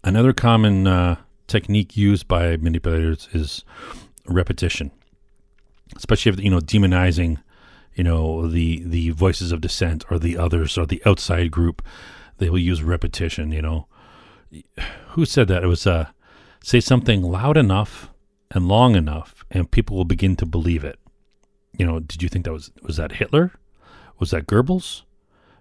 [0.03, 1.15] Another common uh,
[1.47, 3.63] technique used by manipulators is
[4.27, 4.91] repetition,
[5.95, 7.41] especially if you know demonizing,
[7.95, 11.81] you know the the voices of dissent or the others or the outside group.
[12.37, 13.51] They will use repetition.
[13.51, 13.87] You know,
[15.11, 15.63] who said that?
[15.63, 16.09] It was uh,
[16.61, 18.11] say something loud enough
[18.51, 20.99] and long enough, and people will begin to believe it.
[21.77, 23.53] You know, did you think that was was that Hitler?
[24.19, 25.01] Was that Goebbels?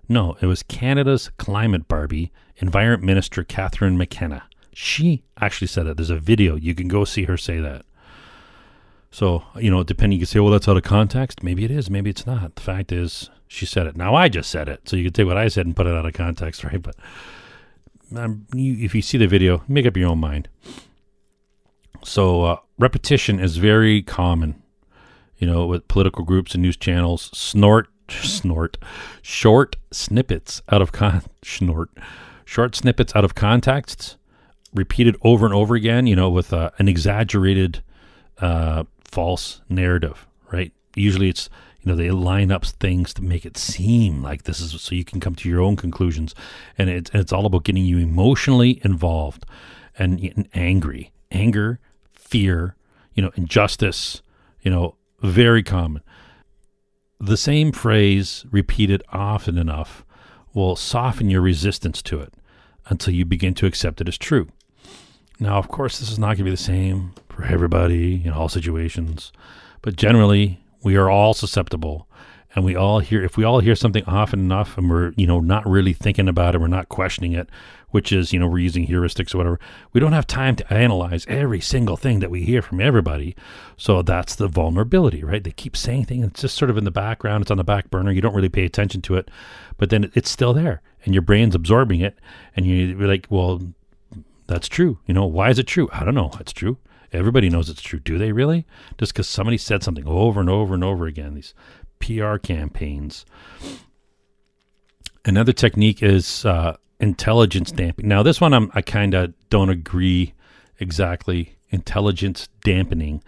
[0.08, 4.44] No, it was Canada's climate Barbie, Environment Minister Catherine McKenna.
[4.72, 5.96] She actually said that.
[5.96, 6.56] There's a video.
[6.56, 7.84] You can go see her say that.
[9.10, 11.42] So, you know, depending, you can say, well, that's out of context.
[11.42, 11.88] Maybe it is.
[11.88, 12.56] Maybe it's not.
[12.56, 13.96] The fact is, she said it.
[13.96, 14.88] Now, I just said it.
[14.88, 16.82] So you can take what I said and put it out of context, right?
[16.82, 16.96] But
[18.16, 20.48] um, you, if you see the video, make up your own mind.
[22.04, 24.62] So, uh, repetition is very common,
[25.38, 27.30] you know, with political groups and news channels.
[27.32, 28.76] Snort, snort,
[29.22, 31.90] short snippets out of con, snort,
[32.44, 34.16] short snippets out of context,
[34.74, 37.82] repeated over and over again, you know, with uh, an exaggerated
[38.38, 40.72] uh, false narrative, right?
[40.96, 41.48] Usually it's,
[41.80, 45.04] you know, they line up things to make it seem like this is so you
[45.04, 46.34] can come to your own conclusions.
[46.76, 49.46] And it's, and it's all about getting you emotionally involved
[49.98, 51.12] and, and angry.
[51.30, 51.80] Anger,
[52.34, 52.74] fear,
[53.14, 54.20] you know, injustice,
[54.60, 56.02] you know, very common.
[57.20, 60.04] The same phrase repeated often enough
[60.52, 62.34] will soften your resistance to it
[62.86, 64.48] until you begin to accept it as true.
[65.38, 68.48] Now, of course, this is not going to be the same for everybody in all
[68.48, 69.30] situations,
[69.80, 72.08] but generally, we are all susceptible
[72.56, 75.40] and we all hear if we all hear something often enough and we're you know
[75.40, 77.48] not really thinking about it we're not questioning it
[77.94, 79.60] which is you know we're using heuristics or whatever
[79.92, 83.36] we don't have time to analyze every single thing that we hear from everybody
[83.76, 86.90] so that's the vulnerability right they keep saying things it's just sort of in the
[86.90, 89.30] background it's on the back burner you don't really pay attention to it
[89.78, 92.18] but then it's still there and your brain's absorbing it
[92.56, 93.60] and you're like well
[94.46, 94.98] that's true.
[95.06, 95.88] You know, why is it true?
[95.92, 96.32] I don't know.
[96.40, 96.78] It's true.
[97.12, 98.00] Everybody knows it's true.
[98.00, 98.66] Do they really?
[98.98, 101.54] Just because somebody said something over and over and over again, these
[102.00, 103.24] PR campaigns.
[105.24, 108.08] Another technique is uh, intelligence damping.
[108.08, 110.32] Now, this one I'm, I kind of don't agree
[110.80, 111.56] exactly.
[111.70, 113.22] Intelligence dampening.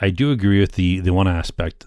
[0.00, 1.86] I do agree with the the one aspect.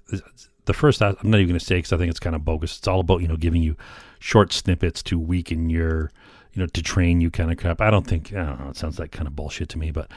[0.65, 2.77] The first, I'm not even going to say because I think it's kind of bogus.
[2.77, 3.77] It's all about you know giving you
[4.19, 6.11] short snippets to weaken your
[6.53, 7.81] you know, to train you kind of crap.
[7.81, 10.09] I don't think, I don't know, it sounds like kind of bullshit to me, but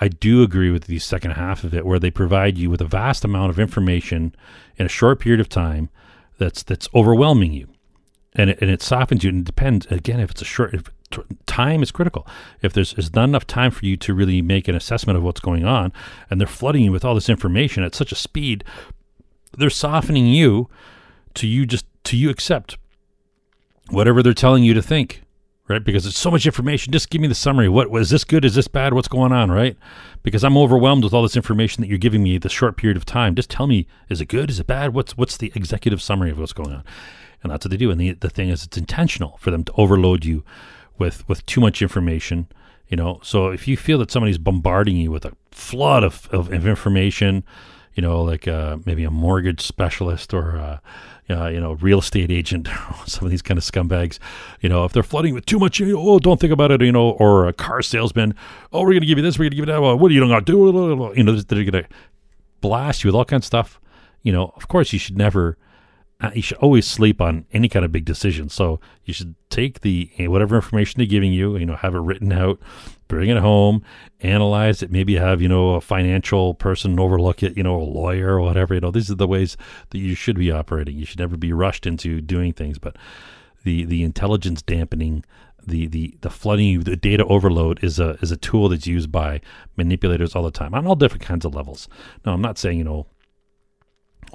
[0.00, 2.84] I do agree with the second half of it where they provide you with a
[2.86, 4.34] vast amount of information
[4.76, 5.90] in a short period of time
[6.36, 7.68] that's, that's overwhelming you.
[8.34, 9.30] And it, and it softens you.
[9.30, 10.90] And it depends, again, if it's a short, if
[11.46, 12.26] time is critical.
[12.62, 15.40] If there's, there's not enough time for you to really make an assessment of what's
[15.40, 15.92] going on,
[16.28, 18.64] and they're flooding you with all this information at such a speed,
[19.56, 20.68] they're softening you
[21.34, 22.76] to you just to you accept
[23.90, 25.24] whatever they're telling you to think
[25.68, 25.82] right?
[25.82, 26.92] Because it's so much information.
[26.92, 27.68] Just give me the summary.
[27.68, 28.44] What was this good?
[28.44, 28.92] Is this bad?
[28.92, 29.76] What's going on, right?
[30.22, 33.04] Because I'm overwhelmed with all this information that you're giving me this short period of
[33.04, 33.34] time.
[33.34, 34.50] Just tell me, is it good?
[34.50, 34.94] Is it bad?
[34.94, 36.84] What's what's the executive summary of what's going on?
[37.44, 37.92] And that's what they do.
[37.92, 40.42] And the the thing is, it's intentional for them to overload you
[40.98, 42.48] with with too much information.
[42.88, 46.52] You know, so if you feel that somebody's bombarding you with a flood of, of,
[46.52, 47.44] of information,
[47.94, 50.78] you know, like uh, maybe a mortgage specialist or uh,
[51.30, 52.68] uh, you know, real estate agent,
[53.06, 54.18] some of these kind of scumbags,
[54.60, 57.10] you know, if they're flooding with too much, oh, don't think about it, you know,
[57.12, 58.34] or a car salesman,
[58.72, 60.10] oh, we're going to give you this, we're going to give you that, well, what
[60.10, 61.12] are you going to do?
[61.16, 61.88] You know, they're going to
[62.60, 63.80] blast you with all kinds of stuff.
[64.22, 65.56] You know, of course, you should never
[66.32, 68.48] you should always sleep on any kind of big decision.
[68.48, 72.00] So you should take the eh, whatever information they're giving you, you know, have it
[72.00, 72.60] written out,
[73.08, 73.82] bring it home,
[74.20, 74.90] analyze it.
[74.90, 78.74] Maybe have you know a financial person overlook it, you know, a lawyer or whatever.
[78.74, 79.56] You know, these are the ways
[79.90, 80.96] that you should be operating.
[80.96, 82.78] You should never be rushed into doing things.
[82.78, 82.96] But
[83.64, 85.24] the the intelligence dampening.
[85.66, 89.40] The, the, the flooding the data overload is a is a tool that's used by
[89.78, 91.88] manipulators all the time on all different kinds of levels.
[92.26, 93.06] Now I'm not saying you know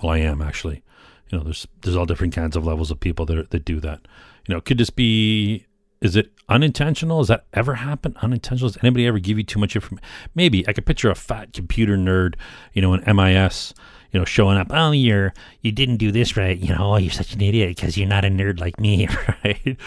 [0.02, 0.82] well I am actually
[1.30, 4.02] you know, there's there's all different kinds of levels of people that that do that.
[4.48, 5.66] You know, could this be?
[6.02, 7.20] Is it unintentional?
[7.20, 8.16] Does that ever happen?
[8.22, 8.70] Unintentional?
[8.70, 10.06] Does anybody ever give you too much information?
[10.34, 12.36] Maybe I could picture a fat computer nerd,
[12.74, 13.74] you know, an MIS,
[14.12, 14.68] you know, showing up.
[14.72, 16.58] Oh, you're you didn't do this right.
[16.58, 19.08] You know, oh, you're such an idiot because you're not a nerd like me,
[19.44, 19.78] right?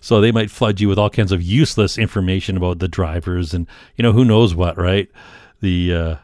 [0.00, 3.66] So they might flood you with all kinds of useless information about the drivers and
[3.96, 5.08] you know who knows what, right?
[5.60, 6.16] The uh,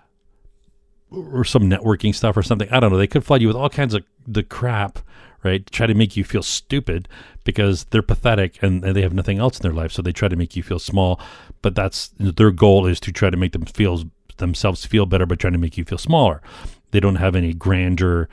[1.32, 2.68] or some networking stuff or something.
[2.70, 2.98] I don't know.
[2.98, 4.98] They could flood you with all kinds of the crap,
[5.42, 5.64] right?
[5.70, 7.08] Try to make you feel stupid
[7.44, 9.92] because they're pathetic and, they have nothing else in their life.
[9.92, 11.20] So they try to make you feel small.
[11.62, 14.04] But that's their goal is to try to make them feel
[14.38, 16.42] themselves feel better, by trying to make you feel smaller.
[16.90, 18.28] They don't have any grander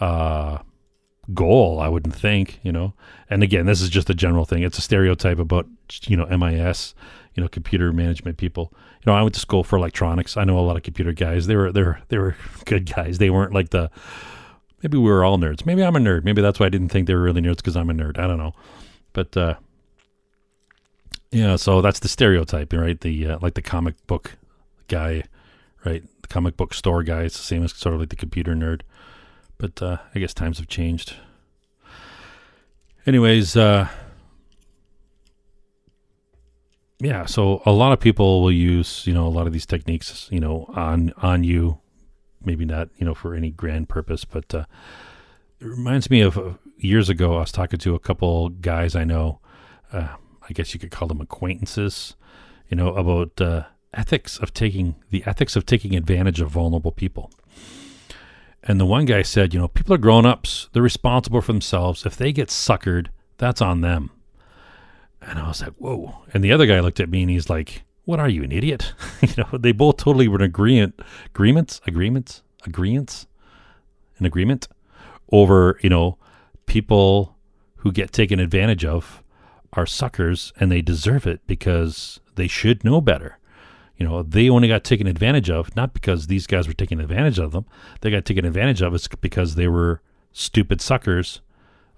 [0.00, 0.58] uh,
[1.34, 2.94] goal, I wouldn't think, you know.
[3.28, 4.62] And again, this is just a general thing.
[4.62, 5.66] It's a stereotype about
[6.06, 6.94] you know MIS
[7.36, 8.72] you know, computer management people.
[8.72, 10.36] You know, I went to school for electronics.
[10.36, 11.46] I know a lot of computer guys.
[11.46, 12.34] They were they were they were
[12.64, 13.18] good guys.
[13.18, 13.90] They weren't like the
[14.82, 15.64] maybe we were all nerds.
[15.64, 16.24] Maybe I'm a nerd.
[16.24, 18.18] Maybe that's why I didn't think they were really nerds because I'm a nerd.
[18.18, 18.54] I don't know.
[19.12, 19.54] But uh
[21.30, 22.98] yeah, so that's the stereotype, right?
[22.98, 24.36] The uh, like the comic book
[24.88, 25.24] guy,
[25.84, 26.02] right?
[26.22, 27.22] The comic book store guy.
[27.22, 28.80] It's the same as sort of like the computer nerd.
[29.58, 31.14] But uh, I guess times have changed.
[33.06, 33.88] anyways, uh,
[36.98, 37.26] yeah.
[37.26, 40.40] So a lot of people will use, you know, a lot of these techniques, you
[40.40, 41.80] know, on on you.
[42.44, 44.66] Maybe not, you know, for any grand purpose, but uh,
[45.60, 47.36] it reminds me of uh, years ago.
[47.36, 49.40] I was talking to a couple guys I know.
[49.92, 50.14] Uh,
[50.48, 52.14] I guess you could call them acquaintances.
[52.68, 57.30] You know about uh, ethics of taking the ethics of taking advantage of vulnerable people.
[58.62, 60.68] And the one guy said, you know, people are grown ups.
[60.72, 62.04] They're responsible for themselves.
[62.04, 64.10] If they get suckered, that's on them.
[65.22, 66.22] And I was like, whoa.
[66.32, 68.94] And the other guy looked at me and he's like, what are you, an idiot?
[69.20, 73.26] you know, they both totally were in agreement, agreements, agreements, agreements,
[74.18, 74.68] an agreement
[75.32, 76.18] over, you know,
[76.66, 77.36] people
[77.76, 79.22] who get taken advantage of
[79.72, 83.38] are suckers and they deserve it because they should know better.
[83.96, 87.38] You know, they only got taken advantage of not because these guys were taking advantage
[87.38, 87.64] of them.
[88.00, 90.02] They got taken advantage of because they were
[90.32, 91.40] stupid suckers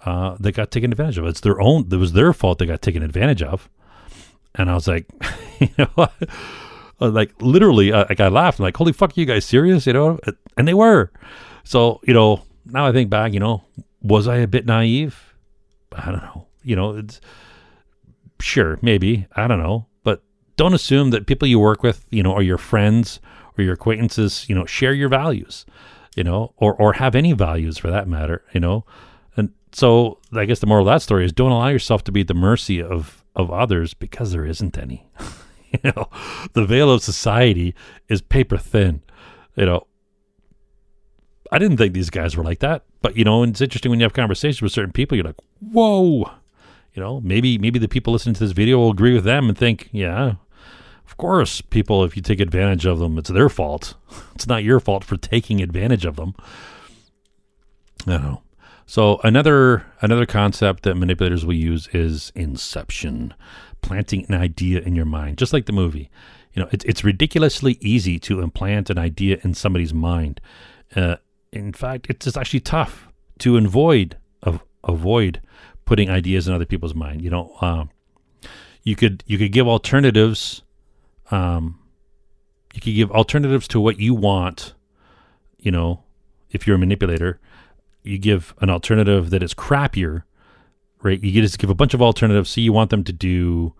[0.04, 1.26] uh, that got taken advantage of.
[1.26, 1.88] It's their own.
[1.90, 3.68] It was their fault they got taken advantage of.
[4.54, 5.06] And I was like,
[5.60, 6.08] you know,
[7.00, 8.58] like literally, uh, like I laughed.
[8.58, 9.86] I'm like, holy fuck, you guys serious?
[9.86, 10.18] You know,
[10.56, 11.10] and they were.
[11.64, 13.64] So you know, now I think back, you know,
[14.02, 15.34] was I a bit naive?
[15.92, 16.46] I don't know.
[16.62, 17.20] You know, it's
[18.40, 19.26] sure, maybe.
[19.36, 20.22] I don't know but
[20.56, 23.20] don't assume that people you work with, you know, or your friends
[23.58, 25.66] or your acquaintances, you know, share your values,
[26.16, 28.86] you know, or or have any values for that matter, you know.
[29.72, 32.28] So I guess the moral of that story is don't allow yourself to be at
[32.28, 35.06] the mercy of of others because there isn't any.
[35.72, 36.08] you know,
[36.54, 37.74] the veil of society
[38.08, 39.02] is paper thin.
[39.56, 39.86] You know,
[41.52, 44.04] I didn't think these guys were like that, but you know, it's interesting when you
[44.04, 45.16] have conversations with certain people.
[45.16, 46.30] You're like, whoa,
[46.94, 49.56] you know, maybe maybe the people listening to this video will agree with them and
[49.56, 50.34] think, yeah,
[51.06, 53.94] of course, people, if you take advantage of them, it's their fault.
[54.34, 56.34] It's not your fault for taking advantage of them.
[58.06, 58.42] I don't know.
[58.88, 63.34] So another another concept that manipulators will use is inception,
[63.82, 66.10] planting an idea in your mind, just like the movie.
[66.54, 70.40] You know, it's it's ridiculously easy to implant an idea in somebody's mind.
[70.96, 71.16] Uh,
[71.52, 73.08] in fact, it's, actually tough
[73.40, 75.42] to avoid of, avoid
[75.84, 77.20] putting ideas in other people's mind.
[77.20, 77.84] You know, uh,
[78.84, 80.62] you could you could give alternatives
[81.30, 81.78] um,
[82.72, 84.72] you could give alternatives to what you want.
[85.58, 86.04] You know,
[86.50, 87.38] if you're a manipulator,
[88.08, 90.22] you give an alternative that is crappier,
[91.02, 91.22] right?
[91.22, 92.50] You just give a bunch of alternatives.
[92.50, 93.74] So you want them to do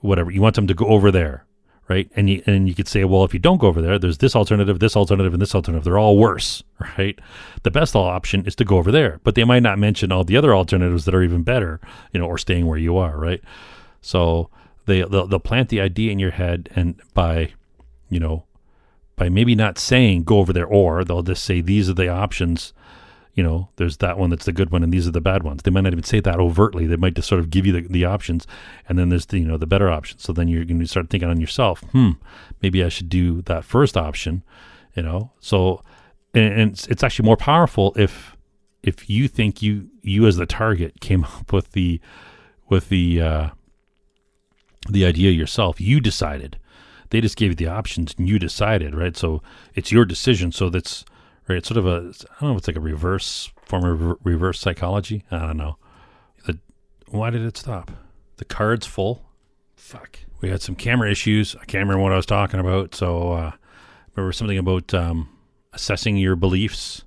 [0.00, 1.46] whatever you want them to go over there,
[1.88, 2.10] right?
[2.16, 4.36] And you and you could say, well, if you don't go over there, there's this
[4.36, 5.84] alternative, this alternative, and this alternative.
[5.84, 6.62] They're all worse,
[6.98, 7.18] right?
[7.62, 10.36] The best option is to go over there, but they might not mention all the
[10.36, 11.80] other alternatives that are even better,
[12.12, 13.42] you know, or staying where you are, right?
[14.00, 14.50] So
[14.86, 17.52] they they'll, they'll plant the idea in your head, and by
[18.08, 18.44] you know
[19.16, 22.72] by maybe not saying go over there or they'll just say these are the options
[23.34, 25.62] you know there's that one that's the good one and these are the bad ones
[25.62, 27.82] they might not even say that overtly they might just sort of give you the,
[27.88, 28.46] the options
[28.88, 31.10] and then there's the you know the better option so then you're going to start
[31.10, 32.10] thinking on yourself hmm
[32.62, 34.42] maybe i should do that first option
[34.94, 35.82] you know so
[36.32, 38.36] and, and it's, it's actually more powerful if
[38.82, 42.00] if you think you you as the target came up with the
[42.68, 43.48] with the uh
[44.88, 45.80] the idea yourself.
[45.80, 46.58] You decided.
[47.10, 49.16] They just gave you the options and you decided, right?
[49.16, 49.42] So
[49.74, 50.52] it's your decision.
[50.52, 51.04] So that's
[51.48, 51.58] right.
[51.58, 52.52] It's sort of a I don't know.
[52.52, 55.24] If it's like a reverse form of reverse psychology.
[55.30, 55.76] I don't know.
[56.46, 56.58] The,
[57.08, 57.90] why did it stop?
[58.36, 59.24] The card's full.
[59.76, 60.18] Fuck.
[60.40, 61.54] We had some camera issues.
[61.56, 62.94] I can't remember what I was talking about.
[62.94, 63.52] So uh,
[64.14, 65.28] remember something about um,
[65.72, 67.04] assessing your beliefs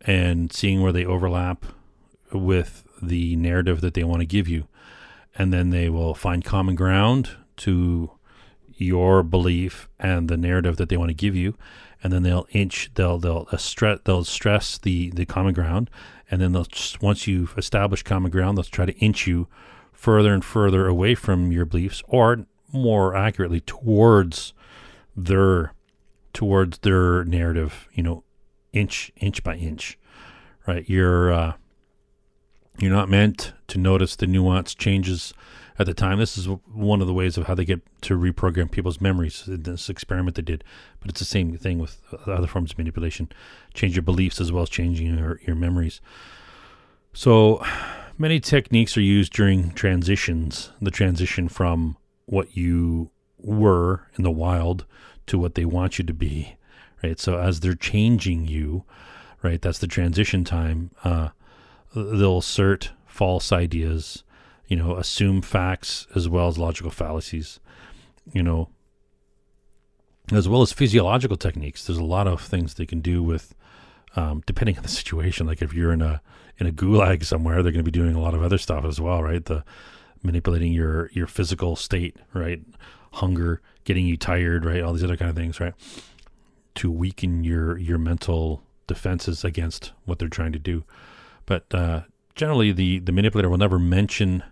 [0.00, 1.64] and seeing where they overlap
[2.32, 4.66] with the narrative that they want to give you
[5.36, 8.10] and then they will find common ground to
[8.76, 11.56] your belief and the narrative that they want to give you
[12.02, 15.90] and then they'll inch they'll they'll uh, stress they'll stress the the common ground
[16.30, 16.66] and then they'll
[17.00, 19.48] once you've established common ground they'll try to inch you
[19.92, 24.52] further and further away from your beliefs or more accurately towards
[25.16, 25.74] their
[26.32, 28.22] towards their narrative you know
[28.72, 29.98] inch inch by inch
[30.70, 30.88] right?
[30.88, 31.52] You're uh,
[32.78, 35.34] you're not meant to notice the nuanced changes
[35.80, 36.18] at the time.
[36.18, 39.44] This is one of the ways of how they get to reprogram people's memories.
[39.48, 40.62] In this experiment they did,
[41.00, 43.30] but it's the same thing with other forms of manipulation.
[43.72, 46.02] Change your beliefs as well as changing your, your memories.
[47.14, 47.64] So
[48.18, 50.70] many techniques are used during transitions.
[50.82, 54.84] The transition from what you were in the wild
[55.28, 56.56] to what they want you to be.
[57.02, 57.18] Right.
[57.18, 58.84] So as they're changing you,
[59.42, 60.90] right, that's the transition time.
[61.02, 61.30] Uh,
[61.94, 64.22] they'll assert false ideas,
[64.70, 67.58] you know, assume facts as well as logical fallacies,
[68.32, 68.70] you know,
[70.32, 71.84] as well as physiological techniques.
[71.84, 73.54] There's a lot of things they can do with
[74.16, 75.46] um, depending on the situation.
[75.46, 76.22] Like if you're in a
[76.58, 79.00] in a gulag somewhere, they're going to be doing a lot of other stuff as
[79.00, 79.44] well, right?
[79.44, 79.64] The
[80.22, 82.60] manipulating your your physical state, right?
[83.14, 84.82] Hunger, getting you tired, right?
[84.82, 85.74] All these other kind of things, right?
[86.76, 90.84] To weaken your your mental defenses against what they're trying to do.
[91.46, 92.02] But uh,
[92.36, 94.44] generally, the the manipulator will never mention.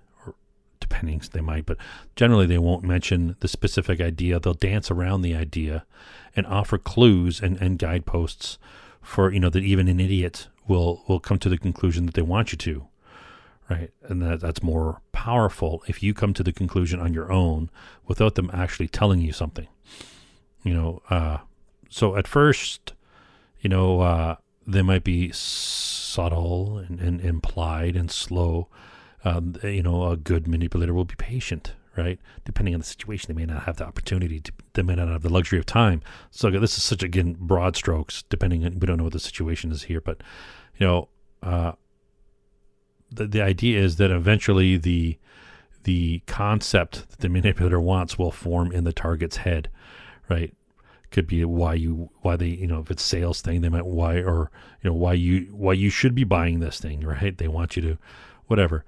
[0.88, 1.76] Depending, they might, but
[2.16, 4.40] generally they won't mention the specific idea.
[4.40, 5.84] They'll dance around the idea
[6.34, 8.58] and offer clues and, and guideposts
[9.02, 12.22] for you know that even an idiot will will come to the conclusion that they
[12.22, 12.86] want you to
[13.70, 17.70] right and that that's more powerful if you come to the conclusion on your own
[18.06, 19.66] without them actually telling you something
[20.62, 21.38] you know uh,
[21.88, 22.92] so at first
[23.60, 24.36] you know uh,
[24.66, 28.68] they might be subtle and, and implied and slow
[29.28, 32.20] um, you know a good manipulator will be patient right?
[32.44, 35.22] Depending on the situation, they may not have the opportunity to, they may not have
[35.22, 36.00] the luxury of time.
[36.30, 38.22] So this is such again broad strokes.
[38.30, 40.22] Depending on we don't know what the situation is here, but
[40.78, 41.08] you know,
[41.42, 41.72] uh,
[43.10, 45.18] the the idea is that eventually the
[45.84, 49.68] the concept that the manipulator wants will form in the target's head,
[50.28, 50.54] right?
[51.10, 54.16] Could be why you why they you know if it's sales thing they might why
[54.16, 54.50] or
[54.82, 57.82] you know why you why you should be buying this thing right they want you
[57.82, 57.98] to
[58.46, 58.84] whatever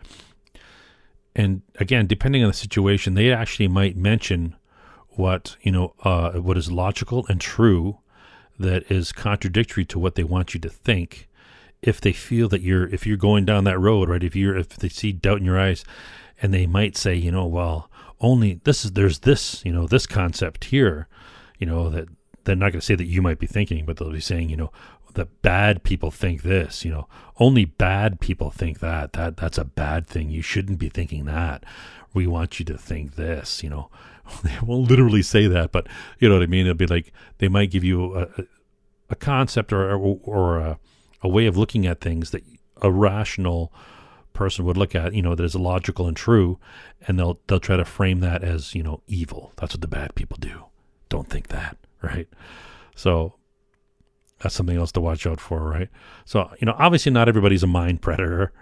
[1.35, 4.57] and again, depending on the situation, they actually might mention
[5.11, 7.99] what you know uh, what is logical and true
[8.59, 11.29] that is contradictory to what they want you to think.
[11.83, 14.69] If they feel that you're if you're going down that road right if you're if
[14.71, 15.85] they see doubt in your eyes
[16.43, 20.07] and they might say you know well only this is there's this you know this
[20.07, 21.09] concept here
[21.59, 22.07] you know that
[22.45, 24.59] they're not going to say that you might be thinking but they'll be saying you
[24.59, 24.71] know
[25.15, 27.09] that bad people think this, you know,
[27.39, 29.13] only bad people think that.
[29.15, 30.31] That that's a bad thing.
[30.31, 31.65] You shouldn't be thinking that.
[32.13, 33.91] We want you to think this, you know.
[34.45, 35.89] They won't literally say that, but
[36.21, 36.67] you know what I mean.
[36.67, 38.29] It'll be like they might give you a,
[39.09, 40.79] a concept or or a,
[41.23, 42.45] a way of looking at things that
[42.81, 43.73] a rational
[44.33, 46.59] person would look at, you know, that is logical and true,
[47.07, 49.53] and they'll they'll try to frame that as you know evil.
[49.57, 50.65] That's what the bad people do.
[51.09, 52.29] Don't think that, right?
[52.95, 53.35] So
[54.41, 55.89] that's something else to watch out for, right?
[56.25, 58.53] So, you know, obviously not everybody's a mind predator,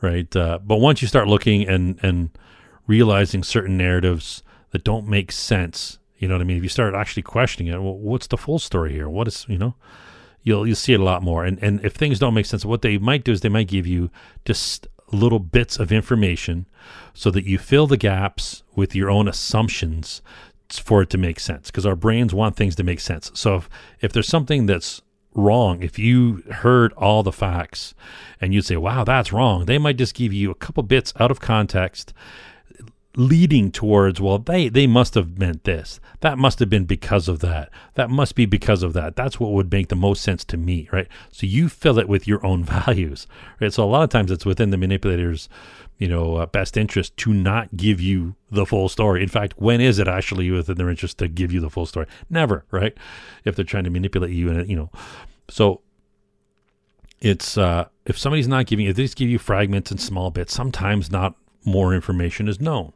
[0.00, 0.34] right?
[0.34, 2.30] Uh, but once you start looking and and
[2.86, 6.58] realizing certain narratives that don't make sense, you know what I mean?
[6.58, 9.08] If you start actually questioning it, well, what's the full story here?
[9.08, 9.74] What is, you know,
[10.42, 11.44] you'll you'll see it a lot more.
[11.44, 13.86] And and if things don't make sense, what they might do is they might give
[13.86, 14.10] you
[14.44, 16.66] just little bits of information
[17.12, 20.22] so that you fill the gaps with your own assumptions
[20.70, 23.30] for it to make sense because our brains want things to make sense.
[23.34, 23.68] So if,
[24.00, 25.02] if there's something that's
[25.34, 25.82] wrong.
[25.82, 27.94] If you heard all the facts
[28.40, 31.30] and you'd say, wow, that's wrong, they might just give you a couple bits out
[31.30, 32.12] of context
[33.16, 36.00] leading towards well they they must have meant this.
[36.20, 37.70] That must have been because of that.
[37.94, 39.14] That must be because of that.
[39.14, 41.06] That's what would make the most sense to me right?
[41.30, 43.26] So you fill it with your own values
[43.60, 43.72] right?
[43.72, 45.48] So a lot of times it's within the manipulator's
[45.98, 49.22] you know uh, best interest to not give you the full story.
[49.22, 52.06] In fact when is it actually within their interest to give you the full story?
[52.28, 52.96] Never right?
[53.44, 54.90] If they're trying to manipulate you and you know.
[55.48, 55.80] So
[57.20, 60.52] it's uh if somebody's not giving if they just give you fragments and small bits
[60.52, 62.92] sometimes not more information is known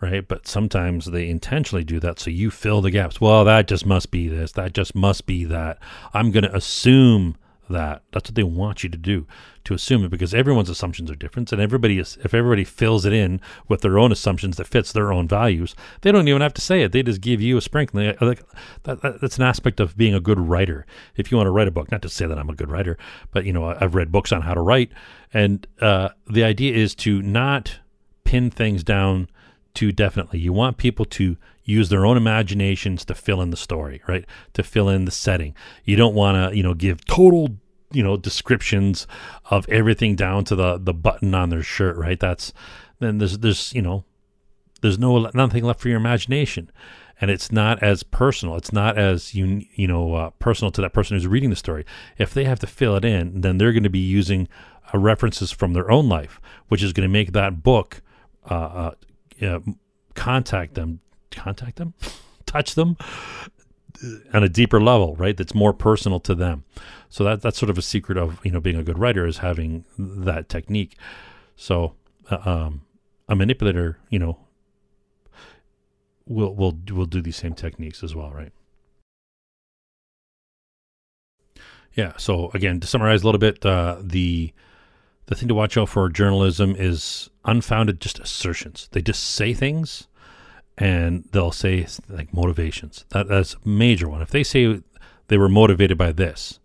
[0.00, 0.26] right?
[0.26, 3.20] But sometimes they intentionally do that so you fill the gaps.
[3.20, 5.78] Well that just must be this that just must be that.
[6.14, 7.36] I'm going to assume
[7.70, 8.02] that.
[8.12, 9.26] That's what they want you to do,
[9.64, 12.18] to assume it, because everyone's assumptions are different, and everybody is.
[12.22, 16.12] If everybody fills it in with their own assumptions that fits their own values, they
[16.12, 16.92] don't even have to say it.
[16.92, 18.00] They just give you a sprinkle.
[18.20, 18.42] Like
[18.84, 20.86] that, that, that's an aspect of being a good writer.
[21.16, 22.98] If you want to write a book, not to say that I'm a good writer,
[23.30, 24.92] but you know I've read books on how to write,
[25.32, 27.78] and uh, the idea is to not
[28.24, 29.28] pin things down
[29.74, 30.38] too definitely.
[30.38, 31.36] You want people to
[31.70, 34.24] use their own imaginations to fill in the story, right?
[34.54, 35.54] To fill in the setting.
[35.84, 37.56] You don't want to, you know, give total,
[37.92, 39.06] you know, descriptions
[39.46, 42.18] of everything down to the the button on their shirt, right?
[42.18, 42.52] That's
[42.98, 44.04] then there's there's, you know,
[44.82, 46.70] there's no nothing left for your imagination.
[47.22, 48.56] And it's not as personal.
[48.56, 51.84] It's not as you you know uh, personal to that person who's reading the story.
[52.16, 54.48] If they have to fill it in, then they're going to be using
[54.92, 58.00] uh, references from their own life, which is going to make that book
[58.48, 58.92] uh,
[59.42, 59.60] uh,
[60.14, 61.00] contact them
[61.30, 61.94] contact them,
[62.46, 62.96] touch them
[64.32, 65.36] on a deeper level, right?
[65.36, 66.64] That's more personal to them.
[67.08, 69.38] So that that's sort of a secret of you know being a good writer is
[69.38, 70.96] having that technique.
[71.56, 71.94] So
[72.30, 72.82] uh, um,
[73.28, 74.38] a manipulator, you know,
[76.26, 78.52] will will will do these same techniques as well, right?
[81.94, 82.12] Yeah.
[82.16, 84.52] So again, to summarize a little bit, uh, the
[85.26, 88.88] the thing to watch out for journalism is unfounded just assertions.
[88.92, 90.08] They just say things
[90.80, 93.04] and they'll say like motivations.
[93.10, 94.22] That, that's a major one.
[94.22, 94.80] If they say
[95.28, 96.58] they were motivated by this,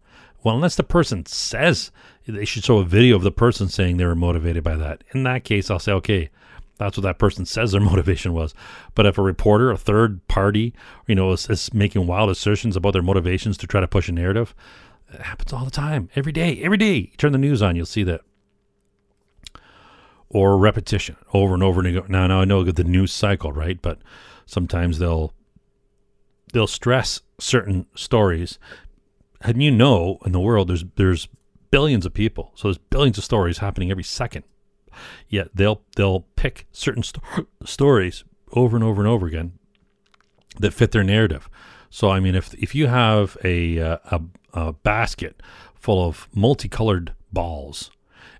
[0.43, 1.91] Well, unless the person says
[2.25, 5.03] they should show a video of the person saying they were motivated by that.
[5.13, 6.29] In that case, I'll say, okay,
[6.77, 8.53] that's what that person says their motivation was.
[8.95, 10.73] But if a reporter, a third party,
[11.07, 14.11] you know, is, is making wild assertions about their motivations to try to push a
[14.11, 14.55] narrative,
[15.13, 16.95] it happens all the time, every day, every day.
[16.95, 18.21] You turn the news on, you'll see that.
[20.29, 22.09] Or repetition over and over and again.
[22.09, 23.81] Now, now I know the news cycle, right?
[23.81, 23.99] But
[24.45, 25.33] sometimes they'll
[26.51, 28.59] they'll stress certain stories.
[29.41, 31.27] And you know, in the world, there's there's
[31.71, 34.43] billions of people, so there's billions of stories happening every second.
[35.29, 38.23] Yet they'll they'll pick certain sto- stories
[38.53, 39.53] over and over and over again
[40.59, 41.49] that fit their narrative.
[41.89, 44.21] So I mean, if if you have a uh, a,
[44.53, 45.41] a basket
[45.75, 47.91] full of multicolored balls,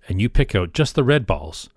[0.08, 1.70] and you pick out just the red balls,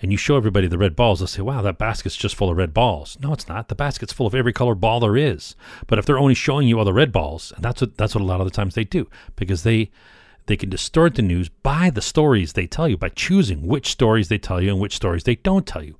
[0.00, 2.56] and you show everybody the red balls, they'll say, wow, that basket's just full of
[2.56, 3.18] red balls.
[3.20, 3.68] No, it's not.
[3.68, 5.54] The basket's full of every color ball there is.
[5.86, 8.22] But if they're only showing you all the red balls, and that's what that's what
[8.22, 9.90] a lot of the times they do, because they
[10.46, 14.28] they can distort the news by the stories they tell you, by choosing which stories
[14.28, 15.96] they tell you and which stories they don't tell you.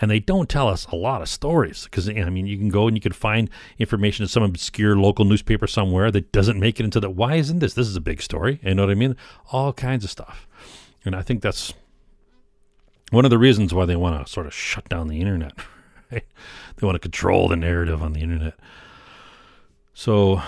[0.00, 2.86] And they don't tell us a lot of stories because, I mean, you can go
[2.86, 6.84] and you can find information in some obscure local newspaper somewhere that doesn't make it
[6.84, 7.10] into the.
[7.10, 7.74] Why isn't this?
[7.74, 8.60] This is a big story.
[8.62, 9.16] You know what I mean?
[9.50, 10.46] All kinds of stuff.
[11.04, 11.74] And I think that's
[13.10, 15.52] one of the reasons why they want to sort of shut down the internet.
[16.10, 16.24] Right?
[16.76, 18.58] They want to control the narrative on the internet.
[19.92, 20.40] So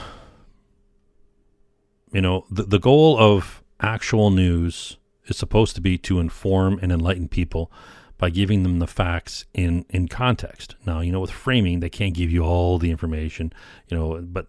[2.13, 4.97] you know, the, the goal of actual news
[5.27, 7.71] is supposed to be to inform and enlighten people
[8.19, 10.77] by giving them the facts in, in context.
[10.85, 13.53] Now, you know, with framing, they can't give you all the information,
[13.89, 14.47] you know, but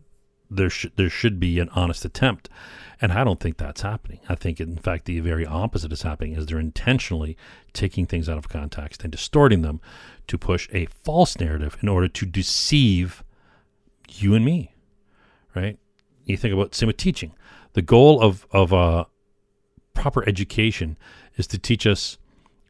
[0.52, 2.50] there should there should be an honest attempt.
[3.04, 4.20] And I don't think that's happening.
[4.30, 7.36] I think, in fact, the very opposite is happening is they're intentionally
[7.74, 9.82] taking things out of context and distorting them
[10.28, 13.24] to push a false narrative in order to deceive
[14.08, 14.76] you and me,
[15.56, 15.80] right?
[16.26, 17.34] You think about same with teaching
[17.74, 19.06] the goal of of uh,
[19.94, 20.98] proper education
[21.38, 22.18] is to teach us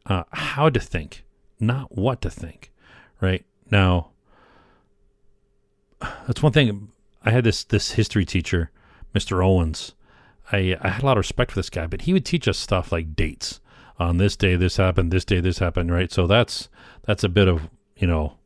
[0.06, 1.24] uh, how to think,
[1.60, 2.72] not what to think.
[3.20, 4.12] Right now,
[6.28, 6.91] that's one thing.
[7.24, 8.72] I had this this history teacher,
[9.16, 9.44] Mr.
[9.44, 9.94] Owens.
[10.52, 12.58] I I had a lot of respect for this guy, but he would teach us
[12.58, 13.60] stuff like dates.
[14.00, 15.12] On this day, this happened.
[15.12, 15.92] This day, this happened.
[15.92, 16.12] Right.
[16.12, 16.70] So that's
[17.04, 18.38] that's a bit of you know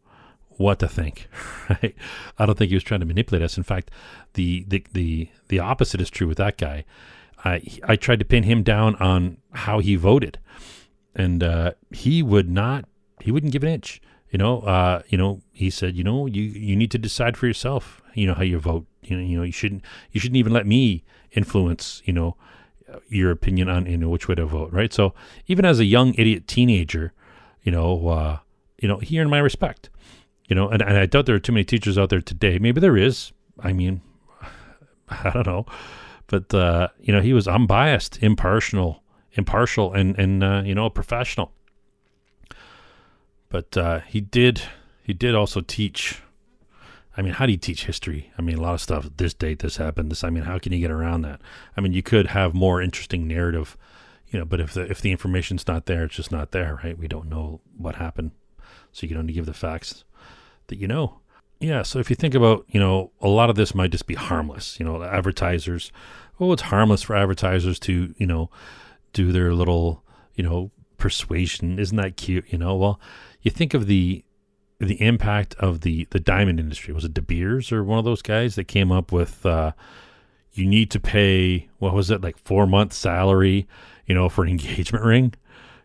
[0.58, 1.28] what to think.
[1.68, 1.96] Right?
[2.38, 3.58] I don't think he was trying to manipulate us.
[3.58, 3.90] In fact,
[4.34, 6.86] the the the, the opposite is true with that guy.
[7.44, 10.38] I I tried to pin him down on how he voted,
[11.16, 12.86] and uh, he would not.
[13.20, 14.00] He wouldn't give an inch.
[14.30, 14.60] You know.
[14.60, 15.42] Uh, you know.
[15.54, 18.04] He said, you know, you you need to decide for yourself.
[18.16, 18.86] You know how you vote.
[19.04, 19.24] You know.
[19.24, 19.44] You know.
[19.44, 19.84] You shouldn't.
[20.12, 22.02] You shouldn't even let me influence.
[22.06, 22.36] You know
[23.10, 24.72] your opinion on know which way to vote.
[24.72, 24.94] Right.
[24.94, 25.14] So
[25.48, 27.14] even as a young idiot teenager,
[27.64, 28.38] you know, uh,
[28.78, 29.90] you know, he earned my respect
[30.48, 32.60] you know, and, and I doubt there are too many teachers out there today.
[32.60, 33.32] Maybe there is.
[33.60, 34.02] I mean,
[35.10, 35.66] I don't know,
[36.28, 40.90] but uh, you know, he was unbiased, impartial, impartial, and and uh, you know, a
[40.90, 41.52] professional.
[43.50, 44.62] But uh, he did
[45.04, 46.22] he did also teach.
[47.18, 48.32] I mean, how do you teach history?
[48.38, 49.10] I mean, a lot of stuff.
[49.18, 50.12] This date, this happened.
[50.12, 50.24] This.
[50.24, 51.42] I mean, how can you get around that?
[51.78, 53.78] I mean, you could have more interesting narrative,
[54.28, 54.46] you know.
[54.46, 56.98] But if the if the information's not there, it's just not there, right?
[56.98, 58.32] We don't know what happened,
[58.92, 60.04] so you can only give the facts
[60.68, 61.22] that you know.
[61.60, 64.16] Yeah, so if you think about, you know, a lot of this might just be
[64.16, 64.78] harmless.
[64.78, 65.92] You know, advertisers,
[66.40, 68.50] oh, it's harmless for advertisers to, you know,
[69.14, 70.04] do their little,
[70.36, 71.80] you know, persuasion.
[71.80, 72.46] Isn't that cute?
[72.50, 73.00] You know, well,
[73.42, 74.25] you think of the
[74.80, 76.94] the impact of the the diamond industry.
[76.94, 79.72] Was it De Beers or one of those guys that came up with uh,
[80.54, 83.68] you need to pay what was it like four months salary,
[84.06, 85.34] you know, for an engagement ring?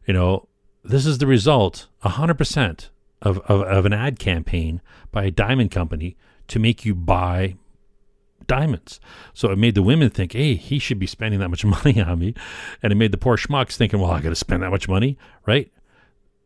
[0.06, 0.48] You know,
[0.82, 2.90] this is the result, hundred percent
[3.22, 4.80] of, of, of an ad campaign
[5.12, 6.16] by a diamond company
[6.48, 7.56] to make you buy
[8.46, 8.98] diamonds.
[9.34, 12.18] So it made the women think, hey, he should be spending that much money on
[12.18, 12.34] me.
[12.82, 15.18] And it made the poor schmucks thinking, well, I got to spend that much money,
[15.46, 15.70] right?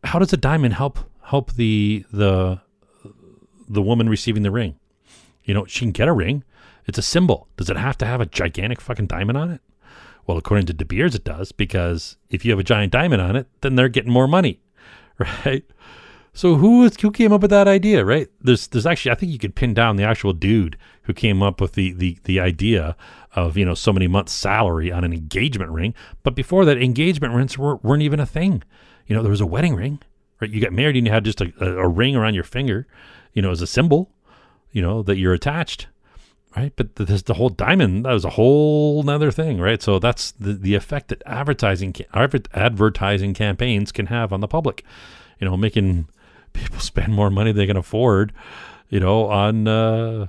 [0.03, 2.61] How does a diamond help help the the
[3.67, 4.79] the woman receiving the ring?
[5.43, 6.43] You know, she can get a ring.
[6.85, 7.47] It's a symbol.
[7.57, 9.61] Does it have to have a gigantic fucking diamond on it?
[10.27, 13.35] Well, according to De Beers, it does because if you have a giant diamond on
[13.35, 14.61] it, then they're getting more money,
[15.45, 15.63] right?
[16.33, 18.27] So who came up with that idea, right?
[18.41, 21.61] There's there's actually I think you could pin down the actual dude who came up
[21.61, 22.97] with the the the idea
[23.35, 25.93] of you know so many months salary on an engagement ring.
[26.23, 28.63] But before that, engagement rings were, weren't even a thing.
[29.07, 30.01] You know, there was a wedding ring,
[30.39, 30.49] right?
[30.49, 32.87] You got married and you had just a, a, ring around your finger,
[33.33, 34.11] you know, as a symbol,
[34.71, 35.87] you know, that you're attached,
[36.55, 36.73] right?
[36.75, 39.81] But the whole diamond that was a whole nother thing, right?
[39.81, 44.83] So that's the the effect that advertising advertising campaigns can have on the public.
[45.39, 46.07] You know, making
[46.53, 48.33] people spend more money they can afford,
[48.89, 50.27] you know, on uh,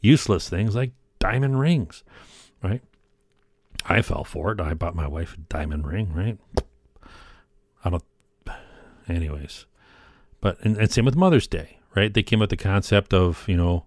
[0.00, 2.04] useless things like diamond rings,
[2.62, 2.82] right?
[3.86, 4.60] I fell for it.
[4.60, 6.38] I bought my wife a diamond ring, right?
[9.08, 9.66] Anyways,
[10.40, 12.12] but and, and same with Mother's Day, right?
[12.12, 13.84] They came up with the concept of you know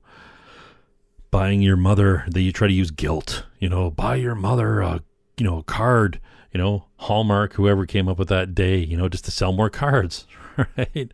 [1.31, 3.45] buying your mother that you try to use guilt.
[3.59, 5.01] You know, buy your mother a
[5.37, 6.19] you know a card.
[6.53, 9.69] You know, Hallmark, whoever came up with that day, you know, just to sell more
[9.69, 10.25] cards,
[10.77, 11.11] right?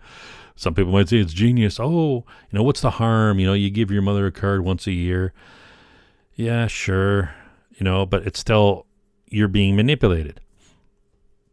[0.55, 1.79] Some people might say it's genius.
[1.79, 3.39] Oh, you know, what's the harm?
[3.39, 5.33] You know, you give your mother a card once a year.
[6.35, 7.33] Yeah, sure.
[7.75, 8.85] You know, but it's still
[9.27, 10.39] you're being manipulated.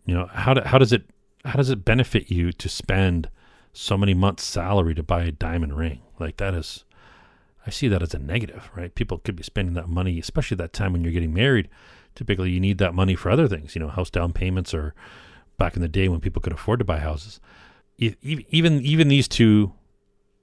[0.04, 1.04] You know, how do, how does it
[1.44, 3.28] how does it benefit you to spend
[3.72, 6.00] so many months' salary to buy a diamond ring?
[6.18, 6.84] Like that is
[7.66, 8.94] I see that as a negative, right?
[8.94, 11.68] People could be spending that money, especially that time when you're getting married.
[12.14, 14.94] Typically, you need that money for other things, you know, house down payments or
[15.58, 17.40] back in the day when people could afford to buy houses.
[17.98, 19.72] Even even these two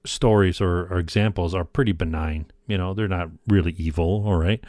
[0.06, 2.45] stories or, or examples are pretty benign.
[2.68, 4.64] You know, they're not really evil, all right,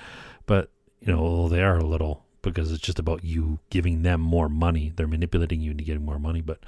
[0.46, 4.48] but you know they are a little because it's just about you giving them more
[4.48, 4.92] money.
[4.94, 6.40] They're manipulating you into getting more money.
[6.40, 6.60] But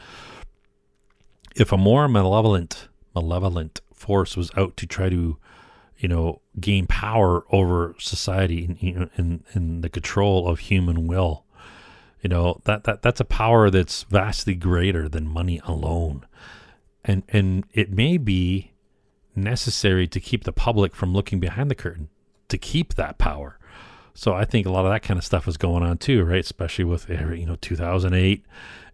[1.54, 5.36] if a more malevolent malevolent force was out to try to
[6.00, 11.44] you know, gain power over society in, in, in the control of human will.
[12.22, 16.26] You know, that, that that's a power that's vastly greater than money alone.
[17.04, 18.72] And and it may be
[19.34, 22.08] necessary to keep the public from looking behind the curtain
[22.48, 23.58] to keep that power.
[24.14, 26.40] So I think a lot of that kind of stuff is going on too, right?
[26.40, 28.44] Especially with eh, you know 2008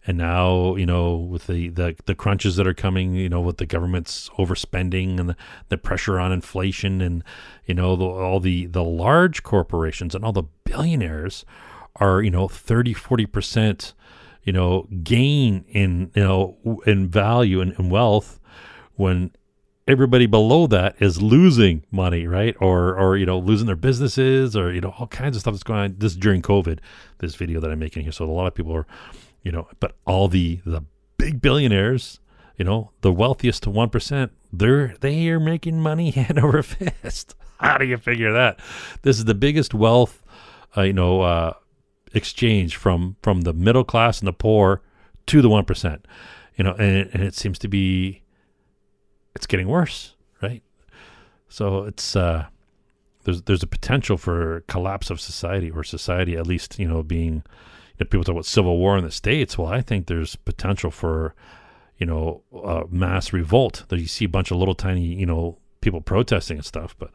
[0.07, 3.57] and now you know with the, the the crunches that are coming you know with
[3.57, 5.35] the government's overspending and the,
[5.67, 7.23] the pressure on inflation and
[7.65, 11.45] you know the, all the the large corporations and all the billionaires
[11.97, 13.93] are you know 30 40%
[14.43, 18.39] you know gain in you know in value and, in wealth
[18.95, 19.31] when
[19.87, 22.55] everybody below that is losing money, right?
[22.59, 25.63] Or or you know losing their businesses, or you know all kinds of stuff that's
[25.63, 25.95] going on.
[25.97, 26.79] This during COVID,
[27.19, 28.87] this video that I'm making here, so a lot of people are
[29.47, 30.83] you know, but all the the
[31.17, 32.19] big billionaires,
[32.57, 37.33] you know, the wealthiest to one percent, they're they are making money hand over fist.
[37.59, 38.59] How do you figure that?
[39.03, 40.21] This is the biggest wealth,
[40.75, 41.53] uh, you know, uh,
[42.13, 44.81] exchange from from the middle class and the poor
[45.27, 46.05] to the one percent.
[46.57, 48.23] You know, and and it seems to be,
[49.37, 50.63] it's getting worse, right?
[51.47, 52.47] So it's uh,
[53.23, 57.43] there's there's a potential for collapse of society or society at least you know being
[57.99, 61.33] if people talk about civil war in the states, well, I think there's potential for,
[61.97, 63.85] you know, uh, mass revolt.
[63.89, 66.95] That you see a bunch of little tiny, you know, people protesting and stuff.
[66.97, 67.11] But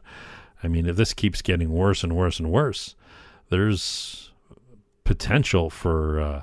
[0.61, 2.95] I mean, if this keeps getting worse and worse and worse,
[3.49, 4.31] there's
[5.03, 6.41] potential for uh,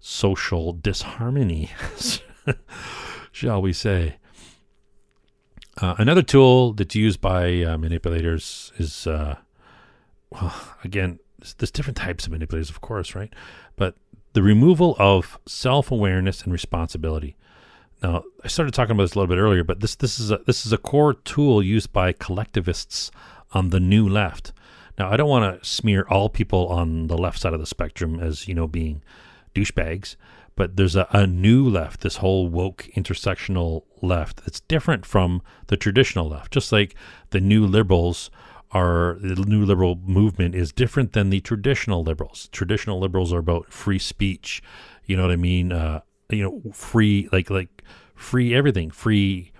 [0.00, 1.70] social disharmony,
[3.32, 4.16] shall we say?
[5.80, 9.36] Uh, another tool that's used by uh, manipulators is, uh,
[10.30, 11.18] well, again,
[11.58, 13.32] there's different types of manipulators, of course, right?
[13.76, 13.96] But
[14.34, 17.36] the removal of self awareness and responsibility.
[18.02, 20.38] Now, I started talking about this a little bit earlier, but this this is a
[20.46, 23.10] this is a core tool used by collectivists
[23.52, 24.52] on the new left.
[24.98, 28.20] Now, I don't want to smear all people on the left side of the spectrum
[28.20, 29.02] as you know being
[29.54, 30.16] douchebags,
[30.56, 35.76] but there's a, a new left, this whole woke intersectional left that's different from the
[35.76, 36.52] traditional left.
[36.52, 36.94] Just like
[37.30, 38.30] the new liberals
[38.70, 42.48] are the new liberal movement is different than the traditional liberals.
[42.52, 44.62] Traditional liberals are about free speech.
[45.04, 45.72] You know what I mean?
[45.72, 46.00] Uh,
[46.30, 47.82] you know, free like like
[48.14, 49.52] free everything, free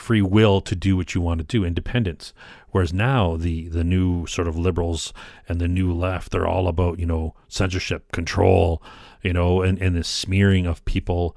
[0.00, 2.32] free will to do what you want to do, independence.
[2.70, 5.12] Whereas now the the new sort of liberals
[5.48, 8.82] and the new left, they're all about you know censorship, control,
[9.22, 11.36] you know, and and the smearing of people,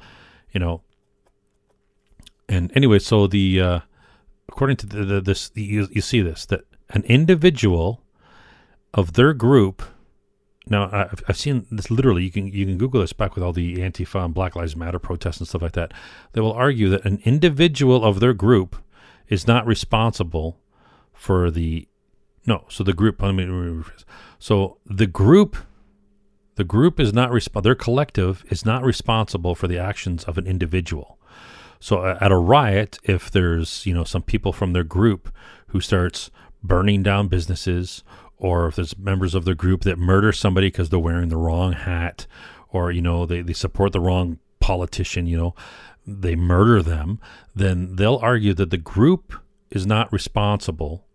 [0.52, 0.82] you know.
[2.48, 3.80] And anyway, so the uh,
[4.48, 8.02] according to the, the this the, you, you see this that an individual
[8.94, 9.84] of their group.
[10.68, 12.24] Now, I've, I've seen this literally.
[12.24, 15.00] You can you can Google this back with all the Antifa and Black Lives Matter
[15.00, 15.94] protests and stuff like that.
[16.32, 18.78] They will argue that an individual of their group
[19.28, 20.60] is not responsible
[21.14, 21.88] for the
[22.46, 22.66] no.
[22.70, 23.22] So the group.
[23.22, 23.84] Let me
[24.40, 25.58] So the group,
[26.56, 30.48] the group is not resp- Their collective is not responsible for the actions of an
[30.48, 31.20] individual.
[31.80, 35.34] So at a riot, if there's you know some people from their group
[35.68, 36.32] who starts
[36.64, 38.04] burning down businesses
[38.38, 41.74] or if there's members of their group that murder somebody because they're wearing the wrong
[41.74, 42.26] hat
[42.70, 45.56] or you know they, they support the wrong politician you know
[46.06, 47.20] they murder them
[47.56, 49.34] then they'll argue that the group
[49.70, 51.06] is not responsible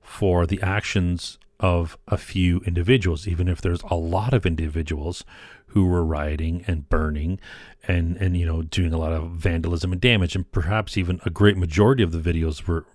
[0.00, 5.24] for the actions of a few individuals even if there's a lot of individuals
[5.68, 7.38] who were rioting and burning
[7.86, 10.34] and and you know doing a lot of vandalism and damage.
[10.34, 12.86] And perhaps even a great majority of the videos were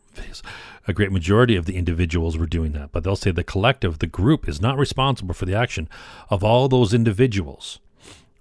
[0.87, 2.91] a great majority of the individuals were doing that.
[2.91, 5.87] But they'll say the collective, the group, is not responsible for the action
[6.29, 7.79] of all those individuals,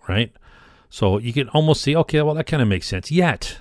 [0.08, 0.32] right?
[0.90, 3.10] So you can almost see, okay, well, that kind of makes sense.
[3.10, 3.58] Yet,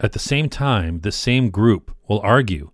[0.00, 2.70] at the same time, the same group will argue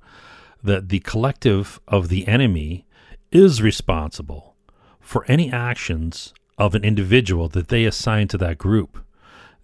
[0.63, 2.87] that the collective of the enemy
[3.31, 4.57] is responsible
[5.01, 9.05] for any actions of an individual that they assign to that group.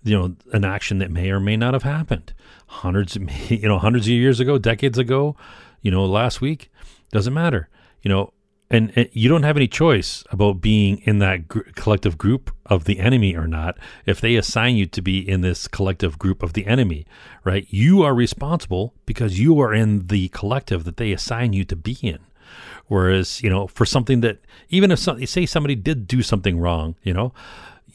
[0.06, 2.32] You know, an action that may or may not have happened.
[2.66, 3.16] Hundreds,
[3.48, 5.36] you know, hundreds of years ago, decades ago,
[5.82, 6.70] you know, last week,
[7.10, 7.68] doesn't matter.
[8.02, 8.32] You know,
[8.70, 12.84] and, and, you don't have any choice about being in that gr- collective group of
[12.84, 16.54] the enemy or not if they assign you to be in this collective group of
[16.54, 17.06] the enemy
[17.44, 17.66] right?
[17.70, 21.96] You are responsible because you are in the collective that they assign you to be
[22.02, 22.18] in.
[22.88, 24.38] Whereas you know for something that
[24.68, 27.32] even if some, say somebody did do something wrong you know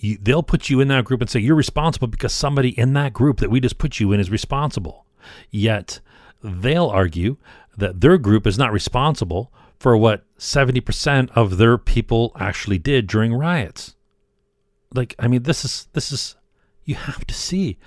[0.04, 3.14] you, they'll put you in that group and say you're responsible because somebody in that
[3.14, 5.06] group that we just put you in is responsible
[5.50, 6.00] yet
[6.44, 7.38] they'll argue
[7.78, 13.34] that their group is not responsible for what 70% of their people actually did during
[13.34, 13.96] riots.
[14.94, 16.36] Like I mean this is this is
[16.84, 17.78] you have to see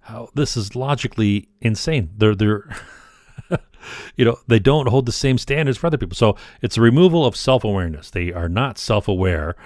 [0.00, 2.10] how this is logically insane.
[2.16, 2.76] They're they're
[4.16, 6.16] you know, they don't hold the same standards for other people.
[6.16, 8.10] So it's a removal of self-awareness.
[8.10, 9.56] They are not self-aware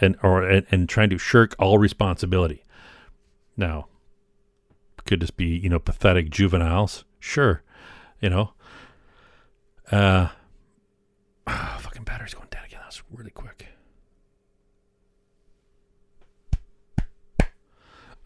[0.00, 2.64] and or and, and trying to shirk all responsibility.
[3.56, 3.86] Now,
[5.06, 7.04] could this be, you know, pathetic juveniles?
[7.18, 7.62] Sure.
[8.20, 8.52] You know.
[9.90, 10.28] Uh
[11.46, 12.80] Oh, fucking battery's going down again.
[12.82, 13.68] That's really quick.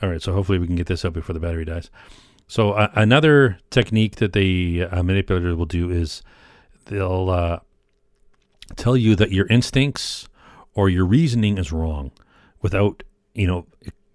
[0.02, 1.90] All right, so hopefully we can get this up before the battery dies.
[2.46, 6.22] So uh, another technique that the uh, manipulator will do is
[6.86, 7.58] they'll uh,
[8.76, 10.26] tell you that your instincts
[10.74, 12.12] or your reasoning is wrong
[12.62, 13.02] without
[13.34, 13.66] you know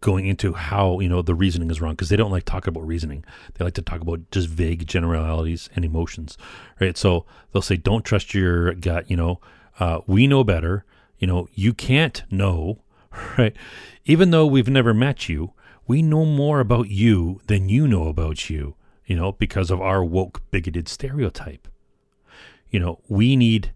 [0.06, 2.86] going into how you know the reasoning is wrong because they don't like talk about
[2.86, 3.26] reasoning.
[3.56, 6.38] They like to talk about just vague generalities and emotions,
[6.80, 6.96] right?
[6.96, 9.42] So they'll say, "Don't trust your gut." You know,
[9.80, 10.86] uh, we know better.
[11.18, 12.84] You know, you can't know,
[13.38, 13.56] right?
[14.06, 15.54] Even though we've never met you,
[15.88, 18.76] we know more about you than you know about you.
[19.08, 21.68] You know, because of our woke, bigoted stereotype.
[22.70, 23.72] You know, we need,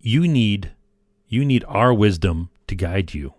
[0.00, 0.72] you need,
[1.32, 3.34] you need our wisdom to guide you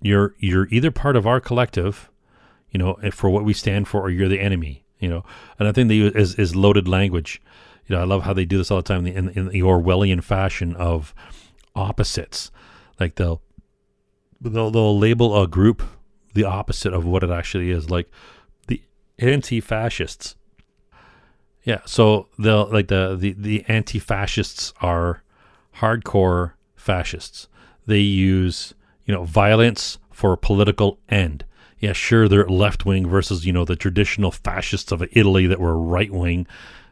[0.00, 2.10] you're you're either part of our collective,
[2.70, 4.84] you know, for what we stand for, or you're the enemy.
[4.98, 5.24] You know,
[5.58, 7.40] and I think they is is loaded language.
[7.86, 10.22] You know, I love how they do this all the time in, in the Orwellian
[10.22, 11.14] fashion of
[11.74, 12.50] opposites.
[13.00, 13.42] Like they'll
[14.40, 15.82] they'll they'll label a group
[16.34, 18.10] the opposite of what it actually is, like
[18.66, 18.82] the
[19.18, 20.36] anti-fascists.
[21.64, 25.22] Yeah, so they'll like the the the anti-fascists are
[25.80, 27.48] hardcore fascists.
[27.86, 28.74] They use
[29.08, 31.44] you know, violence for a political end.
[31.80, 35.78] Yeah, sure, they're left wing versus, you know, the traditional fascists of Italy that were
[35.78, 36.46] right wing.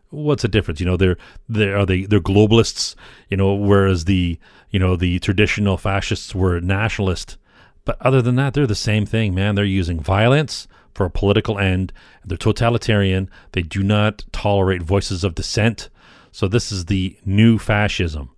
[0.08, 0.80] What's the difference?
[0.80, 1.18] You know, they're
[1.48, 2.94] they are they they're globalists,
[3.28, 4.38] you know, whereas the
[4.70, 7.36] you know, the traditional fascists were nationalist.
[7.84, 9.54] But other than that, they're the same thing, man.
[9.54, 11.92] They're using violence for a political end.
[12.24, 13.28] They're totalitarian.
[13.52, 15.90] They do not tolerate voices of dissent.
[16.32, 18.30] So this is the new fascism,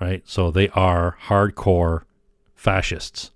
[0.00, 0.22] right?
[0.26, 2.02] So they are hardcore
[2.54, 3.30] fascists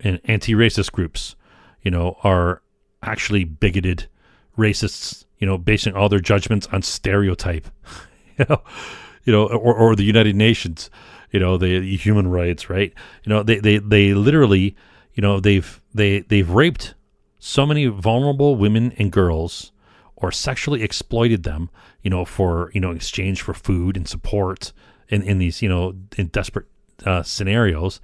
[0.00, 1.34] and anti-racist groups,
[1.82, 2.62] you know, are
[3.02, 4.06] actually bigoted
[4.56, 7.68] racists, you know, basing all their judgments on stereotype,
[8.38, 8.62] you know,
[9.24, 10.90] you know, or, or the United Nations,
[11.30, 12.92] you know, the human rights, right?
[13.24, 14.76] You know, they, they, they literally,
[15.14, 16.94] you know, they've, they, they've raped
[17.38, 19.72] so many vulnerable women and girls
[20.16, 21.70] or sexually exploited them,
[22.02, 24.72] you know, for, you know, exchange for food and support
[25.14, 26.66] in, in these, you know, in desperate
[27.06, 28.00] uh, scenarios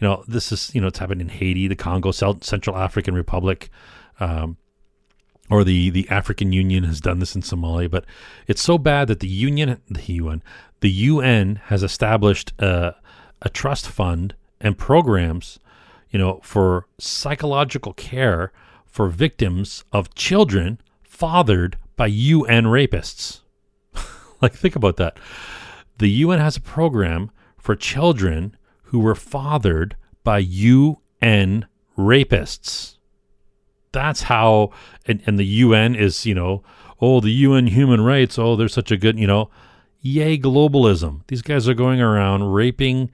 [0.00, 3.70] you know, this is, you know, it's happened in Haiti, the Congo, Central African Republic,
[4.20, 4.56] um,
[5.50, 7.90] or the, the African Union has done this in Somalia.
[7.90, 8.04] But
[8.46, 10.42] it's so bad that the Union, the UN,
[10.80, 12.96] the UN has established a,
[13.42, 15.58] a trust fund and programs,
[16.10, 18.52] you know, for psychological care
[18.86, 23.40] for victims of children fathered by UN rapists.
[24.42, 25.18] like, think about that.
[25.98, 31.66] The UN has a program for children who were fathered by UN
[31.96, 32.96] rapists.
[33.92, 34.70] That's how,
[35.06, 36.62] and, and the UN is, you know,
[37.00, 39.50] oh, the UN human rights, oh, they're such a good, you know,
[40.00, 41.20] yay, globalism.
[41.28, 43.10] These guys are going around raping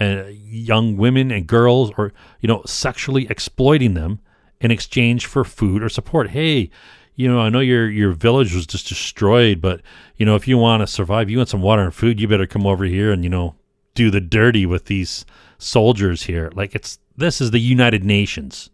[0.00, 4.20] uh, young women and girls or, you know, sexually exploiting them
[4.60, 6.30] in exchange for food or support.
[6.30, 6.70] Hey,
[7.14, 9.82] you know, I know your your village was just destroyed, but
[10.16, 12.46] you know, if you want to survive, you want some water and food, you better
[12.46, 13.54] come over here and you know
[13.94, 15.24] do the dirty with these
[15.58, 16.50] soldiers here.
[16.54, 18.70] Like it's this is the United Nations.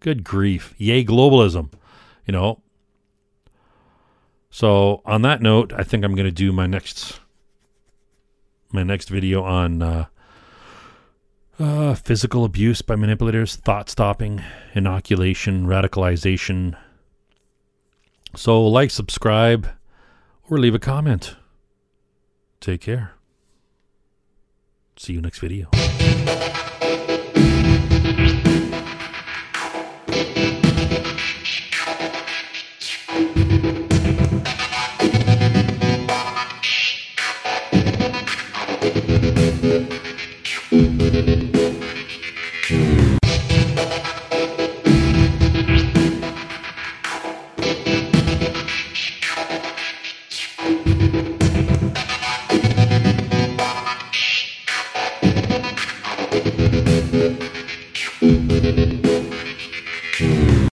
[0.00, 0.74] Good grief.
[0.78, 1.72] Yay globalism.
[2.24, 2.62] You know.
[4.50, 7.20] So on that note, I think I'm going to do my next
[8.72, 10.06] my next video on uh,
[11.58, 14.42] uh, physical abuse by manipulators, thought stopping,
[14.74, 16.76] inoculation, radicalization.
[18.36, 19.68] So like, subscribe,
[20.48, 21.36] or leave a comment.
[22.60, 23.12] Take care.
[24.96, 25.70] See you next video.